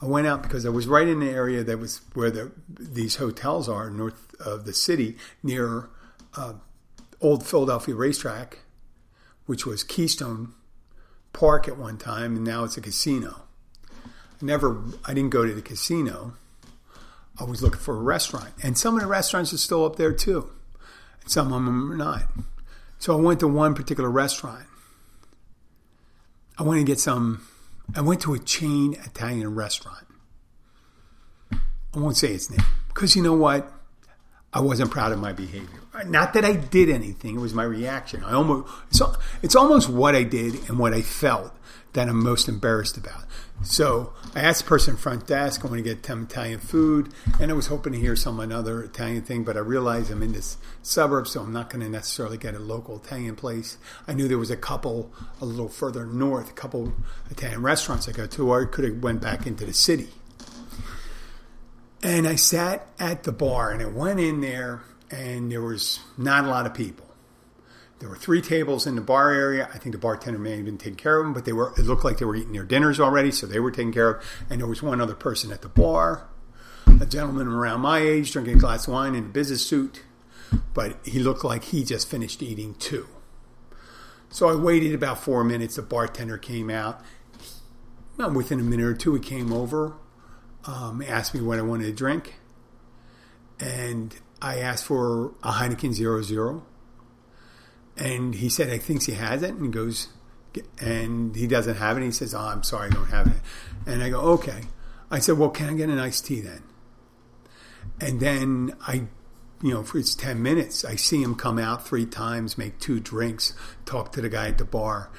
I 0.00 0.06
went 0.06 0.26
out 0.26 0.42
because 0.42 0.64
I 0.66 0.68
was 0.68 0.86
right 0.86 1.08
in 1.08 1.20
the 1.20 1.30
area 1.30 1.64
that 1.64 1.78
was 1.78 2.00
where 2.12 2.30
the, 2.30 2.52
these 2.68 3.16
hotels 3.16 3.68
are 3.68 3.90
north 3.90 4.34
of 4.38 4.66
the 4.66 4.74
city, 4.74 5.16
near 5.42 5.88
uh, 6.36 6.54
old 7.20 7.46
Philadelphia 7.46 7.94
racetrack, 7.94 8.58
which 9.46 9.64
was 9.64 9.82
Keystone 9.82 10.52
Park 11.36 11.68
at 11.68 11.76
one 11.76 11.98
time, 11.98 12.34
and 12.34 12.44
now 12.44 12.64
it's 12.64 12.78
a 12.78 12.80
casino. 12.80 13.42
I 13.94 14.44
never, 14.44 14.82
I 15.04 15.12
didn't 15.12 15.30
go 15.30 15.44
to 15.44 15.52
the 15.52 15.60
casino. 15.60 16.32
I 17.38 17.44
was 17.44 17.62
looking 17.62 17.78
for 17.78 17.94
a 17.94 18.00
restaurant, 18.00 18.54
and 18.62 18.78
some 18.78 18.94
of 18.94 19.02
the 19.02 19.06
restaurants 19.06 19.52
are 19.52 19.58
still 19.58 19.84
up 19.84 19.96
there 19.96 20.14
too, 20.14 20.50
and 21.20 21.30
some 21.30 21.52
of 21.52 21.64
them 21.64 21.92
are 21.92 21.96
not. 21.96 22.22
So 22.98 23.16
I 23.16 23.20
went 23.20 23.40
to 23.40 23.48
one 23.48 23.74
particular 23.74 24.10
restaurant. 24.10 24.64
I 26.58 26.62
went 26.62 26.80
to 26.80 26.86
get 26.86 26.98
some, 26.98 27.46
I 27.94 28.00
went 28.00 28.22
to 28.22 28.32
a 28.32 28.38
chain 28.38 28.94
Italian 29.04 29.54
restaurant. 29.54 30.06
I 31.52 31.98
won't 31.98 32.16
say 32.16 32.32
its 32.32 32.48
name 32.48 32.64
because 32.88 33.14
you 33.14 33.22
know 33.22 33.34
what? 33.34 33.70
I 34.56 34.60
wasn't 34.60 34.90
proud 34.90 35.12
of 35.12 35.18
my 35.18 35.34
behavior. 35.34 35.80
Not 36.06 36.32
that 36.32 36.42
I 36.42 36.54
did 36.54 36.88
anything; 36.88 37.36
it 37.36 37.40
was 37.40 37.52
my 37.52 37.62
reaction. 37.62 38.24
I 38.24 38.32
almost 38.32 38.72
it's, 38.88 39.02
it's 39.42 39.54
almost 39.54 39.90
what 39.90 40.14
I 40.14 40.22
did 40.22 40.54
and 40.70 40.78
what 40.78 40.94
I 40.94 41.02
felt 41.02 41.52
that 41.92 42.08
I'm 42.08 42.24
most 42.24 42.48
embarrassed 42.48 42.96
about. 42.96 43.24
So 43.62 44.14
I 44.34 44.40
asked 44.40 44.64
the 44.64 44.68
person 44.68 44.96
front 44.96 45.26
desk, 45.26 45.62
I 45.62 45.68
want 45.68 45.84
to 45.84 45.94
get 45.94 46.04
some 46.06 46.22
Italian 46.22 46.60
food, 46.60 47.12
and 47.38 47.50
I 47.50 47.54
was 47.54 47.66
hoping 47.66 47.92
to 47.92 47.98
hear 47.98 48.16
some 48.16 48.40
another 48.40 48.82
Italian 48.82 49.22
thing, 49.22 49.44
but 49.44 49.58
I 49.58 49.60
realized 49.60 50.10
I'm 50.10 50.22
in 50.22 50.32
this 50.32 50.56
suburb, 50.82 51.28
so 51.28 51.42
I'm 51.42 51.52
not 51.52 51.68
going 51.68 51.82
to 51.82 51.90
necessarily 51.90 52.38
get 52.38 52.54
a 52.54 52.58
local 52.58 52.96
Italian 52.96 53.36
place. 53.36 53.76
I 54.08 54.14
knew 54.14 54.26
there 54.26 54.38
was 54.38 54.50
a 54.50 54.56
couple 54.56 55.12
a 55.40 55.44
little 55.44 55.68
further 55.68 56.06
north, 56.06 56.50
a 56.50 56.54
couple 56.54 56.94
Italian 57.30 57.60
restaurants 57.60 58.08
I 58.08 58.12
go 58.12 58.26
to, 58.26 58.50
or 58.50 58.62
I 58.62 58.64
could 58.66 58.84
have 58.84 59.02
went 59.02 59.20
back 59.20 59.46
into 59.46 59.66
the 59.66 59.74
city. 59.74 60.08
And 62.06 62.28
I 62.28 62.36
sat 62.36 62.86
at 63.00 63.24
the 63.24 63.32
bar, 63.32 63.72
and 63.72 63.82
I 63.82 63.86
went 63.86 64.20
in 64.20 64.40
there, 64.40 64.82
and 65.10 65.50
there 65.50 65.60
was 65.60 65.98
not 66.16 66.44
a 66.44 66.48
lot 66.48 66.64
of 66.64 66.72
people. 66.72 67.04
There 67.98 68.08
were 68.08 68.14
three 68.14 68.40
tables 68.40 68.86
in 68.86 68.94
the 68.94 69.00
bar 69.00 69.32
area. 69.32 69.68
I 69.74 69.78
think 69.78 69.92
the 69.92 69.98
bartender 69.98 70.38
may 70.38 70.54
have 70.54 70.64
been 70.64 70.78
taking 70.78 70.94
care 70.94 71.18
of 71.18 71.24
them, 71.24 71.34
but 71.34 71.44
they 71.44 71.52
were. 71.52 71.72
It 71.76 71.82
looked 71.82 72.04
like 72.04 72.18
they 72.18 72.24
were 72.24 72.36
eating 72.36 72.52
their 72.52 72.62
dinners 72.62 73.00
already, 73.00 73.32
so 73.32 73.48
they 73.48 73.58
were 73.58 73.72
taken 73.72 73.92
care 73.92 74.10
of. 74.10 74.24
And 74.48 74.60
there 74.60 74.68
was 74.68 74.84
one 74.84 75.00
other 75.00 75.16
person 75.16 75.50
at 75.50 75.62
the 75.62 75.68
bar, 75.68 76.28
a 76.86 77.06
gentleman 77.06 77.48
around 77.48 77.80
my 77.80 77.98
age, 77.98 78.30
drinking 78.30 78.58
a 78.58 78.60
glass 78.60 78.86
of 78.86 78.92
wine 78.92 79.16
in 79.16 79.24
a 79.24 79.28
business 79.28 79.66
suit, 79.66 80.04
but 80.74 81.04
he 81.04 81.18
looked 81.18 81.42
like 81.42 81.64
he 81.64 81.82
just 81.82 82.08
finished 82.08 82.40
eating 82.40 82.76
too. 82.76 83.08
So 84.30 84.48
I 84.48 84.54
waited 84.54 84.94
about 84.94 85.18
four 85.18 85.42
minutes. 85.42 85.74
The 85.74 85.82
bartender 85.82 86.38
came 86.38 86.70
out. 86.70 87.02
Well, 88.16 88.30
within 88.30 88.60
a 88.60 88.62
minute 88.62 88.86
or 88.86 88.94
two, 88.94 89.14
he 89.14 89.20
came 89.20 89.52
over, 89.52 89.94
um, 90.66 91.02
asked 91.06 91.34
me 91.34 91.40
what 91.40 91.58
I 91.58 91.62
wanted 91.62 91.84
to 91.84 91.92
drink, 91.92 92.34
and 93.60 94.14
I 94.40 94.58
asked 94.58 94.84
for 94.84 95.34
a 95.42 95.52
Heineken 95.52 95.92
Zero 95.92 96.22
Zero 96.22 96.64
and 97.96 98.34
he 98.34 98.48
said, 98.48 98.70
I 98.70 98.78
thinks 98.78 99.06
he 99.06 99.14
has 99.14 99.42
it. 99.42 99.50
And 99.50 99.64
he 99.64 99.70
goes, 99.70 100.08
and 100.78 101.34
he 101.34 101.46
doesn't 101.46 101.76
have 101.76 101.96
it. 101.96 102.00
And 102.00 102.06
he 102.06 102.12
says, 102.12 102.34
Oh, 102.34 102.40
I'm 102.40 102.62
sorry, 102.62 102.90
I 102.90 102.94
don't 102.94 103.06
have 103.06 103.26
it. 103.26 103.40
And 103.86 104.02
I 104.02 104.10
go, 104.10 104.20
Okay. 104.20 104.62
I 105.10 105.18
said, 105.18 105.38
Well, 105.38 105.50
can 105.50 105.70
I 105.70 105.74
get 105.74 105.88
an 105.88 105.98
iced 105.98 106.26
tea 106.26 106.40
then? 106.40 106.62
And 108.00 108.20
then 108.20 108.76
I, 108.86 109.04
you 109.62 109.72
know, 109.72 109.82
for 109.82 109.98
it's 109.98 110.14
10 110.14 110.42
minutes, 110.42 110.84
I 110.84 110.96
see 110.96 111.22
him 111.22 111.34
come 111.34 111.58
out 111.58 111.86
three 111.86 112.04
times, 112.04 112.58
make 112.58 112.78
two 112.78 113.00
drinks, 113.00 113.54
talk 113.86 114.12
to 114.12 114.20
the 114.20 114.28
guy 114.28 114.48
at 114.48 114.58
the 114.58 114.64
bar, 114.64 115.10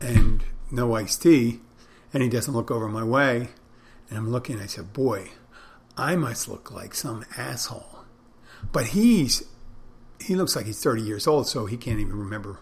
and 0.00 0.44
no 0.70 0.94
iced 0.94 1.22
tea. 1.22 1.60
And 2.12 2.22
he 2.22 2.28
doesn't 2.28 2.52
look 2.52 2.70
over 2.70 2.88
my 2.88 3.04
way. 3.04 3.48
And 4.08 4.18
I'm 4.18 4.30
looking, 4.30 4.60
I 4.60 4.66
said, 4.66 4.92
Boy, 4.92 5.30
I 5.96 6.16
must 6.16 6.48
look 6.48 6.70
like 6.70 6.94
some 6.94 7.24
asshole. 7.36 8.04
But 8.72 8.86
he's 8.88 9.44
he 10.20 10.34
looks 10.34 10.56
like 10.56 10.66
he's 10.66 10.82
30 10.82 11.02
years 11.02 11.26
old, 11.26 11.46
so 11.46 11.66
he 11.66 11.76
can't 11.76 12.00
even 12.00 12.18
remember. 12.18 12.58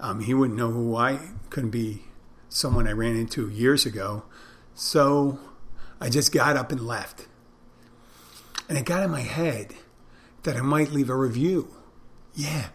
Um, 0.00 0.20
he 0.20 0.32
wouldn't 0.32 0.56
know 0.56 0.70
who 0.70 0.94
I 0.96 1.18
couldn't 1.50 1.70
be 1.70 2.04
someone 2.48 2.86
I 2.86 2.92
ran 2.92 3.16
into 3.16 3.48
years 3.48 3.84
ago. 3.84 4.24
So 4.74 5.40
I 6.00 6.08
just 6.08 6.32
got 6.32 6.56
up 6.56 6.70
and 6.70 6.80
left. 6.80 7.26
And 8.68 8.78
it 8.78 8.84
got 8.84 9.02
in 9.02 9.10
my 9.10 9.22
head 9.22 9.74
that 10.44 10.56
I 10.56 10.60
might 10.60 10.92
leave 10.92 11.10
a 11.10 11.16
review. 11.16 11.74
Yeah, 12.34 12.68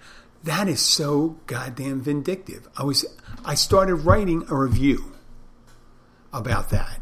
that 0.43 0.67
is 0.67 0.81
so 0.81 1.37
goddamn 1.47 2.01
vindictive. 2.01 2.67
I 2.75 2.83
was 2.83 3.05
I 3.45 3.55
started 3.55 3.95
writing 3.95 4.43
a 4.49 4.55
review 4.55 5.13
about 6.33 6.69
that. 6.71 6.99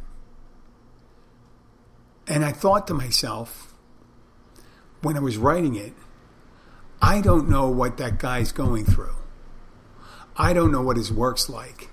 And 2.32 2.46
I 2.46 2.54
thought 2.54 2.88
to 2.88 2.94
myself 2.94 3.74
when 5.02 5.18
I 5.18 5.20
was 5.20 5.36
writing 5.36 5.76
it, 5.76 5.92
I 7.02 7.20
don't 7.20 7.50
know 7.50 7.70
what 7.70 7.98
that 7.98 8.20
guy's 8.20 8.54
going 8.54 8.86
through. 8.86 9.18
I 10.38 10.54
don't 10.54 10.72
know 10.72 10.82
what 10.82 10.96
his 10.96 11.12
work's 11.12 11.50
like. 11.50 11.90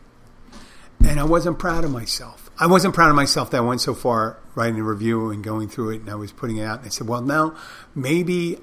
And 1.05 1.19
I 1.19 1.25
wasn't 1.25 1.59
proud 1.59 1.83
of 1.83 1.91
myself. 1.91 2.51
I 2.57 2.69
wasn't 2.69 2.95
proud 2.95 3.11
of 3.11 3.17
myself 3.17 3.51
that 3.51 3.57
I 3.57 3.61
went 3.63 3.81
so 3.81 3.95
far 3.95 4.39
writing 4.55 4.79
a 4.79 4.85
review 4.85 5.31
and 5.31 5.43
going 5.43 5.69
through 5.69 5.91
it 5.91 6.03
and 6.03 6.11
I 6.11 6.15
was 6.15 6.31
putting 6.31 6.59
it 6.59 6.65
out. 6.65 6.79
And 6.79 6.87
I 6.87 6.91
said, 6.91 7.09
well, 7.09 7.21
now 7.21 7.57
maybe 7.97 8.59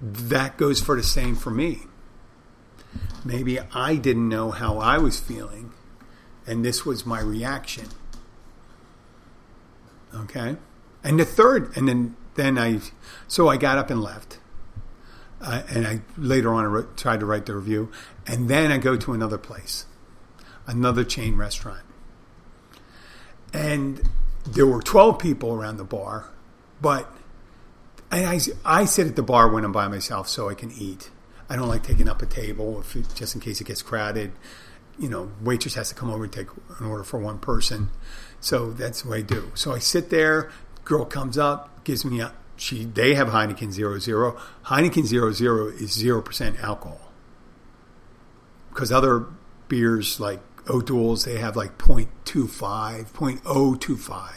that 0.00 0.56
goes 0.56 0.80
for 0.80 0.96
the 0.96 1.04
same 1.04 1.36
for 1.36 1.50
me. 1.50 1.82
Maybe 3.24 3.60
I 3.72 3.94
didn't 3.94 4.28
know 4.28 4.50
how 4.50 4.78
I 4.78 4.98
was 4.98 5.20
feeling 5.20 5.72
and 6.48 6.64
this 6.64 6.84
was 6.84 7.06
my 7.06 7.20
reaction. 7.20 7.86
Okay? 10.12 10.56
And 11.04 11.18
the 11.18 11.24
third, 11.24 11.76
and 11.76 11.88
then, 11.88 12.16
then 12.34 12.58
I, 12.58 12.80
so 13.28 13.48
I 13.48 13.56
got 13.56 13.78
up 13.78 13.90
and 13.90 14.02
left 14.02 14.38
uh, 15.42 15.62
and 15.68 15.86
I 15.86 16.00
later 16.16 16.52
on 16.54 16.64
I 16.64 16.82
tried 16.96 17.20
to 17.20 17.26
write 17.26 17.46
the 17.46 17.54
review, 17.54 17.90
and 18.26 18.48
then 18.48 18.70
I 18.70 18.78
go 18.78 18.96
to 18.96 19.12
another 19.12 19.38
place, 19.38 19.86
another 20.66 21.04
chain 21.04 21.36
restaurant, 21.36 21.82
and 23.52 24.08
there 24.44 24.66
were 24.66 24.80
twelve 24.80 25.18
people 25.18 25.52
around 25.52 25.76
the 25.78 25.84
bar, 25.84 26.30
but 26.80 27.12
I, 28.10 28.40
I 28.64 28.84
sit 28.84 29.06
at 29.06 29.16
the 29.16 29.22
bar 29.22 29.48
when 29.48 29.64
I'm 29.64 29.72
by 29.72 29.88
myself 29.88 30.28
so 30.28 30.48
I 30.48 30.54
can 30.54 30.70
eat. 30.72 31.10
I 31.48 31.56
don't 31.56 31.68
like 31.68 31.82
taking 31.82 32.08
up 32.08 32.22
a 32.22 32.26
table 32.26 32.80
if 32.80 32.94
just 33.14 33.34
in 33.34 33.40
case 33.40 33.60
it 33.60 33.66
gets 33.66 33.82
crowded. 33.82 34.32
You 34.98 35.08
know, 35.08 35.32
waitress 35.40 35.74
has 35.74 35.88
to 35.88 35.94
come 35.94 36.10
over 36.10 36.24
and 36.24 36.32
take 36.32 36.48
an 36.78 36.86
order 36.86 37.02
for 37.02 37.18
one 37.18 37.38
person, 37.38 37.88
so 38.40 38.70
that's 38.70 39.04
what 39.04 39.18
I 39.18 39.22
do. 39.22 39.50
So 39.54 39.72
I 39.72 39.80
sit 39.80 40.10
there. 40.10 40.50
Girl 40.84 41.04
comes 41.04 41.38
up, 41.38 41.84
gives 41.84 42.04
me 42.04 42.20
a 42.20 42.32
she 42.56 42.84
they 42.84 43.14
have 43.14 43.28
Heineken 43.28 43.72
00. 43.72 44.36
Heineken 44.66 45.04
00 45.04 45.66
is 45.68 45.96
0% 45.96 46.62
alcohol. 46.62 47.12
Because 48.68 48.92
other 48.92 49.26
beers 49.68 50.20
like 50.20 50.40
O'Doul's, 50.68 51.24
they 51.24 51.38
have 51.38 51.56
like 51.56 51.76
0.25, 51.78 53.10
0.025 53.10 54.32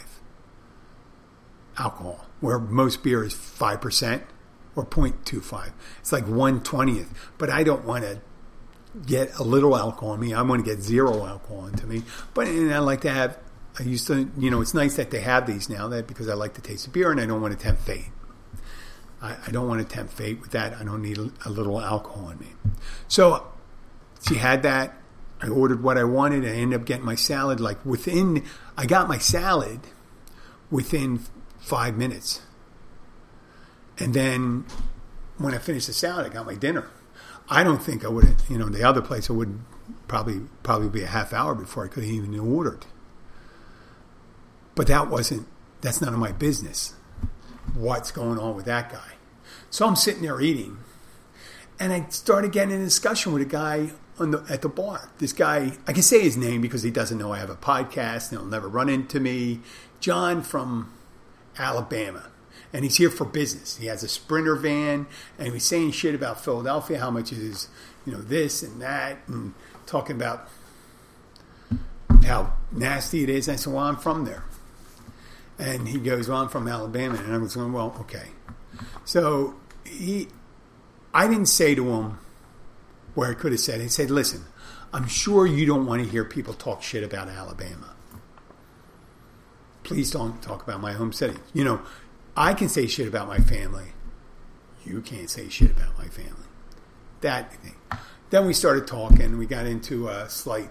alcohol, 1.78 2.26
where 2.40 2.58
most 2.58 3.02
beer 3.02 3.22
is 3.22 3.34
5% 3.34 4.22
or 4.74 4.84
0.25. 4.84 5.72
It's 6.00 6.12
like 6.12 6.26
120th. 6.26 7.08
But 7.38 7.50
I 7.50 7.62
don't 7.62 7.84
want 7.84 8.04
to 8.04 8.20
get 9.06 9.38
a 9.38 9.42
little 9.42 9.76
alcohol 9.76 10.14
in 10.14 10.20
me. 10.20 10.34
I 10.34 10.42
want 10.42 10.64
to 10.64 10.70
get 10.70 10.82
zero 10.82 11.26
alcohol 11.26 11.66
into 11.66 11.86
me. 11.86 12.02
But 12.34 12.48
and 12.48 12.72
I 12.72 12.78
like 12.78 13.02
to 13.02 13.10
have 13.10 13.38
I 13.78 13.82
used 13.82 14.06
to, 14.06 14.30
you 14.38 14.50
know, 14.50 14.60
it's 14.60 14.74
nice 14.74 14.96
that 14.96 15.10
they 15.10 15.20
have 15.20 15.46
these 15.46 15.68
now 15.68 15.88
that 15.88 16.06
because 16.06 16.28
I 16.28 16.34
like 16.34 16.54
the 16.54 16.60
taste 16.60 16.86
of 16.86 16.92
beer 16.92 17.10
and 17.10 17.20
I 17.20 17.26
don't 17.26 17.42
want 17.42 17.58
to 17.58 17.62
tempt 17.62 17.82
fate. 17.82 18.08
I, 19.20 19.36
I 19.46 19.50
don't 19.50 19.68
want 19.68 19.86
to 19.86 19.94
tempt 19.94 20.12
fate 20.12 20.40
with 20.40 20.52
that. 20.52 20.74
I 20.74 20.84
don't 20.84 21.02
need 21.02 21.18
a, 21.18 21.50
little 21.50 21.80
alcohol 21.80 22.30
in 22.30 22.38
me. 22.38 22.48
So 23.08 23.46
she 24.26 24.36
had 24.36 24.62
that. 24.62 24.96
I 25.42 25.48
ordered 25.48 25.82
what 25.82 25.98
I 25.98 26.04
wanted. 26.04 26.44
I 26.44 26.48
ended 26.48 26.80
up 26.80 26.86
getting 26.86 27.04
my 27.04 27.14
salad 27.14 27.60
like 27.60 27.84
within, 27.84 28.44
I 28.76 28.86
got 28.86 29.08
my 29.08 29.18
salad 29.18 29.80
within 30.70 31.20
five 31.58 31.96
minutes. 31.96 32.40
And 33.98 34.14
then 34.14 34.64
when 35.36 35.54
I 35.54 35.58
finished 35.58 35.86
the 35.86 35.92
salad, 35.92 36.26
I 36.26 36.28
got 36.30 36.46
my 36.46 36.54
dinner. 36.54 36.88
I 37.48 37.62
don't 37.62 37.82
think 37.82 38.04
I 38.04 38.08
would 38.08 38.36
you 38.48 38.58
know, 38.58 38.68
the 38.68 38.82
other 38.82 39.02
place 39.02 39.30
I 39.30 39.34
would 39.34 39.60
probably 40.08 40.40
probably 40.62 40.88
be 40.88 41.02
a 41.02 41.06
half 41.06 41.32
hour 41.32 41.54
before 41.54 41.84
I 41.84 41.88
could 41.88 42.04
even 42.04 42.38
ordered. 42.38 42.86
But 44.76 44.86
that 44.86 45.10
wasn't, 45.10 45.48
that's 45.80 46.00
none 46.00 46.14
of 46.14 46.20
my 46.20 46.30
business. 46.30 46.94
What's 47.74 48.12
going 48.12 48.38
on 48.38 48.54
with 48.54 48.66
that 48.66 48.92
guy? 48.92 49.14
So 49.70 49.86
I'm 49.86 49.96
sitting 49.96 50.22
there 50.22 50.40
eating, 50.40 50.78
and 51.80 51.92
I 51.92 52.06
started 52.10 52.52
getting 52.52 52.76
in 52.76 52.80
a 52.80 52.84
discussion 52.84 53.32
with 53.32 53.42
a 53.42 53.46
guy 53.46 53.90
the, 54.18 54.44
at 54.48 54.62
the 54.62 54.68
bar. 54.68 55.10
This 55.18 55.32
guy, 55.32 55.72
I 55.86 55.92
can 55.92 56.02
say 56.02 56.20
his 56.20 56.36
name 56.36 56.60
because 56.60 56.82
he 56.82 56.90
doesn't 56.90 57.18
know 57.18 57.32
I 57.32 57.38
have 57.38 57.50
a 57.50 57.56
podcast 57.56 58.30
and 58.30 58.40
he'll 58.40 58.48
never 58.48 58.68
run 58.68 58.88
into 58.88 59.20
me. 59.20 59.60
John 60.00 60.42
from 60.42 60.92
Alabama. 61.58 62.30
And 62.72 62.84
he's 62.84 62.96
here 62.96 63.10
for 63.10 63.24
business. 63.24 63.76
He 63.76 63.86
has 63.86 64.02
a 64.02 64.08
sprinter 64.08 64.56
van 64.56 65.06
and 65.38 65.52
he's 65.52 65.64
saying 65.64 65.92
shit 65.92 66.14
about 66.14 66.42
Philadelphia, 66.42 66.98
how 66.98 67.10
much 67.10 67.32
is, 67.32 67.68
you 68.04 68.12
know, 68.12 68.20
this 68.20 68.62
and 68.62 68.80
that, 68.82 69.18
and 69.26 69.54
talking 69.86 70.16
about 70.16 70.48
how 72.24 72.54
nasty 72.72 73.22
it 73.22 73.30
is. 73.30 73.48
And 73.48 73.54
I 73.54 73.56
said, 73.56 73.72
Well, 73.72 73.84
I'm 73.84 73.96
from 73.96 74.24
there. 74.24 74.44
And 75.58 75.88
he 75.88 75.98
goes, 75.98 76.28
Well, 76.28 76.42
I'm 76.42 76.48
from 76.48 76.68
Alabama. 76.68 77.16
And 77.16 77.32
I 77.32 77.38
was 77.38 77.56
going, 77.56 77.72
Well, 77.72 77.94
okay. 78.00 78.28
So 79.04 79.54
he, 79.84 80.28
I 81.14 81.26
didn't 81.28 81.46
say 81.46 81.74
to 81.74 81.88
him 81.88 82.18
where 83.14 83.30
I 83.30 83.34
could 83.34 83.52
have 83.52 83.60
said, 83.60 83.80
he 83.80 83.88
said, 83.88 84.10
Listen, 84.10 84.44
I'm 84.92 85.06
sure 85.06 85.46
you 85.46 85.66
don't 85.66 85.86
want 85.86 86.02
to 86.04 86.08
hear 86.08 86.24
people 86.24 86.54
talk 86.54 86.82
shit 86.82 87.02
about 87.02 87.28
Alabama. 87.28 87.94
Please 89.82 90.10
don't 90.10 90.42
talk 90.42 90.62
about 90.62 90.80
my 90.80 90.92
home 90.92 91.12
city. 91.12 91.38
You 91.54 91.64
know, 91.64 91.80
I 92.36 92.54
can 92.54 92.68
say 92.68 92.86
shit 92.86 93.06
about 93.06 93.28
my 93.28 93.38
family. 93.38 93.92
You 94.84 95.00
can't 95.00 95.30
say 95.30 95.48
shit 95.48 95.70
about 95.70 95.96
my 95.96 96.06
family. 96.08 96.46
That 97.20 97.52
thing. 97.54 97.76
Then 98.30 98.46
we 98.46 98.52
started 98.52 98.86
talking. 98.86 99.38
We 99.38 99.46
got 99.46 99.66
into 99.66 100.08
a 100.08 100.28
slight 100.28 100.70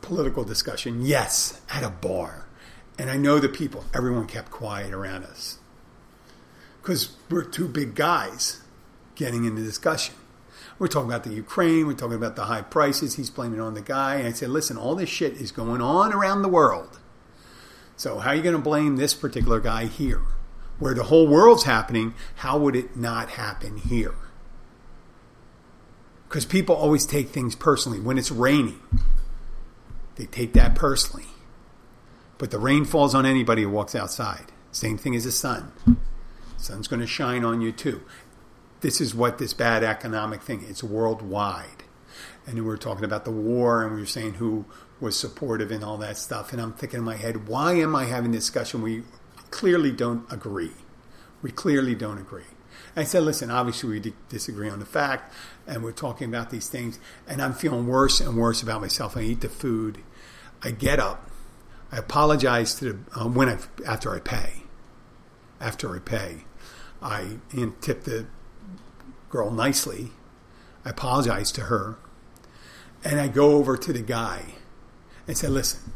political 0.00 0.44
discussion. 0.44 1.04
Yes, 1.04 1.60
at 1.70 1.82
a 1.82 1.90
bar. 1.90 2.48
And 2.98 3.10
I 3.10 3.16
know 3.16 3.38
the 3.38 3.48
people, 3.48 3.84
everyone 3.94 4.26
kept 4.26 4.50
quiet 4.50 4.92
around 4.92 5.24
us. 5.24 5.58
Because 6.80 7.16
we're 7.30 7.44
two 7.44 7.68
big 7.68 7.94
guys. 7.94 8.60
getting 9.14 9.44
into 9.44 9.62
discussion. 9.62 10.14
We're 10.78 10.88
talking 10.88 11.08
about 11.08 11.24
the 11.24 11.32
Ukraine. 11.32 11.86
We're 11.86 11.94
talking 11.94 12.16
about 12.16 12.36
the 12.36 12.46
high 12.46 12.62
prices. 12.62 13.14
He's 13.14 13.30
blaming 13.30 13.60
on 13.60 13.74
the 13.74 13.80
guy. 13.80 14.16
And 14.16 14.26
I 14.26 14.32
said, 14.32 14.48
listen, 14.48 14.76
all 14.76 14.94
this 14.94 15.08
shit 15.08 15.34
is 15.34 15.52
going 15.52 15.80
on 15.80 16.12
around 16.12 16.42
the 16.42 16.48
world. 16.48 16.98
So 17.96 18.18
how 18.18 18.30
are 18.30 18.34
you 18.34 18.42
going 18.42 18.56
to 18.56 18.60
blame 18.60 18.96
this 18.96 19.14
particular 19.14 19.60
guy 19.60 19.86
here? 19.86 20.22
Where 20.78 20.94
the 20.94 21.04
whole 21.04 21.28
world's 21.28 21.64
happening, 21.64 22.14
how 22.36 22.58
would 22.58 22.74
it 22.74 22.96
not 22.96 23.30
happen 23.30 23.76
here? 23.76 24.14
Because 26.28 26.44
people 26.44 26.74
always 26.74 27.06
take 27.06 27.28
things 27.28 27.54
personally. 27.54 28.00
When 28.00 28.18
it's 28.18 28.30
raining, 28.32 28.80
they 30.16 30.26
take 30.26 30.54
that 30.54 30.74
personally. 30.74 31.26
But 32.38 32.50
the 32.50 32.58
rain 32.58 32.84
falls 32.84 33.14
on 33.14 33.24
anybody 33.26 33.62
who 33.62 33.70
walks 33.70 33.94
outside. 33.94 34.52
Same 34.72 34.98
thing 34.98 35.14
as 35.14 35.24
the 35.24 35.32
sun. 35.32 35.72
Sun's 36.56 36.88
going 36.88 37.00
to 37.00 37.06
shine 37.06 37.44
on 37.44 37.60
you 37.60 37.72
too. 37.72 38.02
This 38.80 39.00
is 39.00 39.14
what 39.14 39.38
this 39.38 39.52
bad 39.54 39.84
economic 39.84 40.42
thing. 40.42 40.64
It's 40.68 40.82
worldwide. 40.82 41.84
And 42.46 42.56
we 42.56 42.62
were 42.62 42.76
talking 42.76 43.04
about 43.04 43.24
the 43.24 43.30
war, 43.30 43.84
and 43.84 43.94
we 43.94 44.00
were 44.00 44.06
saying 44.06 44.34
who 44.34 44.64
was 45.00 45.18
supportive 45.18 45.70
and 45.70 45.84
all 45.84 45.98
that 45.98 46.16
stuff. 46.16 46.52
And 46.52 46.60
I'm 46.60 46.72
thinking 46.72 46.98
in 46.98 47.04
my 47.04 47.16
head, 47.16 47.48
why 47.48 47.74
am 47.74 47.94
I 47.94 48.04
having 48.04 48.32
this 48.32 48.44
discussion? 48.44 48.82
We 48.82 49.02
clearly 49.50 49.92
don't 49.92 50.30
agree. 50.32 50.72
We 51.42 51.50
clearly 51.50 51.94
don't 51.94 52.18
agree. 52.18 52.44
I 52.94 53.04
said, 53.04 53.22
listen, 53.22 53.50
obviously 53.50 54.00
we 54.00 54.12
disagree 54.28 54.68
on 54.68 54.78
the 54.78 54.84
fact, 54.86 55.32
and 55.66 55.82
we're 55.82 55.92
talking 55.92 56.28
about 56.28 56.50
these 56.50 56.68
things, 56.68 56.98
and 57.26 57.40
I'm 57.40 57.54
feeling 57.54 57.86
worse 57.86 58.20
and 58.20 58.36
worse 58.36 58.62
about 58.62 58.80
myself. 58.80 59.16
I 59.16 59.22
eat 59.22 59.40
the 59.40 59.48
food. 59.48 59.98
I 60.62 60.70
get 60.70 61.00
up. 61.00 61.30
I 61.92 61.98
apologize 61.98 62.74
to 62.76 62.92
the, 62.92 63.20
um, 63.20 63.34
when 63.34 63.50
I, 63.50 63.58
after 63.86 64.14
I 64.14 64.18
pay. 64.18 64.62
After 65.60 65.94
I 65.94 65.98
pay, 66.00 66.44
I 67.00 67.36
tip 67.80 68.04
the 68.04 68.26
girl 69.28 69.50
nicely. 69.50 70.10
I 70.84 70.90
apologize 70.90 71.52
to 71.52 71.62
her. 71.62 71.98
And 73.04 73.20
I 73.20 73.28
go 73.28 73.52
over 73.56 73.76
to 73.76 73.92
the 73.92 74.02
guy 74.02 74.54
and 75.28 75.36
say, 75.36 75.48
listen, 75.48 75.92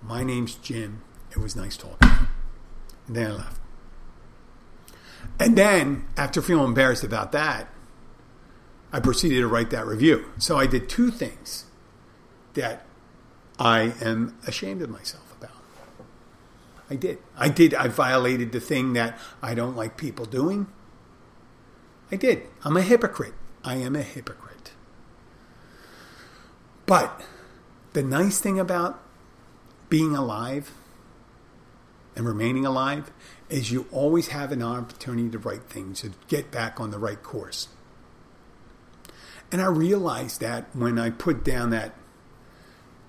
my 0.00 0.22
name's 0.22 0.54
Jim. 0.54 1.02
It 1.30 1.38
was 1.38 1.56
nice 1.56 1.76
talking. 1.76 2.08
And 3.06 3.16
then 3.16 3.30
I 3.32 3.34
left. 3.34 3.60
And 5.38 5.56
then, 5.56 6.04
after 6.16 6.40
feeling 6.42 6.66
embarrassed 6.66 7.04
about 7.04 7.32
that, 7.32 7.68
I 8.92 9.00
proceeded 9.00 9.40
to 9.40 9.48
write 9.48 9.70
that 9.70 9.86
review. 9.86 10.26
So 10.38 10.56
I 10.56 10.66
did 10.66 10.88
two 10.88 11.10
things 11.10 11.64
that 12.54 12.84
I 13.58 13.94
am 14.00 14.36
ashamed 14.46 14.82
of 14.82 14.90
myself. 14.90 15.21
I 16.92 16.96
did. 16.96 17.18
I 17.38 17.48
did. 17.48 17.72
I 17.72 17.88
violated 17.88 18.52
the 18.52 18.60
thing 18.60 18.92
that 18.92 19.18
I 19.40 19.54
don't 19.54 19.74
like 19.74 19.96
people 19.96 20.26
doing. 20.26 20.66
I 22.10 22.16
did. 22.16 22.42
I'm 22.64 22.76
a 22.76 22.82
hypocrite. 22.82 23.32
I 23.64 23.76
am 23.76 23.96
a 23.96 24.02
hypocrite. 24.02 24.72
But 26.84 27.22
the 27.94 28.02
nice 28.02 28.40
thing 28.40 28.60
about 28.60 29.00
being 29.88 30.14
alive 30.14 30.72
and 32.14 32.26
remaining 32.26 32.66
alive 32.66 33.10
is 33.48 33.72
you 33.72 33.86
always 33.90 34.28
have 34.28 34.52
an 34.52 34.62
opportunity 34.62 35.30
to 35.30 35.38
write 35.38 35.64
things, 35.64 36.02
to 36.02 36.12
get 36.28 36.50
back 36.50 36.78
on 36.78 36.90
the 36.90 36.98
right 36.98 37.22
course. 37.22 37.68
And 39.50 39.62
I 39.62 39.66
realized 39.66 40.42
that 40.42 40.66
when 40.76 40.98
I 40.98 41.08
put 41.08 41.42
down 41.42 41.70
that, 41.70 41.94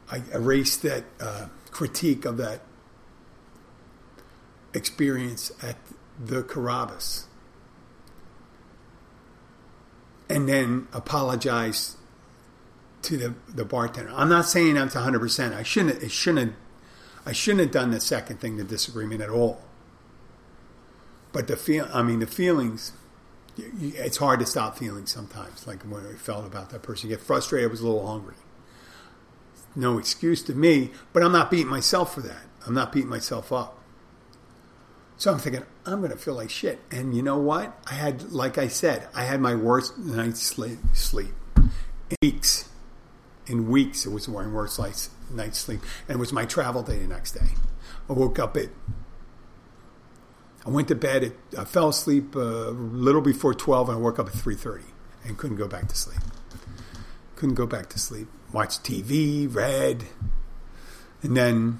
I 0.09 0.21
erased 0.33 0.83
that 0.83 1.03
uh, 1.19 1.47
critique 1.71 2.23
of 2.23 2.37
that 2.37 2.61
experience 4.73 5.51
at 5.61 5.77
the 6.19 6.43
Carrabba's 6.43 7.27
and 10.29 10.47
then 10.47 10.87
apologize 10.93 11.97
to 13.03 13.17
the, 13.17 13.35
the 13.53 13.65
bartender. 13.65 14.11
I'm 14.13 14.29
not 14.29 14.45
saying 14.45 14.75
that's 14.75 14.95
100%. 14.95 15.53
I 15.53 15.63
shouldn't, 15.63 16.01
it 16.01 16.11
shouldn't, 16.11 16.55
I 17.25 17.33
shouldn't 17.33 17.61
have 17.61 17.71
done 17.71 17.91
the 17.91 17.99
second 17.99 18.39
thing, 18.39 18.57
the 18.57 18.63
disagreement 18.63 19.21
at 19.21 19.29
all. 19.29 19.61
But 21.31 21.47
the 21.47 21.55
feel, 21.55 21.89
I 21.93 22.01
mean, 22.03 22.19
the 22.19 22.27
feelings, 22.27 22.93
it's 23.57 24.17
hard 24.17 24.39
to 24.39 24.45
stop 24.45 24.77
feeling 24.77 25.05
sometimes. 25.05 25.67
Like 25.67 25.83
when 25.83 26.05
I 26.05 26.13
felt 26.13 26.45
about 26.45 26.69
that 26.69 26.81
person, 26.81 27.09
you 27.09 27.15
get 27.15 27.23
frustrated. 27.23 27.69
I 27.69 27.71
was 27.71 27.81
a 27.81 27.87
little 27.87 28.07
hungry. 28.07 28.35
No 29.75 29.97
excuse 29.97 30.41
to 30.43 30.53
me, 30.53 30.91
but 31.11 31.23
I'm 31.23 31.31
not 31.31 31.51
beating 31.51 31.67
myself 31.67 32.13
for 32.13 32.21
that. 32.21 32.43
I'm 32.65 32.73
not 32.73 32.91
beating 32.91 33.09
myself 33.09 33.51
up. 33.51 33.82
So 35.23 35.31
I'm 35.31 35.39
thinking, 35.39 35.63
I'm 35.85 35.99
going 35.99 36.11
to 36.11 36.17
feel 36.17 36.33
like 36.33 36.49
shit. 36.49 36.81
And 36.91 37.15
you 37.15 37.23
know 37.23 37.37
what? 37.37 37.77
I 37.89 37.93
had, 37.93 38.33
like 38.33 38.57
I 38.57 38.67
said, 38.67 39.07
I 39.15 39.23
had 39.23 39.39
my 39.39 39.55
worst 39.55 39.97
night's 39.97 40.41
sleep. 40.41 41.29
In 41.55 42.17
weeks. 42.21 42.67
In 43.47 43.69
weeks, 43.69 44.05
it 44.05 44.09
was 44.09 44.27
my 44.27 44.45
worst 44.45 44.77
night's 44.77 45.57
sleep. 45.57 45.79
And 46.09 46.17
it 46.17 46.19
was 46.19 46.33
my 46.33 46.43
travel 46.43 46.83
day 46.83 46.99
the 46.99 47.07
next 47.07 47.31
day. 47.31 47.47
I 48.09 48.11
woke 48.11 48.37
up 48.37 48.57
at, 48.57 48.67
I 50.65 50.69
went 50.69 50.89
to 50.89 50.95
bed 50.95 51.23
at, 51.23 51.31
I 51.57 51.63
fell 51.63 51.87
asleep 51.87 52.35
a 52.35 52.39
little 52.39 53.21
before 53.21 53.53
12 53.53 53.87
and 53.87 53.99
I 53.99 54.01
woke 54.01 54.19
up 54.19 54.27
at 54.27 54.33
3.30 54.33 54.81
and 55.23 55.37
couldn't 55.37 55.55
go 55.55 55.69
back 55.69 55.87
to 55.87 55.95
sleep. 55.95 56.19
Couldn't 57.37 57.55
go 57.55 57.65
back 57.65 57.87
to 57.91 57.97
sleep. 57.97 58.27
Watched 58.51 58.83
TV, 58.83 59.47
read, 59.55 60.03
and 61.21 61.37
then 61.37 61.79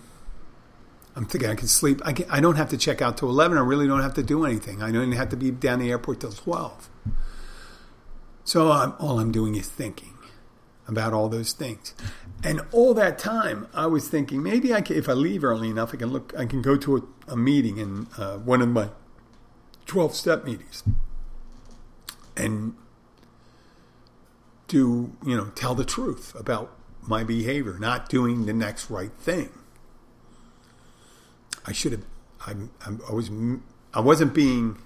I'm 1.16 1.26
thinking 1.26 1.49
I 1.49 1.55
can 1.55 1.68
sleep. 1.68 2.01
I, 2.03 2.14
can, 2.14 2.30
I 2.30 2.39
don't 2.39 2.55
have 2.55 2.70
to 2.70 2.78
check 2.78 3.01
out 3.01 3.18
till 3.18 3.30
11. 3.30 3.57
I 3.57 3.61
really 3.61 3.88
don't 3.88 4.01
have 4.01 4.16
to 4.16 4.24
do 4.24 4.45
anything. 4.45 4.82
I 4.82 4.91
don't 4.91 5.03
even 5.03 5.18
have 5.18 5.30
to 5.30 5.38
be 5.38 5.51
down 5.51 5.80
the 5.80 5.91
airport 5.91 6.22
till 6.22 6.32
12. 6.32 6.89
So 8.43 8.72
I'm, 8.72 8.93
all 8.99 9.20
I'm 9.20 9.32
doing 9.32 9.55
is 9.55 9.68
thinking 9.68 10.14
about 10.88 11.14
all 11.14 11.30
those 11.30 11.53
things. 11.53 11.93
And 12.43 12.61
all 12.72 12.93
that 12.95 13.20
time, 13.20 13.68
I 13.74 13.86
was 13.86 14.09
thinking 14.09 14.41
maybe 14.41 14.74
I 14.74 14.82
can, 14.82 14.97
if 14.97 15.07
I 15.07 15.14
leave 15.14 15.43
early 15.43 15.70
enough, 15.70 15.93
I 15.93 15.97
can 15.97 16.09
look. 16.09 16.34
I 16.38 16.45
can 16.45 16.61
go 16.61 16.76
to 16.78 16.97
a, 16.97 17.32
a 17.34 17.38
meeting 17.38 17.78
in 17.78 18.07
uh, 18.18 18.38
one 18.38 18.61
of 18.61 18.70
my 18.70 18.89
12 19.86 20.16
step 20.16 20.43
meetings 20.43 20.84
and 22.36 22.76
do 24.68 25.16
you 25.26 25.36
know 25.36 25.51
tell 25.55 25.76
the 25.76 25.86
truth 25.86 26.34
about 26.36 26.76
my 27.05 27.24
behavior, 27.24 27.78
not 27.80 28.07
doing 28.07 28.45
the 28.45 28.53
next 28.53 28.89
right 28.89 29.11
thing. 29.11 29.49
I 31.66 31.72
should 31.72 31.91
have. 31.93 32.05
I'm, 32.45 32.72
I 32.86 33.14
was. 33.14 33.32
I 33.93 33.99
wasn't 33.99 34.34
being. 34.34 34.78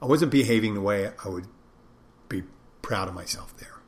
I 0.00 0.06
wasn't 0.06 0.32
behaving 0.32 0.74
the 0.74 0.80
way 0.80 1.10
I 1.24 1.28
would 1.28 1.46
be 2.28 2.42
proud 2.80 3.08
of 3.08 3.14
myself 3.14 3.56
there. 3.58 3.78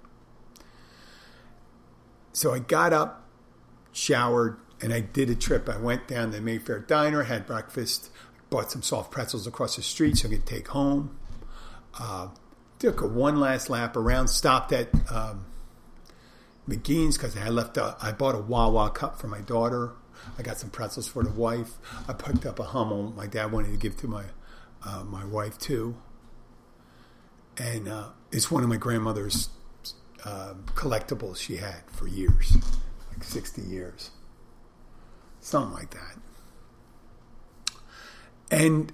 So 2.32 2.52
I 2.52 2.58
got 2.58 2.92
up, 2.92 3.28
showered, 3.92 4.58
and 4.80 4.92
I 4.92 5.00
did 5.00 5.30
a 5.30 5.34
trip. 5.34 5.68
I 5.68 5.76
went 5.76 6.08
down 6.08 6.30
to 6.30 6.36
the 6.36 6.42
Mayfair 6.42 6.80
Diner, 6.80 7.24
had 7.24 7.46
breakfast, 7.46 8.10
bought 8.50 8.70
some 8.70 8.82
soft 8.82 9.10
pretzels 9.10 9.46
across 9.46 9.76
the 9.76 9.82
street 9.82 10.18
so 10.18 10.28
I 10.28 10.32
could 10.32 10.46
take 10.46 10.68
home. 10.68 11.16
Uh, 11.98 12.28
took 12.78 13.00
a 13.00 13.06
one 13.06 13.40
last 13.40 13.70
lap 13.70 13.96
around, 13.96 14.28
stopped 14.28 14.72
at 14.72 14.88
um, 15.10 15.46
McGeehan's 16.68 17.16
because 17.16 17.36
I 17.36 17.48
left. 17.48 17.76
A, 17.76 17.96
I 18.00 18.12
bought 18.12 18.34
a 18.34 18.40
Wawa 18.40 18.90
cup 18.90 19.18
for 19.18 19.28
my 19.28 19.40
daughter 19.40 19.92
I 20.38 20.42
got 20.42 20.58
some 20.58 20.70
pretzels 20.70 21.08
for 21.08 21.22
the 21.22 21.30
wife. 21.30 21.72
I 22.08 22.12
picked 22.12 22.46
up 22.46 22.58
a 22.58 22.64
Hummel. 22.64 23.12
My 23.16 23.26
dad 23.26 23.52
wanted 23.52 23.72
to 23.72 23.78
give 23.78 23.96
to 23.98 24.08
my 24.08 24.24
uh, 24.84 25.04
my 25.04 25.24
wife 25.24 25.58
too, 25.58 25.96
and 27.56 27.88
uh, 27.88 28.08
it's 28.32 28.50
one 28.50 28.62
of 28.62 28.68
my 28.68 28.76
grandmother's 28.76 29.48
uh, 30.24 30.54
collectibles 30.74 31.38
she 31.38 31.56
had 31.56 31.82
for 31.90 32.08
years, 32.08 32.56
like 33.10 33.24
sixty 33.24 33.62
years, 33.62 34.10
something 35.40 35.72
like 35.72 35.90
that. 35.90 36.18
And 38.50 38.92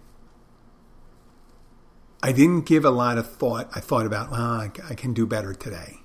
I 2.22 2.32
didn't 2.32 2.66
give 2.66 2.84
a 2.84 2.90
lot 2.90 3.18
of 3.18 3.30
thought. 3.30 3.68
I 3.74 3.80
thought 3.80 4.06
about, 4.06 4.32
I, 4.32 4.70
I 4.88 4.94
can 4.94 5.12
do 5.12 5.26
better 5.26 5.54
today. 5.54 5.96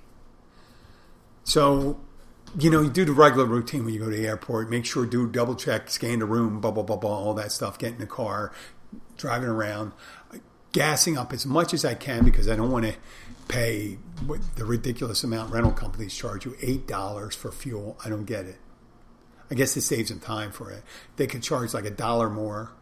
So 1.44 2.00
you 2.58 2.70
know, 2.70 2.80
you 2.80 2.90
do 2.90 3.04
the 3.04 3.12
regular 3.12 3.46
routine 3.46 3.84
when 3.84 3.94
you 3.94 4.00
go 4.00 4.10
to 4.10 4.16
the 4.16 4.26
airport. 4.26 4.70
Make 4.70 4.84
sure 4.84 5.04
do 5.06 5.28
double 5.28 5.54
check, 5.54 5.90
scan 5.90 6.20
the 6.20 6.26
room, 6.26 6.60
blah 6.60 6.70
blah 6.70 6.82
blah 6.82 6.96
blah, 6.96 7.18
all 7.18 7.34
that 7.34 7.52
stuff. 7.52 7.78
Get 7.78 7.92
in 7.92 7.98
the 7.98 8.06
car, 8.06 8.52
driving 9.16 9.48
around, 9.48 9.92
gassing 10.72 11.18
up 11.18 11.32
as 11.32 11.46
much 11.46 11.74
as 11.74 11.84
I 11.84 11.94
can 11.94 12.24
because 12.24 12.48
I 12.48 12.56
don't 12.56 12.70
want 12.70 12.86
to 12.86 12.94
pay 13.48 13.98
the 14.56 14.64
ridiculous 14.64 15.22
amount 15.22 15.52
rental 15.52 15.72
companies 15.72 16.14
charge 16.14 16.44
you 16.44 16.56
eight 16.60 16.86
dollars 16.86 17.34
for 17.34 17.52
fuel. 17.52 17.98
I 18.04 18.08
don't 18.08 18.24
get 18.24 18.46
it. 18.46 18.58
I 19.50 19.54
guess 19.54 19.76
it 19.76 19.82
saves 19.82 20.08
them 20.08 20.20
time 20.20 20.50
for 20.50 20.70
it. 20.70 20.82
They 21.16 21.26
could 21.26 21.42
charge 21.42 21.74
like 21.74 21.84
a 21.84 21.90
dollar 21.90 22.28
more. 22.28 22.72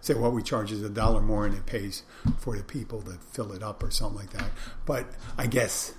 Say 0.00 0.14
what 0.14 0.32
we 0.32 0.42
charge 0.42 0.70
is 0.70 0.82
a 0.82 0.90
dollar 0.90 1.22
more, 1.22 1.46
and 1.46 1.54
it 1.54 1.64
pays 1.64 2.02
for 2.38 2.56
the 2.56 2.62
people 2.62 3.00
that 3.00 3.22
fill 3.22 3.52
it 3.52 3.62
up 3.62 3.82
or 3.82 3.90
something 3.90 4.18
like 4.18 4.30
that. 4.30 4.50
But 4.84 5.06
I 5.38 5.46
guess 5.46 5.94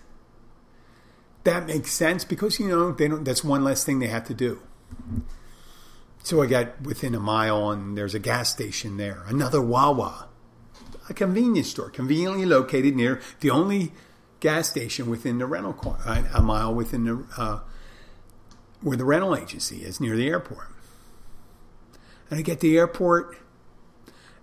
that 1.45 1.67
makes 1.67 1.91
sense 1.91 2.25
because 2.25 2.59
you 2.59 2.67
know 2.67 2.91
they 2.91 3.07
don't. 3.07 3.23
That's 3.23 3.43
one 3.43 3.63
less 3.63 3.83
thing 3.83 3.99
they 3.99 4.07
have 4.07 4.25
to 4.25 4.33
do. 4.33 4.59
So 6.23 6.41
I 6.41 6.47
got 6.47 6.81
within 6.81 7.13
a 7.15 7.19
mile, 7.19 7.69
and 7.69 7.97
there's 7.97 8.15
a 8.15 8.19
gas 8.19 8.49
station 8.49 8.97
there. 8.97 9.23
Another 9.27 9.61
Wawa. 9.61 10.27
a 11.07 11.13
convenience 11.13 11.69
store, 11.69 11.91
conveniently 11.91 12.45
located 12.45 12.95
near 12.95 13.21
the 13.41 13.51
only 13.51 13.93
gas 14.39 14.69
station 14.69 15.07
within 15.07 15.37
the 15.37 15.45
rental 15.45 15.73
car, 15.73 15.99
a 16.33 16.41
mile 16.41 16.73
within 16.73 17.05
the 17.05 17.25
uh, 17.37 17.59
where 18.81 18.97
the 18.97 19.05
rental 19.05 19.35
agency 19.35 19.83
is 19.83 19.99
near 19.99 20.15
the 20.15 20.27
airport. 20.27 20.69
And 22.29 22.39
I 22.39 22.41
get 22.41 22.59
the 22.59 22.75
airport, 22.75 23.37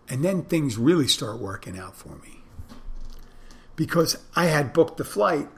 and 0.08 0.24
then 0.24 0.42
things 0.42 0.78
really 0.78 1.08
start 1.08 1.40
working 1.40 1.76
out 1.76 1.96
for 1.96 2.16
me 2.16 2.42
because 3.74 4.16
I 4.36 4.44
had 4.46 4.72
booked 4.72 4.98
the 4.98 5.04
flight 5.04 5.48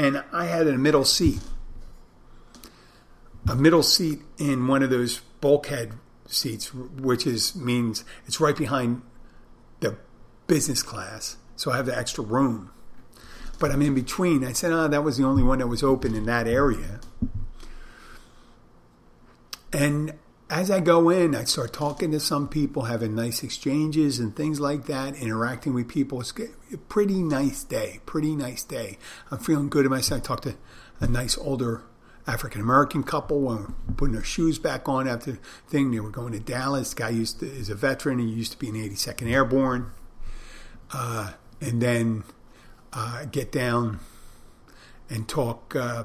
and 0.00 0.24
I 0.32 0.46
had 0.46 0.66
a 0.66 0.78
middle 0.78 1.04
seat. 1.04 1.40
A 3.46 3.54
middle 3.54 3.82
seat 3.82 4.20
in 4.38 4.66
one 4.66 4.82
of 4.82 4.88
those 4.88 5.18
bulkhead 5.42 5.92
seats, 6.26 6.72
which 6.72 7.26
is 7.26 7.54
means 7.54 8.02
it's 8.24 8.40
right 8.40 8.56
behind 8.56 9.02
the 9.80 9.98
business 10.46 10.82
class. 10.82 11.36
So 11.54 11.70
I 11.70 11.76
have 11.76 11.84
the 11.84 11.96
extra 11.96 12.24
room. 12.24 12.70
But 13.58 13.72
I'm 13.72 13.82
in 13.82 13.94
between. 13.94 14.42
I 14.42 14.52
said, 14.52 14.72
oh, 14.72 14.88
that 14.88 15.04
was 15.04 15.18
the 15.18 15.24
only 15.24 15.42
one 15.42 15.58
that 15.58 15.66
was 15.66 15.82
open 15.82 16.14
in 16.14 16.24
that 16.24 16.48
area. 16.48 17.00
And 19.70 20.14
as 20.50 20.68
I 20.68 20.80
go 20.80 21.10
in, 21.10 21.36
I 21.36 21.44
start 21.44 21.72
talking 21.72 22.10
to 22.10 22.18
some 22.18 22.48
people, 22.48 22.82
having 22.82 23.14
nice 23.14 23.44
exchanges 23.44 24.18
and 24.18 24.34
things 24.34 24.58
like 24.58 24.86
that, 24.86 25.14
interacting 25.14 25.74
with 25.74 25.86
people. 25.88 26.20
It's 26.20 26.34
a 26.72 26.76
pretty 26.76 27.22
nice 27.22 27.62
day, 27.62 28.00
pretty 28.04 28.34
nice 28.34 28.64
day. 28.64 28.98
I'm 29.30 29.38
feeling 29.38 29.68
good 29.68 29.86
about 29.86 29.96
myself. 29.96 30.22
I 30.22 30.24
talked 30.24 30.42
to 30.42 30.56
a 30.98 31.06
nice 31.06 31.38
older 31.38 31.84
African 32.26 32.60
American 32.60 33.04
couple 33.04 33.42
when 33.42 33.76
putting 33.96 34.14
their 34.14 34.24
shoes 34.24 34.58
back 34.58 34.88
on 34.88 35.06
after 35.06 35.32
the 35.32 35.38
thing. 35.68 35.92
They 35.92 36.00
were 36.00 36.10
going 36.10 36.32
to 36.32 36.40
Dallas. 36.40 36.94
The 36.94 36.96
guy 36.96 37.10
used 37.10 37.38
to, 37.40 37.46
is 37.46 37.70
a 37.70 37.76
veteran. 37.76 38.18
He 38.18 38.26
used 38.26 38.50
to 38.52 38.58
be 38.58 38.68
in 38.68 38.74
82nd 38.74 39.30
Airborne. 39.30 39.92
Uh, 40.92 41.34
and 41.60 41.80
then 41.80 42.24
uh, 42.92 43.24
get 43.26 43.52
down 43.52 44.00
and 45.08 45.28
talk. 45.28 45.76
Uh, 45.76 46.04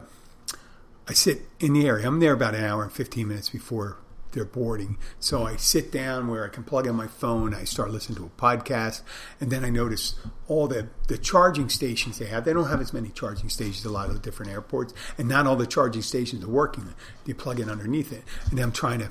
I 1.08 1.14
sit 1.14 1.42
in 1.60 1.74
the 1.74 1.88
area. 1.88 2.06
I'm 2.08 2.20
there 2.20 2.34
about 2.34 2.54
an 2.54 2.64
hour 2.64 2.84
and 2.84 2.92
15 2.92 3.28
minutes 3.28 3.50
before 3.50 3.98
they're 4.36 4.46
boarding. 4.46 4.98
So 5.20 5.44
I 5.44 5.56
sit 5.56 5.92
down 5.92 6.28
where 6.28 6.46
I 6.46 6.50
can 6.50 6.64
plug 6.64 6.86
in 6.86 6.96
my 6.96 7.08
phone. 7.08 7.56
I 7.56 7.64
start 7.64 7.90
listening 7.90 8.20
to 8.20 8.26
a 8.26 8.42
podcast, 8.42 9.02
and 9.42 9.50
then 9.50 9.66
I 9.66 9.70
notice 9.70 10.16
all 10.48 10.68
the 10.68 10.90
the 11.08 11.18
charging 11.18 11.70
stations 11.70 12.20
they 12.20 12.28
have. 12.28 12.46
They 12.46 12.54
don't 12.54 12.70
have 12.70 12.82
as 12.82 12.94
many 12.94 13.10
charging 13.10 13.50
stations 13.50 13.84
a 13.86 13.90
lot 13.90 14.10
of 14.10 14.14
the 14.14 14.20
different 14.20 14.52
airports, 14.52 14.94
and 15.18 15.28
not 15.28 15.48
all 15.48 15.56
the 15.56 15.66
charging 15.66 16.04
stations 16.04 16.44
are 16.44 16.50
working. 16.50 16.94
You 17.26 17.34
plug 17.34 17.60
in 17.60 17.70
underneath 17.70 18.14
it, 18.14 18.24
and 18.52 18.60
I'm 18.60 18.72
trying 18.72 19.00
to 19.00 19.10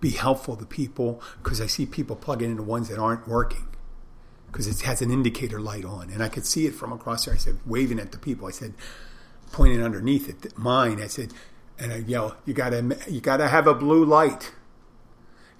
be 0.00 0.10
helpful 0.10 0.56
to 0.56 0.66
people 0.66 1.22
because 1.42 1.62
I 1.62 1.66
see 1.66 1.86
people 1.86 2.16
plugging 2.16 2.50
into 2.50 2.62
ones 2.62 2.88
that 2.88 2.98
aren't 2.98 3.26
working 3.26 3.68
because 4.54 4.66
it 4.66 4.82
has 4.82 5.00
an 5.00 5.10
indicator 5.10 5.60
light 5.60 5.84
on, 5.84 6.10
and 6.10 6.22
I 6.22 6.28
could 6.28 6.44
see 6.44 6.66
it 6.66 6.74
from 6.74 6.92
across 6.92 7.24
there. 7.24 7.34
I 7.34 7.38
said, 7.38 7.58
waving 7.64 7.98
at 7.98 8.12
the 8.12 8.18
people. 8.18 8.46
I 8.46 8.52
said, 8.52 8.74
pointing 9.50 9.82
underneath 9.82 10.28
it, 10.28 10.56
mine. 10.58 11.00
I 11.00 11.06
said, 11.06 11.32
and 11.78 11.92
I 11.92 11.96
yell, 11.98 12.36
"You 12.44 12.54
gotta, 12.54 12.96
you 13.08 13.20
gotta 13.20 13.48
have 13.48 13.66
a 13.66 13.74
blue 13.74 14.04
light." 14.04 14.52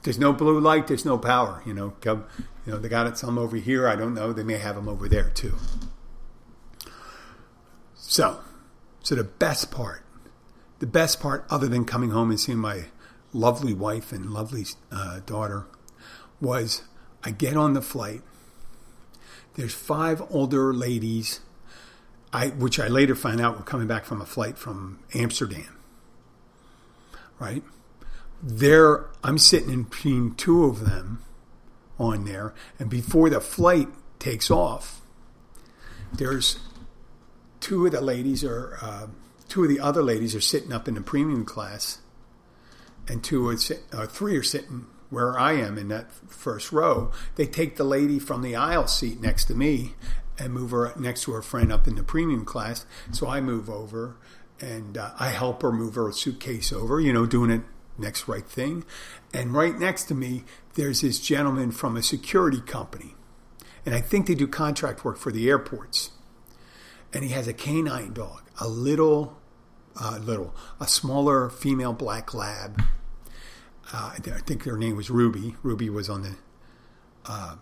There's 0.05 0.19
no 0.19 0.33
blue 0.33 0.61
light, 0.61 0.87
there's 0.87 1.05
no 1.05 1.19
power. 1.19 1.63
You 1.67 1.75
know, 1.75 1.95
you 2.05 2.25
know 2.67 2.79
they 2.79 2.89
got 2.89 3.07
it 3.07 3.19
some 3.19 3.39
over 3.39 3.57
here. 3.57 3.89
I 3.89 3.97
don't 3.97 4.15
know. 4.15 4.33
They 4.33 4.45
may 4.45 4.59
have 4.59 4.77
them 4.77 4.89
over 4.89 5.09
there 5.09 5.31
too. 5.31 5.55
So, 7.97 8.41
so 9.03 9.15
the 9.15 9.25
best 9.25 9.71
part, 9.71 10.05
the 10.79 10.87
best 10.87 11.21
part, 11.21 11.47
other 11.51 11.67
than 11.67 11.85
coming 11.85 12.11
home 12.11 12.31
and 12.31 12.39
seeing 12.39 12.59
my 12.59 12.85
lovely 13.33 13.75
wife 13.75 14.13
and 14.13 14.31
lovely 14.31 14.67
uh, 14.93 15.21
daughter, 15.27 15.67
was 16.41 16.83
I 17.25 17.31
get 17.31 17.57
on 17.57 17.73
the 17.73 17.83
flight. 17.83 18.21
There's 19.55 19.75
five 19.75 20.23
older 20.31 20.75
ladies, 20.75 21.41
I 22.31 22.49
which 22.49 22.79
I 22.79 22.89
later 22.89 23.15
find 23.15 23.41
out 23.41 23.57
were 23.57 23.65
coming 23.65 23.87
back 23.87 24.05
from 24.05 24.21
a 24.21 24.27
flight 24.27 24.59
from 24.59 24.99
Amsterdam. 25.15 25.79
Right 27.39 27.65
there 28.47 29.07
I'm 29.23 29.39
sitting 29.39 29.71
in 29.71 29.83
between 29.85 30.35
two 30.35 30.65
of 30.65 30.81
them 30.81 31.25
on 31.99 32.27
there, 32.27 32.53
and 32.79 32.91
before 32.91 33.31
the 33.31 33.41
flight 33.41 33.89
takes 34.19 34.51
off, 34.51 35.01
there's 36.13 36.59
two 37.61 37.87
of 37.87 37.93
the 37.93 38.03
ladies 38.03 38.45
or 38.45 38.77
uh, 38.83 39.07
two 39.49 39.63
of 39.63 39.71
the 39.71 39.81
other 39.81 40.03
ladies 40.03 40.35
are 40.35 40.43
sitting 40.43 40.73
up 40.73 40.87
in 40.87 40.95
the 40.95 41.01
premium 41.01 41.47
class, 41.47 42.01
and 43.09 43.25
two 43.25 43.49
or 43.49 43.57
uh, 43.93 44.07
three 44.07 44.37
are 44.37 44.43
sitting 44.43 44.87
where 45.09 45.39
I 45.39 45.53
am 45.53 45.79
in 45.79 45.89
that 45.89 46.13
first 46.29 46.71
row. 46.71 47.13
They 47.37 47.47
take 47.47 47.77
the 47.77 47.85
lady 47.85 48.19
from 48.19 48.43
the 48.43 48.57
aisle 48.57 48.89
seat 48.89 49.21
next 49.21 49.47
to 49.47 49.55
me 49.55 49.95
and 50.39 50.53
move 50.53 50.73
her 50.73 50.93
next 50.99 51.23
to 51.23 51.33
her 51.33 51.43
friend 51.43 51.73
up 51.73 51.87
in 51.87 51.95
the 51.95 52.03
premium 52.03 52.45
class. 52.45 52.85
So 53.13 53.29
I 53.29 53.41
move 53.41 53.71
over 53.71 54.17
and 54.61 54.99
uh, 54.99 55.13
I 55.19 55.29
help 55.29 55.63
her 55.63 55.71
move 55.71 55.95
her 55.95 56.11
suitcase 56.13 56.73
over, 56.73 57.01
you 57.01 57.13
know, 57.13 57.27
doing 57.27 57.51
it 57.51 57.63
next 57.99 58.29
right 58.29 58.47
thing. 58.47 58.85
And 59.33 59.55
right 59.55 59.79
next 59.79 60.05
to 60.05 60.15
me, 60.15 60.45
there's 60.75 61.01
this 61.01 61.21
gentleman 61.21 61.71
from 61.71 61.97
a 61.97 62.03
security 62.03 62.61
company. 62.61 63.15
And 63.87 63.95
I 63.95 64.01
think 64.01 64.27
they 64.27 64.35
do 64.35 64.47
contract 64.47 65.05
work 65.05 65.19
for 65.19 65.31
the 65.31 65.49
airports. 65.49 66.11
And 67.13 67.23
he 67.23 67.31
has 67.31 67.47
a 67.47 67.53
canine 67.53 68.13
dog, 68.13 68.43
a 68.61 68.67
little, 68.67 69.39
uh, 70.01 70.19
little, 70.23 70.55
a 70.81 70.89
smaller 70.89 71.51
female 71.51 71.93
black 71.93 72.35
lab. 72.35 72.83
Uh, 73.93 74.15
I 74.17 74.19
think 74.19 74.65
their 74.65 74.77
name 74.77 74.97
was 74.97 75.11
Ruby. 75.11 75.55
Ruby 75.63 75.91
was 75.91 76.09
on 76.09 76.23
the 76.23 76.37
uh, 77.27 77.57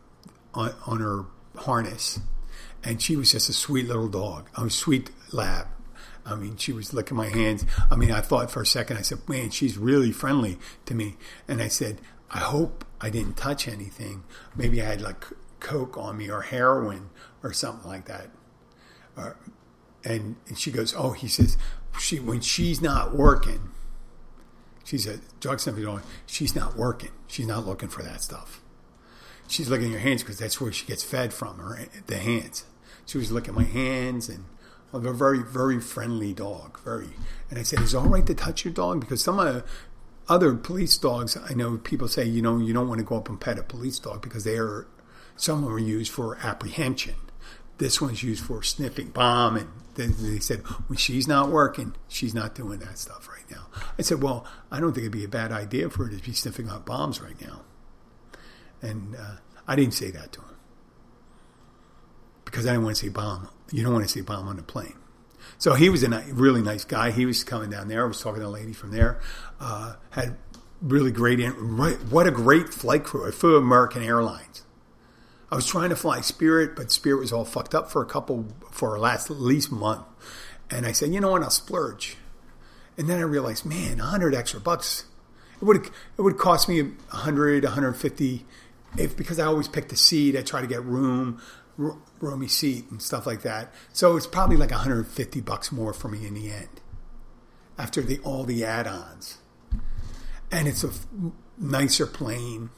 on, 0.55 0.74
on 0.87 1.01
her 1.01 1.24
harness, 1.57 2.20
and 2.83 3.01
she 3.01 3.16
was 3.16 3.33
just 3.33 3.49
a 3.49 3.53
sweet 3.53 3.87
little 3.87 4.09
dog, 4.09 4.49
a 4.57 4.68
sweet 4.70 5.11
lab, 5.33 5.66
I 6.24 6.34
mean, 6.34 6.56
she 6.56 6.72
was 6.72 6.94
licking 6.94 7.16
my 7.16 7.28
hands. 7.28 7.66
I 7.90 7.96
mean, 7.96 8.12
I 8.12 8.20
thought 8.20 8.50
for 8.50 8.62
a 8.62 8.66
second, 8.66 8.96
I 8.96 9.02
said, 9.02 9.28
man, 9.28 9.50
she's 9.50 9.76
really 9.76 10.12
friendly 10.12 10.58
to 10.86 10.94
me. 10.94 11.16
And 11.48 11.60
I 11.60 11.68
said, 11.68 12.00
I 12.30 12.38
hope 12.38 12.84
I 13.00 13.10
didn't 13.10 13.36
touch 13.36 13.66
anything. 13.66 14.24
Maybe 14.56 14.80
I 14.80 14.86
had 14.86 15.00
like 15.00 15.24
coke 15.60 15.96
on 15.98 16.16
me 16.16 16.30
or 16.30 16.42
heroin 16.42 17.10
or 17.42 17.52
something 17.52 17.88
like 17.88 18.06
that. 18.06 18.30
Uh, 19.16 19.32
and, 20.04 20.36
and 20.48 20.58
she 20.58 20.70
goes, 20.70 20.94
oh, 20.96 21.10
he 21.10 21.28
says, 21.28 21.56
she 21.98 22.18
when 22.18 22.40
she's 22.40 22.80
not 22.80 23.14
working, 23.14 23.70
she's 24.84 25.06
a 25.06 25.18
drug 25.40 25.60
sniffing 25.60 26.00
she's 26.26 26.54
not 26.54 26.76
working. 26.76 27.10
She's 27.26 27.46
not 27.46 27.66
looking 27.66 27.88
for 27.88 28.02
that 28.02 28.22
stuff. 28.22 28.60
She's 29.48 29.68
looking 29.68 29.86
at 29.86 29.92
your 29.92 30.00
hands 30.00 30.22
because 30.22 30.38
that's 30.38 30.60
where 30.60 30.72
she 30.72 30.86
gets 30.86 31.02
fed 31.02 31.32
from, 31.34 31.58
her 31.58 31.86
the 32.06 32.16
hands. 32.16 32.64
She 33.04 33.18
was 33.18 33.30
looking 33.30 33.50
at 33.50 33.56
my 33.56 33.64
hands 33.64 34.28
and 34.28 34.44
of 34.93 35.07
a 35.07 35.12
very, 35.12 35.43
very 35.43 35.80
friendly 35.80 36.32
dog. 36.32 36.78
Very. 36.84 37.11
And 37.51 37.59
I 37.59 37.62
said, 37.62 37.80
is 37.80 37.95
it 37.95 37.97
all 37.97 38.07
right 38.07 38.26
to 38.26 38.34
touch 38.34 38.64
your 38.64 38.74
dog? 38.74 39.01
Because 39.01 39.22
some 39.22 39.38
of 39.38 39.55
the 39.55 39.64
other 40.28 40.55
police 40.55 40.97
dogs, 40.97 41.36
I 41.36 41.55
know 41.55 41.78
people 41.78 42.09
say, 42.09 42.24
you 42.24 42.43
know, 42.43 42.59
you 42.59 42.72
don't 42.72 42.88
want 42.88 42.99
to 42.99 43.05
go 43.05 43.16
up 43.16 43.28
and 43.28 43.40
pet 43.40 43.59
a 43.59 43.62
police 43.62 43.99
dog 43.99 44.22
because 44.22 44.45
they 44.45 44.57
are, 44.57 44.86
some 45.36 45.59
of 45.59 45.64
them 45.64 45.74
are 45.74 45.78
used 45.78 46.12
for 46.12 46.36
apprehension. 46.43 47.14
This 47.78 48.01
one's 48.01 48.22
used 48.22 48.45
for 48.45 48.62
sniffing 48.62 49.09
bomb. 49.09 49.57
And 49.57 49.68
then 49.95 50.14
they 50.18 50.38
said, 50.38 50.61
when 50.88 50.97
she's 50.97 51.26
not 51.26 51.51
working, 51.51 51.95
she's 52.09 52.34
not 52.34 52.55
doing 52.55 52.78
that 52.80 52.99
stuff 52.99 53.28
right 53.28 53.51
now. 53.51 53.66
I 53.99 54.03
said, 54.03 54.22
well, 54.22 54.47
I 54.70 54.78
don't 54.78 54.93
think 54.93 55.03
it'd 55.03 55.12
be 55.12 55.24
a 55.24 55.28
bad 55.28 55.53
idea 55.53 55.90
for 55.90 56.05
her 56.05 56.11
to 56.16 56.22
be 56.22 56.32
sniffing 56.32 56.68
out 56.68 56.86
bombs 56.86 57.20
right 57.20 57.40
now. 57.40 57.62
And 58.80 59.16
uh, 59.16 59.36
I 59.66 59.74
didn't 59.74 59.95
say 59.95 60.11
that 60.11 60.32
to 60.32 60.40
him 60.40 60.51
because 62.53 62.66
I 62.66 62.70
didn't 62.70 62.84
want 62.84 62.96
to 62.96 63.03
see 63.03 63.09
bomb 63.09 63.48
you 63.72 63.82
don't 63.82 63.92
want 63.92 64.05
to 64.05 64.12
see 64.12 64.20
bomb 64.20 64.46
on 64.46 64.59
a 64.59 64.62
plane. 64.62 64.94
So 65.59 65.74
he 65.74 65.88
was 65.88 66.05
a 66.05 66.24
really 66.32 66.61
nice 66.61 66.84
guy. 66.84 67.11
He 67.11 67.24
was 67.24 67.42
coming 67.42 67.70
down 67.70 67.88
there. 67.88 68.05
I 68.05 68.09
was 68.09 68.20
talking 68.20 68.40
to 68.40 68.46
a 68.46 68.48
lady 68.48 68.72
from 68.72 68.90
there. 68.90 69.20
Uh, 69.59 69.94
had 70.11 70.36
really 70.80 71.11
great. 71.11 71.38
Right? 71.57 71.96
What 72.11 72.26
a 72.26 72.30
great 72.30 72.68
flight 72.68 73.05
crew! 73.05 73.26
I 73.26 73.30
flew 73.30 73.57
American 73.57 74.03
Airlines. 74.03 74.62
I 75.50 75.55
was 75.55 75.66
trying 75.66 75.90
to 75.90 75.96
fly 75.96 76.20
Spirit, 76.20 76.76
but 76.76 76.90
Spirit 76.90 77.20
was 77.20 77.32
all 77.32 77.44
fucked 77.44 77.74
up 77.74 77.90
for 77.90 78.03
a 78.03 78.07
couple 78.07 78.46
for 78.70 78.98
last 78.98 79.30
at 79.30 79.36
least 79.36 79.70
month. 79.70 80.05
And 80.70 80.86
I 80.86 80.92
said, 80.92 81.12
you 81.12 81.20
know 81.20 81.30
what? 81.30 81.42
I'll 81.42 81.50
splurge. 81.50 82.16
And 82.96 83.09
then 83.09 83.18
I 83.18 83.22
realized, 83.22 83.64
man, 83.64 83.98
hundred 83.98 84.34
extra 84.34 84.61
bucks. 84.61 85.05
It 85.61 85.64
would 85.64 85.86
it 85.86 86.22
would 86.22 86.38
cost 86.38 86.68
me 86.68 86.82
100, 86.82 87.64
150 87.64 88.44
if 88.98 89.16
because 89.16 89.38
I 89.38 89.46
always 89.46 89.68
pick 89.68 89.88
the 89.88 89.96
seat. 89.96 90.36
I 90.36 90.42
try 90.42 90.61
to 90.61 90.66
get 90.66 90.84
room 90.84 91.40
roomy 91.76 92.48
seat 92.48 92.90
and 92.90 93.00
stuff 93.00 93.26
like 93.26 93.42
that. 93.42 93.72
So 93.92 94.16
it's 94.16 94.26
probably 94.26 94.56
like 94.56 94.70
150 94.70 95.40
bucks 95.40 95.72
more 95.72 95.92
for 95.92 96.08
me 96.08 96.26
in 96.26 96.34
the 96.34 96.50
end 96.50 96.80
after 97.78 98.02
the 98.02 98.18
all 98.20 98.44
the 98.44 98.64
add-ons. 98.64 99.38
And 100.50 100.68
it's 100.68 100.84
a 100.84 100.88
f- 100.88 101.06
nicer 101.58 102.06
plane. 102.06 102.70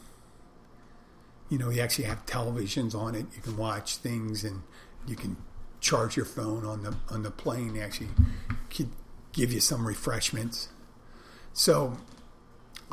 You 1.48 1.58
know, 1.58 1.70
you 1.70 1.80
actually 1.80 2.04
have 2.04 2.24
televisions 2.26 2.94
on 2.94 3.14
it. 3.14 3.26
You 3.34 3.42
can 3.42 3.56
watch 3.56 3.96
things 3.96 4.44
and 4.44 4.62
you 5.06 5.16
can 5.16 5.36
charge 5.80 6.16
your 6.16 6.24
phone 6.24 6.64
on 6.64 6.82
the 6.82 6.96
on 7.10 7.22
the 7.22 7.30
plane. 7.30 7.74
They 7.74 7.80
actually 7.80 8.08
give 9.32 9.52
you 9.52 9.60
some 9.60 9.86
refreshments. 9.86 10.68
So 11.52 11.98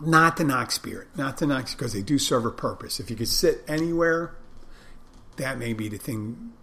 not 0.01 0.37
to 0.37 0.43
knock 0.43 0.71
Spirit, 0.71 1.07
not 1.15 1.37
to 1.37 1.45
knock 1.45 1.69
because 1.69 1.93
they 1.93 2.01
do 2.01 2.17
serve 2.17 2.45
a 2.45 2.51
purpose. 2.51 2.99
If 2.99 3.09
you 3.09 3.15
could 3.15 3.27
sit 3.27 3.63
anywhere 3.67 4.35
that 5.41 5.57
may 5.57 5.73
be 5.73 5.89
the 5.89 5.97
thing 5.97 6.53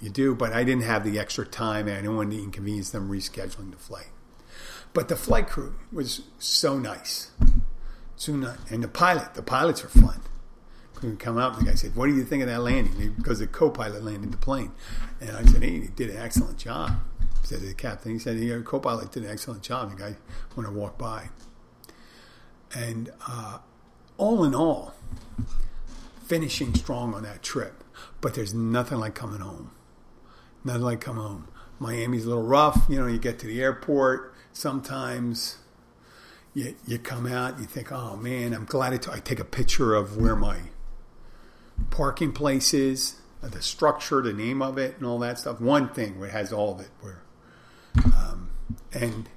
you 0.00 0.10
do. 0.10 0.34
But 0.34 0.52
I 0.52 0.64
didn't 0.64 0.84
have 0.84 1.04
the 1.04 1.18
extra 1.18 1.44
time, 1.44 1.86
and 1.86 1.96
I 1.96 2.00
didn't 2.00 2.16
want 2.16 2.30
to 2.30 2.42
inconvenience 2.42 2.90
them 2.90 3.10
rescheduling 3.10 3.70
the 3.70 3.76
flight. 3.76 4.08
But 4.94 5.08
the 5.08 5.16
flight 5.16 5.48
crew 5.48 5.74
was 5.92 6.22
so 6.38 6.78
nice, 6.78 7.30
so 8.16 8.32
and 8.70 8.82
the 8.82 8.88
pilot, 8.88 9.34
the 9.34 9.42
pilots 9.42 9.84
are 9.84 9.88
fun. 9.88 10.22
We 11.02 11.14
come 11.14 11.38
out, 11.38 11.58
the 11.58 11.64
guy 11.64 11.74
said, 11.74 11.94
"What 11.94 12.06
do 12.06 12.14
you 12.14 12.24
think 12.24 12.42
of 12.42 12.48
that 12.48 12.62
landing?" 12.62 13.14
Because 13.16 13.38
the 13.38 13.46
co-pilot 13.46 14.02
landed 14.02 14.32
the 14.32 14.38
plane, 14.38 14.72
and 15.20 15.36
I 15.36 15.44
said, 15.44 15.62
"Hey, 15.62 15.80
he 15.80 15.88
did 15.88 16.10
an 16.10 16.16
excellent 16.16 16.58
job." 16.58 16.92
Said 17.42 17.60
the 17.60 17.72
captain, 17.74 18.12
he 18.12 18.18
said, 18.18 18.38
"The 18.38 18.62
co-pilot 18.62 19.12
did 19.12 19.24
an 19.24 19.30
excellent 19.30 19.62
job." 19.62 19.90
The 19.90 19.96
guy 19.96 20.16
when 20.54 20.66
I 20.66 20.70
walked 20.70 20.98
by, 20.98 21.28
and 22.74 23.10
uh, 23.28 23.58
all 24.16 24.42
in 24.42 24.54
all, 24.54 24.94
finishing 26.28 26.74
strong 26.74 27.14
on 27.14 27.22
that 27.22 27.42
trip. 27.42 27.82
But 28.20 28.34
there's 28.34 28.54
nothing 28.54 28.98
like 28.98 29.14
coming 29.14 29.40
home. 29.40 29.72
Nothing 30.64 30.82
like 30.82 31.00
coming 31.00 31.22
home. 31.22 31.48
Miami's 31.78 32.24
a 32.24 32.28
little 32.28 32.44
rough. 32.44 32.86
You 32.88 33.00
know, 33.00 33.06
you 33.06 33.18
get 33.18 33.38
to 33.40 33.46
the 33.46 33.62
airport. 33.62 34.34
Sometimes 34.52 35.58
you, 36.54 36.74
you 36.86 36.98
come 36.98 37.26
out, 37.26 37.58
you 37.58 37.66
think, 37.66 37.92
oh 37.92 38.16
man, 38.16 38.52
I'm 38.52 38.64
glad 38.64 38.92
I, 38.92 38.96
t- 38.96 39.10
I 39.12 39.18
take 39.20 39.38
a 39.38 39.44
picture 39.44 39.94
of 39.94 40.16
where 40.16 40.36
my 40.36 40.58
parking 41.90 42.32
place 42.32 42.74
is, 42.74 43.16
the 43.40 43.62
structure, 43.62 44.20
the 44.20 44.32
name 44.32 44.60
of 44.60 44.78
it, 44.78 44.96
and 44.96 45.06
all 45.06 45.18
that 45.20 45.38
stuff. 45.38 45.60
One 45.60 45.88
thing 45.88 46.18
where 46.18 46.28
it 46.28 46.32
has 46.32 46.52
all 46.52 46.74
of 46.74 46.80
it. 46.80 46.90
Where, 47.00 47.22
um, 48.04 48.50
and 48.92 49.28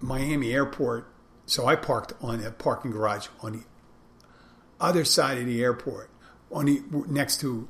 Miami 0.00 0.52
Airport. 0.52 1.08
So 1.46 1.66
I 1.66 1.76
parked 1.76 2.12
on 2.22 2.42
a 2.42 2.50
parking 2.50 2.90
garage 2.90 3.28
on 3.40 3.52
the 3.52 3.62
other 4.80 5.04
side 5.04 5.38
of 5.38 5.46
the 5.46 5.62
airport, 5.62 6.10
on 6.54 6.66
the 6.66 6.82
next 7.08 7.40
to. 7.40 7.68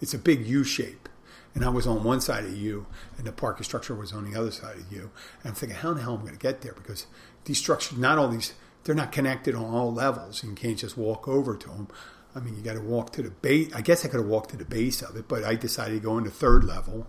It's 0.00 0.14
a 0.14 0.18
big 0.18 0.46
U 0.46 0.64
shape, 0.64 1.08
and 1.54 1.64
I 1.64 1.68
was 1.68 1.86
on 1.86 2.04
one 2.04 2.20
side 2.20 2.44
of 2.44 2.56
U, 2.56 2.86
and 3.16 3.26
the 3.26 3.32
parking 3.32 3.64
structure 3.64 3.94
was 3.94 4.12
on 4.12 4.30
the 4.30 4.38
other 4.38 4.50
side 4.50 4.76
of 4.76 4.92
U. 4.92 5.10
And 5.42 5.50
I'm 5.50 5.54
thinking, 5.54 5.76
how 5.78 5.90
in 5.90 5.96
the 5.96 6.02
hell 6.02 6.14
am 6.14 6.20
I 6.20 6.22
going 6.22 6.34
to 6.34 6.38
get 6.38 6.60
there? 6.60 6.72
Because 6.72 7.06
these 7.44 7.58
structures, 7.58 7.98
not 7.98 8.16
all 8.18 8.28
these, 8.28 8.54
they're 8.84 8.94
not 8.94 9.12
connected 9.12 9.54
on 9.54 9.64
all 9.64 9.92
levels. 9.92 10.42
You 10.44 10.52
can't 10.52 10.78
just 10.78 10.96
walk 10.96 11.26
over 11.26 11.56
to 11.56 11.68
them. 11.68 11.88
I 12.34 12.40
mean, 12.40 12.56
you 12.56 12.62
got 12.62 12.74
to 12.74 12.80
walk 12.80 13.12
to 13.14 13.22
the 13.22 13.30
base. 13.30 13.72
I 13.74 13.80
guess 13.80 14.04
I 14.04 14.08
could 14.08 14.20
have 14.20 14.28
walked 14.28 14.50
to 14.50 14.56
the 14.56 14.64
base 14.64 15.02
of 15.02 15.16
it, 15.16 15.26
but 15.26 15.42
I 15.42 15.56
decided 15.56 15.94
to 15.94 16.00
go 16.00 16.16
into 16.16 16.30
third 16.30 16.62
level, 16.62 17.06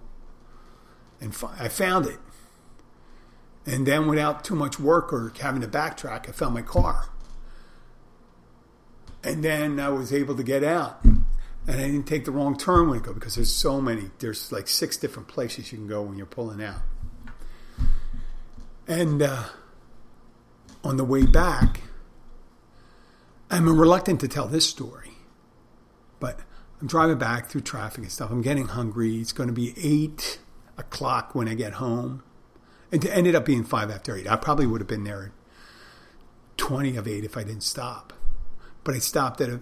and 1.22 1.36
fi- 1.36 1.56
I 1.60 1.68
found 1.68 2.08
it. 2.08 2.18
And 3.66 3.86
then, 3.86 4.08
without 4.08 4.44
too 4.44 4.56
much 4.56 4.80
work 4.80 5.14
or 5.14 5.32
having 5.40 5.62
to 5.62 5.68
backtrack, 5.68 6.28
I 6.28 6.32
found 6.32 6.56
my 6.56 6.64
car. 6.64 7.10
And 9.24 9.44
then 9.44 9.80
I 9.80 9.90
was 9.90 10.14
able 10.14 10.36
to 10.36 10.44
get 10.44 10.64
out. 10.64 11.04
And 11.04 11.26
I 11.68 11.86
didn't 11.88 12.06
take 12.06 12.26
the 12.26 12.32
wrong 12.32 12.58
turn 12.58 12.90
when 12.90 13.00
I 13.00 13.02
go 13.02 13.14
because 13.14 13.36
there's 13.36 13.54
so 13.54 13.80
many. 13.80 14.10
There's 14.20 14.52
like 14.52 14.68
six 14.68 14.98
different 14.98 15.28
places 15.28 15.72
you 15.72 15.78
can 15.78 15.88
go 15.88 16.02
when 16.02 16.18
you're 16.18 16.26
pulling 16.26 16.64
out. 16.64 16.82
And 18.88 19.22
uh, 19.22 19.44
on 20.84 20.98
the 20.98 21.04
way 21.04 21.26
back, 21.26 21.82
I'm 23.52 23.68
reluctant 23.70 24.20
to 24.22 24.28
tell 24.28 24.48
this 24.48 24.68
story, 24.68 25.12
but 26.20 26.40
I'm 26.82 26.88
driving 26.88 27.18
back 27.18 27.50
through 27.50 27.62
traffic 27.62 28.00
and 28.04 28.12
stuff. 28.12 28.32
I'm 28.32 28.42
getting 28.42 28.68
hungry. 28.68 29.18
It's 29.18 29.32
going 29.32 29.50
to 29.50 29.54
be 29.54 29.74
eight 29.78 30.40
o'clock 30.78 31.36
when 31.36 31.48
I 31.48 31.54
get 31.54 31.74
home. 31.74 32.24
And 32.92 33.04
it 33.04 33.10
ended 33.10 33.36
up 33.36 33.46
being 33.46 33.64
five 33.64 33.92
after 33.92 34.16
eight. 34.16 34.28
I 34.28 34.36
probably 34.38 34.66
would 34.66 34.82
have 34.82 34.88
been 34.88 35.04
there 35.04 35.26
at 35.26 35.32
20 36.58 36.96
of 36.96 37.08
eight 37.08 37.24
if 37.24 37.38
I 37.38 37.44
didn't 37.44 37.64
stop. 37.64 38.14
But 38.90 38.96
I 38.96 39.00
stopped 39.02 39.40
at 39.40 39.50
a 39.50 39.60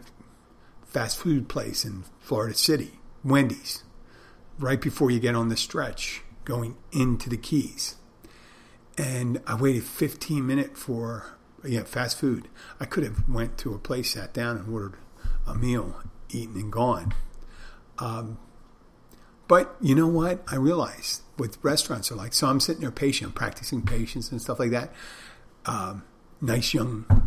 fast 0.85 1.17
food 1.17 1.49
place 1.49 1.83
in 1.83 2.05
Florida 2.21 2.55
City, 2.55 3.01
Wendy's, 3.25 3.83
right 4.57 4.79
before 4.79 5.11
you 5.11 5.19
get 5.19 5.35
on 5.35 5.49
the 5.49 5.57
stretch 5.57 6.21
going 6.45 6.77
into 6.93 7.29
the 7.29 7.35
Keys. 7.35 7.97
And 8.97 9.41
I 9.45 9.55
waited 9.55 9.83
15 9.83 10.47
minutes 10.47 10.79
for 10.79 11.25
yeah 11.61 11.83
fast 11.83 12.17
food. 12.17 12.47
I 12.79 12.85
could 12.85 13.03
have 13.03 13.27
went 13.27 13.57
to 13.57 13.73
a 13.73 13.77
place, 13.77 14.13
sat 14.13 14.33
down, 14.33 14.55
and 14.55 14.73
ordered 14.73 14.95
a 15.45 15.53
meal, 15.53 16.01
eaten 16.29 16.55
and 16.55 16.71
gone. 16.71 17.13
Um, 17.99 18.37
but 19.49 19.75
you 19.81 19.93
know 19.93 20.07
what? 20.07 20.41
I 20.47 20.55
realized 20.55 21.21
what 21.35 21.57
restaurants 21.61 22.13
are 22.13 22.15
like. 22.15 22.31
So 22.31 22.47
I'm 22.47 22.61
sitting 22.61 22.79
there 22.79 22.91
patient, 22.91 23.35
practicing 23.35 23.81
patience 23.81 24.31
and 24.31 24.41
stuff 24.41 24.57
like 24.57 24.71
that. 24.71 24.93
Um, 25.65 26.03
nice 26.39 26.73
young 26.73 27.26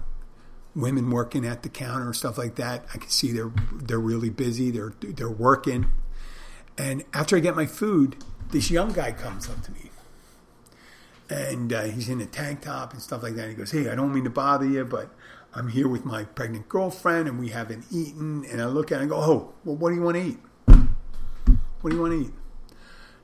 women 0.75 1.11
working 1.11 1.45
at 1.45 1.63
the 1.63 1.69
counter, 1.69 2.13
stuff 2.13 2.39
like 2.39 2.55
that. 2.57 2.85
I 2.95 2.99
can 2.99 3.11
see 3.11 3.33
they're 3.33 3.53
they're 3.73 3.99
really 3.99 4.31
busy. 4.31 4.71
They're 4.71 4.93
they're 5.01 5.31
working. 5.31 5.87
And 6.79 7.05
after 7.13 7.37
I 7.37 7.41
get 7.41 7.57
my 7.57 7.67
food, 7.67 8.17
this 8.51 8.71
young 8.71 8.93
guy 8.93 9.13
comes 9.13 9.49
up 9.49 9.63
to 9.63 9.73
me, 9.73 9.91
and 11.29 11.73
uh, 11.73 11.83
he's 11.83 12.09
in 12.09 12.21
a 12.21 12.27
tank 12.27 12.63
top 12.63 12.93
and 12.93 13.03
stuff 13.03 13.23
like 13.23 13.35
that. 13.35 13.49
He 13.49 13.55
goes, 13.55 13.71
"Hey, 13.71 13.91
I 13.91 13.95
don't 13.95 14.15
mean 14.15 14.25
to 14.25 14.31
bother 14.31 14.67
you, 14.67 14.85
but 14.85 15.11
I'm 15.55 15.69
here 15.69 15.89
with 15.89 16.05
my 16.05 16.25
pregnant 16.25 16.69
girlfriend, 16.69 17.29
and 17.29 17.39
we 17.39 17.49
haven't 17.49 17.85
eaten." 17.91 18.45
And 18.51 18.63
I 18.63 18.67
look 18.67 18.93
at 18.93 18.97
him 18.97 19.03
and 19.03 19.11
go, 19.11 19.17
"Oh, 19.17 19.55
well, 19.65 19.77
what 19.77 19.91
do 19.91 19.97
you 19.97 20.03
want 20.03 20.17
to 20.17 20.23
eat? 20.23 20.39
What 21.81 21.91
do 21.91 21.97
you 21.97 22.03
want 22.03 22.13
to 22.13 22.21
eat?" 22.27 22.33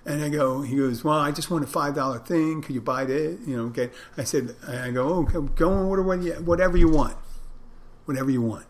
And 0.06 0.22
I 0.22 0.28
go, 0.28 0.62
he 0.62 0.76
goes, 0.76 1.02
well, 1.02 1.18
I 1.18 1.32
just 1.32 1.50
want 1.50 1.64
a 1.64 1.66
five 1.66 1.96
dollar 1.96 2.20
thing. 2.20 2.62
Could 2.62 2.76
you 2.76 2.80
buy 2.80 3.02
it? 3.02 3.40
You 3.44 3.56
know, 3.56 3.68
get. 3.68 3.92
I 4.16 4.22
said, 4.22 4.54
I 4.66 4.92
go, 4.92 5.08
oh, 5.08 5.42
go 5.42 5.72
and 5.72 5.88
order 5.88 6.02
whatever 6.42 6.76
you 6.76 6.88
want, 6.88 7.16
whatever 8.06 8.30
you 8.30 8.40
want. 8.40 8.66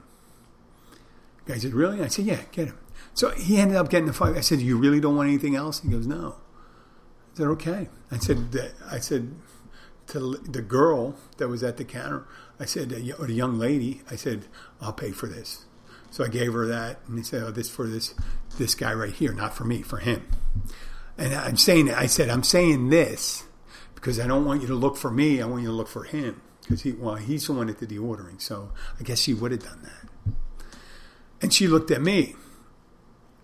The 1.45 1.53
guy 1.53 1.59
said, 1.59 1.75
really? 1.75 2.03
I 2.03 2.09
said, 2.09 2.25
yeah, 2.25 2.41
get 2.51 2.69
him. 2.69 2.79
So 3.15 3.31
he 3.31 3.59
ended 3.59 3.77
up 3.77 3.89
getting 3.89 4.07
the 4.07 4.13
five. 4.13 4.37
I 4.37 4.41
said, 4.41 4.61
you 4.61 4.77
really 4.77 5.01
don't 5.01 5.17
want 5.17 5.29
anything 5.29 5.55
else? 5.55 5.81
He 5.81 5.89
goes, 5.89 6.07
no. 6.07 6.37
I 7.33 7.37
said, 7.39 7.47
okay. 7.49 7.89
I 8.11 8.19
said, 8.19 8.73
I 8.91 8.99
said 8.99 9.35
to 10.09 10.37
the 10.37 10.63
girl 10.63 11.17
that 11.39 11.49
was 11.49 11.63
at 11.63 11.77
the 11.77 11.85
counter, 11.85 12.27
I 12.59 12.65
said, 12.65 12.93
uh, 12.93 13.23
or 13.23 13.27
the 13.27 13.35
young 13.35 13.59
lady, 13.59 14.03
I 14.11 14.17
said, 14.17 14.47
I'll 14.81 14.93
pay 14.93 15.13
for 15.13 15.29
this. 15.29 15.65
So 16.11 16.25
I 16.25 16.29
gave 16.29 16.53
her 16.53 16.67
that, 16.67 17.01
and 17.07 17.19
he 17.19 17.25
said, 17.25 17.43
oh, 17.43 17.51
this 17.51 17.69
for 17.69 17.87
this 17.87 18.15
this 18.59 18.75
guy 18.75 18.95
right 18.95 19.13
here, 19.13 19.33
not 19.33 19.55
for 19.55 19.65
me, 19.65 19.83
for 19.83 19.99
him. 19.99 20.27
And 21.19 21.35
I'm 21.35 21.57
saying, 21.57 21.91
I 21.91 22.07
said, 22.07 22.31
I'm 22.31 22.43
saying 22.43 22.89
this 22.89 23.45
because 23.95 24.19
I 24.19 24.27
don't 24.27 24.45
want 24.45 24.63
you 24.63 24.69
to 24.69 24.75
look 24.75 24.97
for 24.97 25.11
me. 25.11 25.43
I 25.43 25.47
want 25.47 25.63
you 25.63 25.69
to 25.69 25.75
look 25.75 25.89
for 25.89 26.05
him 26.05 26.41
because 26.67 26.83
he, 26.83 26.93
well, 26.93 27.15
he's 27.15 27.47
the 27.47 27.53
one 27.53 27.69
that 27.69 27.79
did 27.79 27.89
the 27.89 27.99
ordering. 27.99 28.39
So 28.39 28.73
I 28.99 29.03
guess 29.03 29.21
she 29.21 29.35
would 29.35 29.53
have 29.53 29.63
done 29.63 29.83
that. 29.83 30.35
And 31.41 31.53
she 31.53 31.67
looked 31.67 31.91
at 31.91 32.01
me, 32.01 32.35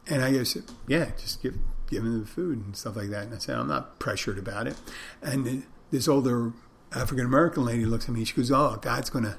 and 0.09 0.23
I 0.23 0.43
said, 0.43 0.65
yeah, 0.89 1.11
just 1.19 1.43
give 1.43 1.57
give 1.89 2.05
him 2.05 2.21
the 2.21 2.27
food 2.27 2.65
and 2.65 2.75
stuff 2.77 2.97
like 2.97 3.11
that. 3.11 3.25
And 3.25 3.35
I 3.35 3.39
said, 3.39 3.57
I'm 3.57 3.69
not 3.69 3.99
pressured 3.99 4.39
about 4.39 4.67
it. 4.67 4.77
And 5.21 5.65
this 5.91 6.09
older 6.09 6.53
African 6.95 7.27
American 7.27 7.65
lady 7.65 7.85
looks 7.85 8.09
at 8.09 8.15
me. 8.15 8.25
She 8.25 8.35
goes, 8.35 8.51
oh, 8.51 8.79
God's 8.81 9.11
gonna 9.11 9.37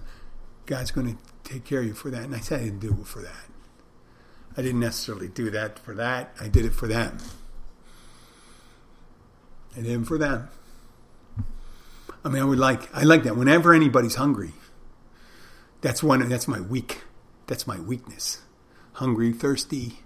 God's 0.66 0.92
gonna 0.92 1.18
take 1.44 1.66
care 1.66 1.80
of 1.80 1.86
you 1.86 1.94
for 1.94 2.10
that. 2.12 2.24
And 2.24 2.36
I 2.36 2.40
said, 2.40 2.62
I 2.62 2.64
didn't 2.66 2.80
do 2.80 2.96
it 3.02 3.08
for 3.08 3.22
that. 3.22 3.46
I 4.56 4.62
didn't 4.62 4.82
necessarily 4.82 5.30
do 5.30 5.50
that 5.50 5.80
for 5.80 5.96
that. 5.96 6.36
I 6.40 6.48
did 6.48 6.64
it 6.64 6.74
for 6.74 6.88
them 6.88 7.18
and 9.76 9.86
him 9.86 10.06
for 10.06 10.18
them. 10.18 10.50
I 12.24 12.30
mean, 12.30 12.42
I 12.42 12.46
would 12.46 12.60
like 12.60 12.94
I 12.96 13.04
like 13.04 13.24
that. 13.24 13.36
Whenever 13.36 13.74
anybody's 13.74 14.16
hungry, 14.16 14.54
that's 15.82 16.02
one. 16.02 16.28
That's 16.30 16.48
my 16.48 16.62
weak. 16.62 17.02
That's 17.48 17.68
my 17.68 17.80
weakness. 17.80 18.42
Hungry, 18.94 19.34
thirsty. 19.34 20.00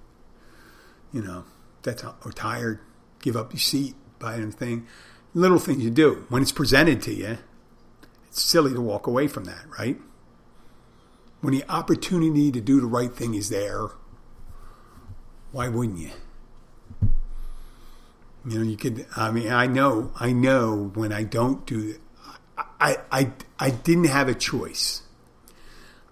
You 1.13 1.21
know, 1.21 1.45
that's 1.83 2.03
or 2.03 2.31
tired. 2.31 2.79
Give 3.19 3.35
up 3.35 3.53
your 3.53 3.59
seat. 3.59 3.95
Buy 4.19 4.35
anything. 4.35 4.87
Little 5.33 5.59
things 5.59 5.83
you 5.83 5.91
do 5.91 6.25
when 6.29 6.41
it's 6.41 6.51
presented 6.51 7.01
to 7.03 7.13
you. 7.13 7.37
It's 8.27 8.41
silly 8.41 8.73
to 8.73 8.81
walk 8.81 9.05
away 9.05 9.27
from 9.27 9.45
that, 9.45 9.65
right? 9.77 9.99
When 11.41 11.53
the 11.53 11.63
opportunity 11.69 12.51
to 12.51 12.59
do 12.59 12.81
the 12.81 12.87
right 12.87 13.13
thing 13.13 13.35
is 13.35 13.49
there, 13.49 13.89
why 15.51 15.67
wouldn't 15.67 15.99
you? 15.99 16.11
You 18.47 18.59
know, 18.59 18.63
you 18.63 18.77
could. 18.77 19.05
I 19.15 19.29
mean, 19.29 19.51
I 19.51 19.67
know, 19.67 20.11
I 20.19 20.31
know 20.31 20.91
when 20.95 21.11
I 21.11 21.23
don't 21.23 21.65
do 21.65 21.99
I, 22.79 22.97
I, 23.11 23.31
I 23.59 23.69
didn't 23.71 24.05
have 24.05 24.27
a 24.27 24.35
choice. 24.35 25.01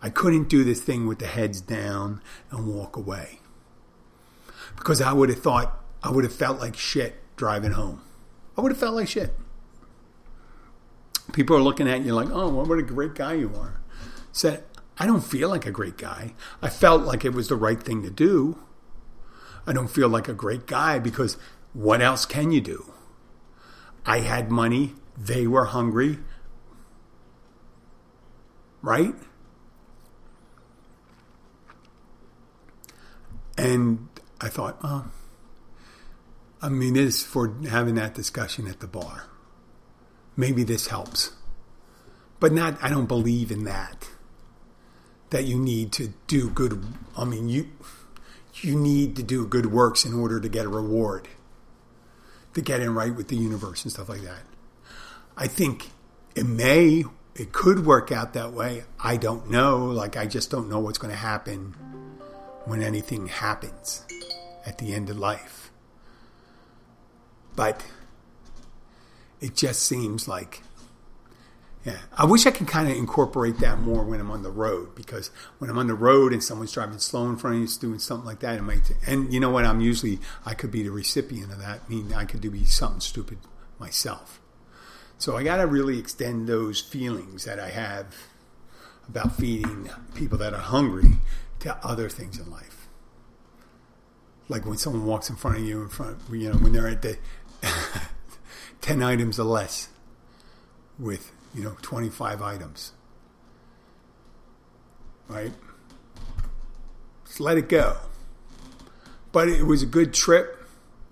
I 0.02 0.10
couldn't 0.10 0.50
do 0.50 0.64
this 0.64 0.82
thing 0.82 1.08
with 1.08 1.20
the 1.20 1.28
heads 1.28 1.62
down 1.62 2.22
and 2.52 2.68
walk 2.68 2.96
away 2.96 3.40
because 4.78 5.02
I 5.02 5.14
would 5.14 5.30
have 5.30 5.40
thought 5.40 5.80
I 6.04 6.12
would 6.12 6.24
have 6.24 6.34
felt 6.34 6.60
like 6.60 6.76
shit 6.76 7.16
driving 7.36 7.72
home. 7.72 8.02
I 8.58 8.62
would 8.62 8.72
have 8.72 8.80
felt 8.80 8.96
like 8.96 9.08
shit. 9.08 9.34
People 11.34 11.56
are 11.56 11.62
looking 11.62 11.88
at 11.90 12.04
you 12.04 12.14
like, 12.14 12.30
"Oh, 12.32 12.50
what 12.50 12.78
a 12.78 12.84
great 12.84 13.16
guy 13.16 13.34
you 13.34 13.52
are." 13.56 13.80
Said, 14.32 14.64
I 14.98 15.06
don't 15.06 15.24
feel 15.24 15.50
like 15.50 15.66
a 15.66 15.72
great 15.72 15.98
guy. 15.98 16.34
I 16.62 16.70
felt 16.70 17.04
like 17.04 17.26
it 17.26 17.34
was 17.34 17.50
the 17.50 17.56
right 17.56 17.82
thing 17.82 18.04
to 18.04 18.10
do. 18.10 18.58
I 19.68 19.74
don't 19.74 19.90
feel 19.90 20.08
like 20.08 20.28
a 20.28 20.34
great 20.34 20.68
guy 20.68 21.00
because 21.00 21.38
what 21.74 22.02
else 22.02 22.26
can 22.26 22.52
you 22.52 22.62
do? 22.62 22.94
I 24.06 24.20
had 24.20 24.52
money. 24.52 24.94
They 25.18 25.48
were 25.48 25.66
hungry. 25.66 26.20
Right? 28.86 29.16
And 33.58 34.10
I 34.40 34.48
thought, 34.48 34.78
oh, 34.84 35.08
I 36.62 36.70
mean, 36.70 36.94
this 36.94 37.24
for 37.24 37.52
having 37.68 37.96
that 37.96 38.14
discussion 38.14 38.68
at 38.68 38.82
the 38.82 38.88
bar. 38.88 39.24
Maybe 40.38 40.64
this 40.64 40.88
helps, 40.88 41.32
but 42.40 42.54
not. 42.54 42.78
I 42.84 42.90
don't 42.90 43.08
believe 43.08 43.50
in 43.50 43.64
that. 43.64 44.08
That 45.32 45.46
you 45.46 45.58
need 45.58 45.92
to 45.94 46.14
do 46.28 46.52
good. 46.52 46.84
I 47.18 47.26
mean, 47.26 47.50
you 47.50 47.72
you 48.62 48.76
need 48.76 49.16
to 49.16 49.24
do 49.24 49.48
good 49.48 49.72
works 49.72 50.06
in 50.06 50.14
order 50.14 50.40
to 50.40 50.48
get 50.48 50.68
a 50.68 50.70
reward, 50.70 51.28
to 52.54 52.62
get 52.62 52.82
in 52.82 52.94
right 52.94 53.16
with 53.16 53.30
the 53.30 53.36
universe 53.36 53.84
and 53.84 53.92
stuff 53.92 54.10
like 54.10 54.22
that. 54.22 54.44
I 55.36 55.48
think 55.48 55.90
it 56.36 56.46
may, 56.46 57.06
it 57.36 57.52
could 57.52 57.86
work 57.86 58.12
out 58.12 58.34
that 58.34 58.54
way. 58.54 58.86
I 59.00 59.18
don't 59.18 59.50
know. 59.50 59.86
Like, 59.86 60.16
I 60.16 60.26
just 60.26 60.50
don't 60.50 60.70
know 60.70 60.80
what's 60.80 60.98
going 60.98 61.12
to 61.12 61.20
happen 61.20 61.76
when 62.64 62.82
anything 62.82 63.28
happens 63.28 64.06
at 64.66 64.78
the 64.78 64.94
end 64.94 65.10
of 65.10 65.18
life. 65.18 65.72
But 67.56 67.86
it 69.42 69.56
just 69.56 69.84
seems 69.84 70.28
like, 70.28 70.62
yeah, 71.84 72.00
I 72.18 72.26
wish 72.26 72.46
I 72.48 72.52
could 72.52 72.68
kind 72.68 72.90
of 72.90 72.98
incorporate 72.98 73.60
that 73.60 73.80
more 73.80 74.04
when 74.04 74.20
I'm 74.20 74.32
on 74.32 74.42
the 74.42 74.50
road 74.50 74.96
because 74.96 75.30
when 75.60 75.70
I'm 75.70 75.78
on 75.78 75.88
the 75.88 75.94
road 75.94 76.34
and 76.34 76.44
someone's 76.44 76.72
driving 76.72 76.98
slow 76.98 77.30
in 77.30 77.36
front 77.36 77.58
of 77.58 77.62
you, 77.62 77.68
doing 77.80 78.00
something 78.00 78.26
like 78.26 78.40
that, 78.40 78.58
it 78.58 78.62
might, 78.62 78.92
and 79.06 79.32
you 79.32 79.40
know 79.40 79.52
what? 79.52 79.66
I'm 79.66 79.82
usually, 79.82 80.20
I 80.46 80.54
could 80.54 80.72
be 80.72 80.84
the 80.84 80.90
recipient 80.90 81.52
of 81.52 81.60
that. 81.60 81.82
I 81.86 81.90
mean, 81.90 82.14
I 82.14 82.26
could 82.26 82.42
do 82.42 82.50
be 82.50 82.64
something 82.64 83.02
stupid 83.02 83.38
myself. 83.78 84.42
So 85.18 85.38
I 85.38 85.44
got 85.44 85.58
to 85.58 85.68
really 85.68 85.98
extend 85.98 86.48
those 86.48 86.82
feelings 86.82 87.46
that 87.46 87.60
I 87.60 87.70
have 87.70 88.16
about 89.08 89.36
feeding 89.36 89.90
people 90.14 90.38
that 90.40 90.54
are 90.54 90.60
hungry 90.60 91.18
to 91.60 91.76
other 91.86 92.10
things 92.10 92.40
in 92.40 92.50
life. 92.52 92.88
Like 94.50 94.66
when 94.66 94.78
someone 94.78 95.06
walks 95.06 95.30
in 95.30 95.36
front 95.36 95.58
of 95.58 95.64
you, 95.64 95.82
in 95.82 95.90
front, 95.90 96.18
you 96.32 96.52
know, 96.52 96.58
when 96.58 96.74
they're 96.74 96.88
at 96.88 97.02
the 97.02 97.18
10 98.82 99.02
items 99.02 99.40
or 99.40 99.44
less 99.44 99.90
with, 101.00 101.32
you 101.54 101.64
know, 101.64 101.76
25 101.82 102.42
items. 102.42 102.92
Right? 105.28 105.54
Just 107.26 107.40
let 107.40 107.58
it 107.58 107.70
go. 107.70 107.98
But 109.32 109.48
it 109.50 109.64
was 109.64 109.82
a 109.82 109.88
good 109.88 110.14
trip. 110.14 110.64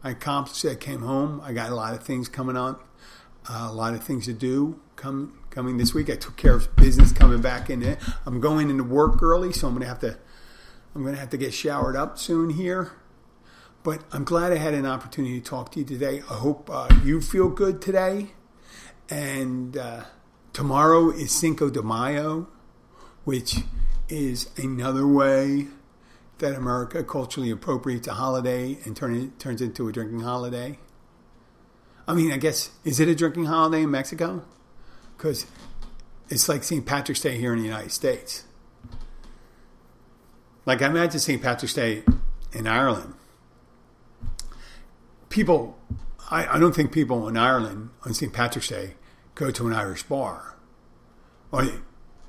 I 0.04 0.12
accomplished 0.12 0.66
it. 0.66 0.72
I 0.72 0.76
came 0.76 1.02
home. 1.02 1.42
I 1.44 1.54
got 1.54 1.72
a 1.72 1.76
lot 1.76 1.94
of 1.94 2.04
things 2.04 2.28
coming 2.28 2.58
on 2.58 2.78
a 3.50 3.72
lot 3.72 3.94
of 3.94 4.04
things 4.04 4.26
to 4.26 4.34
do 4.34 4.80
come 4.96 5.40
coming 5.50 5.78
this 5.78 5.94
week. 5.94 6.10
I 6.10 6.16
took 6.16 6.38
care 6.38 6.54
of 6.54 6.76
business 6.76 7.12
coming 7.12 7.42
back 7.42 7.70
in. 7.70 7.84
It. 7.84 8.00
I'm 8.26 8.40
going 8.40 8.70
into 8.70 8.84
work 8.84 9.22
early, 9.22 9.52
so 9.52 9.68
I'm 9.68 9.74
gonna 9.74 9.86
have 9.86 10.00
to 10.00 10.18
I'm 10.96 11.04
gonna 11.04 11.18
have 11.18 11.30
to 11.32 11.38
get 11.38 11.54
showered 11.54 11.96
up 11.96 12.18
soon 12.18 12.52
here. 12.52 12.92
But 13.84 14.04
I'm 14.14 14.24
glad 14.24 14.54
I 14.54 14.58
had 14.58 14.74
an 14.74 14.86
opportunity 14.86 15.42
to 15.42 15.46
talk 15.46 15.72
to 15.74 15.80
you 15.80 15.86
today. 15.86 16.22
I 16.30 16.36
hope 16.36 16.70
uh, 16.72 16.88
you 17.04 17.20
feel 17.20 17.50
good 17.50 17.82
today. 17.82 18.30
And 19.10 19.76
uh, 19.76 20.06
tomorrow 20.54 21.10
is 21.10 21.32
Cinco 21.38 21.70
de 21.70 21.82
Mayo, 21.82 22.48
which 23.26 23.58
is 24.08 24.50
another 24.58 25.06
way 25.06 25.68
that 26.38 26.56
America 26.56 27.04
culturally 27.04 27.50
appropriates 27.50 28.08
a 28.08 28.14
holiday 28.14 28.78
and 28.86 28.96
turn 28.96 29.16
it, 29.16 29.40
turns 29.40 29.62
into 29.62 29.90
a 29.90 29.92
drinking 29.92 30.22
holiday. 30.22 30.80
I 32.08 32.14
mean, 32.14 32.32
I 32.32 32.38
guess 32.38 32.70
is 32.84 33.00
it 33.00 33.08
a 33.08 33.16
drinking 33.16 33.46
holiday 33.46 33.84
in 33.84 33.92
Mexico? 33.92 34.44
Because 35.18 35.46
it's 36.30 36.50
like 36.50 36.64
St. 36.64 36.86
Patrick's 36.86 37.22
Day 37.22 37.38
here 37.38 37.54
in 37.54 37.60
the 37.60 37.66
United 37.66 37.92
States. 37.92 38.44
Like 40.66 40.82
I 40.82 40.88
imagine 40.88 41.20
St. 41.20 41.42
Patrick's 41.42 41.74
Day 41.74 42.04
in 42.52 42.68
Ireland. 42.68 43.14
People, 45.30 45.78
I, 46.30 46.56
I 46.56 46.60
don't 46.60 46.76
think 46.76 46.92
people 46.92 47.28
in 47.28 47.38
Ireland 47.38 47.90
on 48.04 48.14
St. 48.14 48.32
Patrick's 48.32 48.68
Day 48.68 48.96
go 49.36 49.52
to 49.52 49.68
an 49.68 49.74
Irish 49.74 50.04
bar. 50.04 50.56
Or 51.52 51.68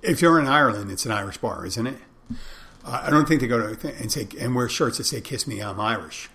if 0.02 0.22
you're 0.22 0.38
in 0.38 0.46
Ireland, 0.46 0.90
it's 0.90 1.04
an 1.04 1.12
Irish 1.12 1.38
bar, 1.38 1.66
isn't 1.66 1.86
it? 1.86 1.98
I 2.84 3.08
don't 3.08 3.26
think 3.26 3.40
they 3.40 3.46
go 3.46 3.74
to 3.74 3.94
and 3.96 4.12
say 4.12 4.28
and 4.38 4.54
wear 4.54 4.68
shirts 4.68 4.98
that 4.98 5.04
say 5.04 5.22
"Kiss 5.22 5.46
me, 5.46 5.60
I'm 5.60 5.80
Irish," 5.80 6.28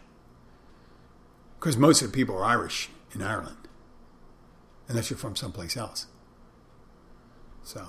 because 1.60 1.78
most 1.78 2.02
of 2.02 2.12
the 2.12 2.16
people 2.16 2.36
are 2.36 2.44
Irish 2.44 2.90
in 3.14 3.22
Ireland, 3.22 3.68
unless 4.88 5.10
you're 5.10 5.18
from 5.18 5.36
someplace 5.36 5.76
else. 5.76 6.08
So, 7.64 7.88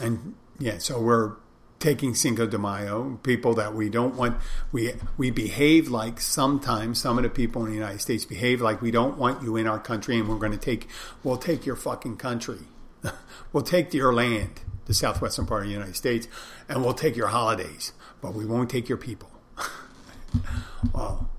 and 0.00 0.34
yeah, 0.58 0.78
so 0.78 1.00
we're 1.00 1.36
taking 1.78 2.14
Cinco 2.14 2.46
de 2.46 2.58
Mayo, 2.58 3.18
people 3.22 3.54
that 3.54 3.74
we 3.74 3.88
don't 3.88 4.14
want. 4.14 4.36
We 4.72 4.94
we 5.16 5.30
behave 5.30 5.88
like 5.88 6.20
sometimes 6.20 7.00
some 7.00 7.18
of 7.18 7.24
the 7.24 7.30
people 7.30 7.64
in 7.64 7.70
the 7.70 7.76
United 7.76 8.00
States 8.00 8.24
behave 8.24 8.60
like 8.60 8.82
we 8.82 8.90
don't 8.90 9.18
want 9.18 9.42
you 9.42 9.56
in 9.56 9.66
our 9.66 9.78
country, 9.78 10.18
and 10.18 10.28
we're 10.28 10.36
going 10.36 10.52
to 10.52 10.58
take 10.58 10.88
we'll 11.22 11.36
take 11.36 11.66
your 11.66 11.76
fucking 11.76 12.16
country, 12.16 12.60
we'll 13.52 13.62
take 13.62 13.92
your 13.94 14.12
land, 14.12 14.60
the 14.86 14.94
southwestern 14.94 15.46
part 15.46 15.62
of 15.62 15.68
the 15.68 15.74
United 15.74 15.96
States, 15.96 16.28
and 16.68 16.84
we'll 16.84 16.94
take 16.94 17.16
your 17.16 17.28
holidays, 17.28 17.92
but 18.20 18.34
we 18.34 18.44
won't 18.44 18.70
take 18.70 18.88
your 18.88 18.98
people. 18.98 19.30
well, 20.92 21.30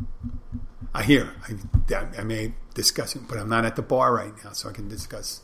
I 0.94 1.04
hear. 1.04 1.34
I, 1.48 2.06
I 2.20 2.24
may 2.24 2.54
discuss 2.74 3.16
it, 3.16 3.24
but 3.28 3.38
I'm 3.38 3.50
not 3.50 3.66
at 3.66 3.76
the 3.76 3.82
bar 3.82 4.14
right 4.14 4.34
now, 4.44 4.52
so 4.52 4.70
I 4.70 4.74
can 4.74 4.88
discuss 4.88 5.42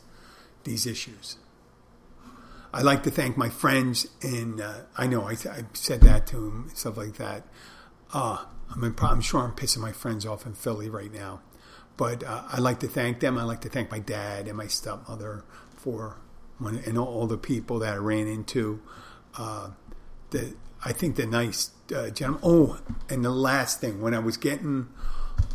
these 0.64 0.86
issues. 0.86 1.38
I'd 2.74 2.84
like 2.84 3.04
to 3.04 3.12
thank 3.12 3.38
my 3.38 3.50
friends, 3.50 4.08
and 4.22 4.60
uh, 4.60 4.82
I 4.98 5.08
know 5.08 5.24
I, 5.24 5.34
I, 5.50 5.64
said 5.74 6.02
that 6.02 6.28
to 6.28 6.36
them, 6.36 6.72
stuff 6.74 6.98
like 6.98 7.14
that. 7.16 7.43
Uh, 8.14 8.43
I'm, 8.70 8.84
in, 8.84 8.96
I'm, 9.02 9.22
sure 9.22 9.41
I'm 9.41 9.54
pissing 9.54 9.80
my 9.80 9.91
friends 9.91 10.26
off 10.26 10.46
in 10.46 10.54
Philly 10.56 10.89
right 10.89 11.14
now, 11.14 11.41
but 11.96 12.24
uh, 12.24 12.43
I 12.48 12.60
like 12.60 12.80
to 12.80 12.88
thank 12.88 13.22
them. 13.22 13.38
I'd 13.38 13.43
like 13.43 13.62
to 13.62 13.70
thank 13.70 13.91
my 13.91 14.00
dad 14.00 14.48
and 14.48 14.58
my 14.58 14.68
stepmother 14.68 15.46
for 15.78 16.18
when, 16.58 16.80
and 16.80 16.98
all 16.98 17.28
the 17.28 17.38
people 17.38 17.80
that 17.80 17.93
I 17.93 17.98
ran 17.98 18.28
into. 18.28 18.82
Uh, 19.38 19.70
the 20.32 20.56
I 20.84 20.91
think 20.91 21.16
the 21.16 21.26
nice 21.26 21.72
uh, 21.96 22.10
gentleman. 22.10 22.41
Oh, 22.43 22.80
and 23.10 23.24
the 23.24 23.32
last 23.32 23.80
thing 23.80 24.02
when 24.02 24.14
I 24.14 24.20
was 24.20 24.38
getting 24.38 24.88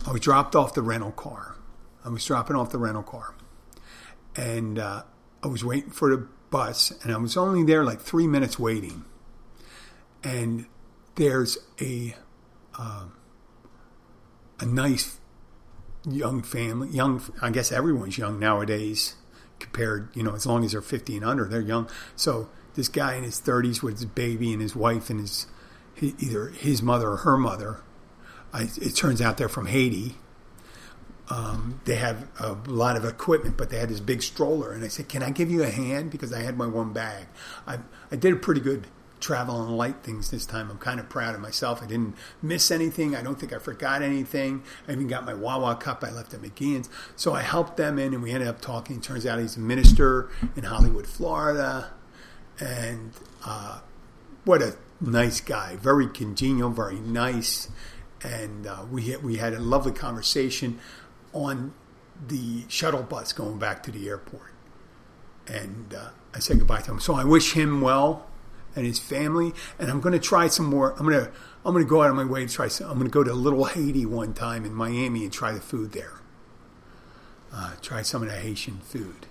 I 0.07 0.13
was 0.13 0.21
dropped 0.21 0.57
off 0.57 0.75
the 0.75 0.83
rental 0.83 1.13
car. 1.13 1.57
I 2.05 2.09
was 2.09 2.25
dropping 2.25 2.57
off 2.57 2.71
the 2.71 2.79
rental 2.79 3.03
car, 3.03 3.35
and 4.35 4.79
uh, 4.79 5.03
I 5.43 5.47
was 5.47 5.65
waiting 5.65 5.91
for 5.91 6.11
the 6.11 6.27
bus, 6.51 6.93
and 7.03 7.13
I 7.13 7.17
was 7.19 7.37
only 7.37 7.63
there 7.63 7.85
like 7.85 8.01
three 8.01 8.27
minutes 8.27 8.59
waiting. 8.59 9.05
And 10.25 10.67
there's 11.17 11.59
a 11.81 12.15
uh, 12.79 13.07
a 14.59 14.67
nice 14.67 15.19
young 16.09 16.43
family, 16.43 16.89
young. 16.89 17.23
I 17.43 17.51
guess 17.51 17.73
everyone's 17.73 18.19
young 18.19 18.39
nowadays. 18.39 19.17
Compared, 19.59 20.09
you 20.17 20.23
know, 20.23 20.35
as 20.35 20.47
long 20.47 20.65
as 20.65 20.73
they're 20.73 20.81
50 20.81 21.17
and 21.17 21.25
under, 21.25 21.45
they're 21.45 21.61
young. 21.61 21.87
So 22.17 22.49
this 22.77 22.89
guy 22.89 23.17
in 23.17 23.25
his 23.25 23.39
30s 23.39 23.83
with 23.83 23.97
his 23.97 24.07
baby 24.07 24.55
and 24.55 24.63
his 24.63 24.75
wife 24.75 25.11
and 25.11 25.21
his 25.21 25.47
either 26.01 26.49
his 26.49 26.81
mother 26.81 27.11
or 27.11 27.17
her 27.19 27.37
mother 27.37 27.83
I, 28.53 28.69
it 28.81 28.95
turns 28.97 29.21
out 29.21 29.37
they're 29.37 29.49
from 29.49 29.67
Haiti. 29.67 30.17
Um, 31.29 31.81
they 31.85 31.95
have 31.95 32.27
a 32.41 32.53
lot 32.67 32.97
of 32.97 33.05
equipment, 33.05 33.57
but 33.57 33.71
they 33.71 33.79
had 33.79 33.89
this 33.89 34.01
big 34.01 34.23
stroller. 34.23 34.73
And 34.73 34.85
I 34.85 34.89
said, 34.89 35.09
Can 35.09 35.23
I 35.23 35.31
give 35.31 35.51
you 35.51 35.63
a 35.63 35.71
hand? 35.71 36.11
Because 36.11 36.33
I 36.33 36.43
had 36.43 36.57
my 36.57 36.67
one 36.67 36.93
bag. 36.93 37.27
I, 37.67 37.79
I 38.11 38.17
did 38.17 38.33
a 38.33 38.37
pretty 38.37 38.61
good 38.61 38.89
travel 39.21 39.55
on 39.57 39.77
light 39.77 40.03
things 40.03 40.31
this 40.31 40.47
time. 40.47 40.71
I'm 40.71 40.79
kind 40.79 40.99
of 40.99 41.09
proud 41.09 41.35
of 41.35 41.41
myself. 41.41 41.83
I 41.83 41.87
didn't 41.87 42.17
miss 42.43 42.71
anything. 42.71 43.15
I 43.15 43.23
don't 43.23 43.39
think 43.39 43.53
I 43.53 43.59
forgot 43.59 44.03
anything. 44.03 44.63
I 44.89 44.93
even 44.93 45.07
got 45.07 45.25
my 45.25 45.35
Wawa 45.35 45.77
cup 45.77 46.03
I 46.03 46.11
left 46.11 46.35
at 46.35 46.41
McGeehan's. 46.41 46.89
So 47.17 47.35
I 47.35 47.43
helped 47.43 47.77
them 47.77 47.99
in, 47.99 48.15
and 48.15 48.23
we 48.23 48.33
ended 48.33 48.49
up 48.49 48.61
talking. 48.61 49.01
Turns 49.01 49.27
out 49.27 49.39
he's 49.39 49.57
a 49.57 49.61
minister 49.61 50.31
in 50.57 50.65
Hollywood, 50.65 51.07
Florida. 51.07 51.91
And 52.59 53.13
uh, 53.45 53.81
what 54.45 54.63
a 54.63 54.77
nice 55.01 55.41
guy. 55.41 55.77
Very 55.77 56.09
congenial, 56.09 56.71
very 56.71 56.99
nice 56.99 57.69
and 58.23 58.67
uh, 58.67 58.85
we 58.91 59.17
we 59.17 59.37
had 59.37 59.55
a 59.55 59.61
lovely 59.61 59.93
conversation 59.93 60.79
on 61.33 61.73
the 62.27 62.65
shuttle 62.69 63.03
bus 63.03 63.33
going 63.33 63.59
back 63.59 63.83
to 63.85 63.91
the 63.91 64.09
airport, 64.09 64.53
and 65.47 65.95
uh, 65.95 66.11
I 66.35 66.39
said 66.39 66.59
goodbye 66.59 66.83
to 66.83 66.93
him. 66.93 67.01
So 67.01 67.15
I 67.15 67.25
wish 67.25 67.53
him 67.53 67.81
well 67.81 68.27
and 68.77 68.87
his 68.87 68.99
family, 68.99 69.53
and 69.79 69.91
I'm 69.91 70.01
going 70.01 70.13
to 70.13 70.19
try 70.19 70.49
some 70.49 70.67
more. 70.67 70.93
I'm 70.93 71.09
going 71.09 71.25
to 71.25 71.31
I'm 71.65 71.73
going 71.73 71.85
to 71.85 71.89
go 71.89 72.03
out 72.03 72.11
of 72.11 72.17
my 72.17 72.25
way 72.25 72.47
to 72.47 72.53
try. 72.53 72.69
Some, 72.69 72.91
I'm 72.91 72.99
going 72.99 73.07
to 73.07 73.13
go 73.13 73.25
to 73.25 73.33
Little 73.33 73.65
Haiti 73.65 74.07
one 74.07 74.35
time 74.35 74.65
in 74.65 74.75
Miami 74.75 75.25
and 75.25 75.33
try 75.33 75.53
the 75.53 75.61
food 75.61 75.93
there. 75.93 76.15
Uh, 77.53 77.75
try 77.83 78.03
some 78.03 78.23
of 78.23 78.29
the 78.29 78.37
Haitian 78.37 78.79
food. 78.79 79.27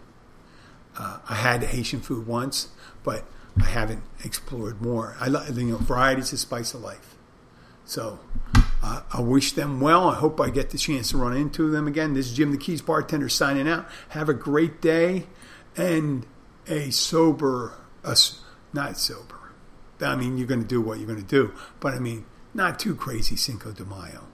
Uh, 0.97 1.19
I 1.29 1.35
had 1.35 1.63
Haitian 1.63 2.01
food 2.01 2.27
once, 2.27 2.67
but 3.03 3.23
I 3.59 3.65
haven't 3.65 4.03
explored 4.23 4.81
more. 4.81 5.15
I 5.19 5.27
love 5.27 5.57
you 5.57 5.65
know 5.67 5.77
varieties 5.77 6.33
of 6.33 6.39
spice 6.39 6.73
of 6.73 6.81
life. 6.81 7.15
So 7.85 8.19
uh, 8.82 9.01
I 9.11 9.21
wish 9.21 9.53
them 9.53 9.82
well. 9.82 10.09
I 10.09 10.15
hope 10.15 10.39
I 10.39 10.49
get 10.49 10.69
the 10.69 10.77
chance 10.77 11.11
to 11.11 11.17
run 11.17 11.36
into 11.36 11.69
them 11.69 11.88
again. 11.88 12.13
This 12.13 12.27
is 12.27 12.34
Jim 12.34 12.51
the 12.51 12.57
Keys 12.57 12.82
bartender 12.82 13.30
signing 13.30 13.67
out. 13.67 13.88
Have 14.09 14.30
a 14.30 14.34
great 14.34 14.82
day 14.82 15.27
and 15.75 16.25
a 16.67 16.89
sober, 16.91 17.73
a, 18.03 18.17
not 18.73 18.97
sober. 18.97 19.36
I 20.01 20.15
mean, 20.15 20.38
you're 20.38 20.47
going 20.47 20.61
to 20.61 20.67
do 20.67 20.82
what 20.82 20.97
you're 20.99 21.07
going 21.07 21.21
to 21.21 21.25
do, 21.25 21.53
but 21.80 21.93
I 21.93 21.99
mean, 21.99 22.25
not 22.53 22.80
too 22.80 22.95
crazy 22.95 23.36
Cinco 23.36 23.71
de 23.71 23.84
Mayo. 23.84 24.27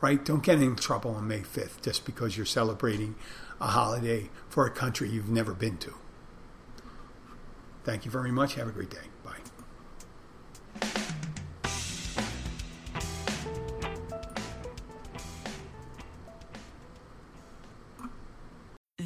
Right? 0.00 0.24
Don't 0.24 0.42
get 0.42 0.60
in 0.60 0.76
trouble 0.76 1.12
on 1.12 1.26
May 1.26 1.40
5th 1.40 1.82
just 1.82 2.04
because 2.04 2.36
you're 2.36 2.46
celebrating 2.46 3.16
a 3.60 3.68
holiday 3.68 4.30
for 4.48 4.66
a 4.66 4.70
country 4.70 5.08
you've 5.08 5.28
never 5.28 5.52
been 5.54 5.76
to. 5.78 5.94
Thank 7.84 8.04
you 8.04 8.10
very 8.10 8.30
much. 8.30 8.54
Have 8.54 8.68
a 8.68 8.72
great 8.72 8.90
day. 8.90 9.08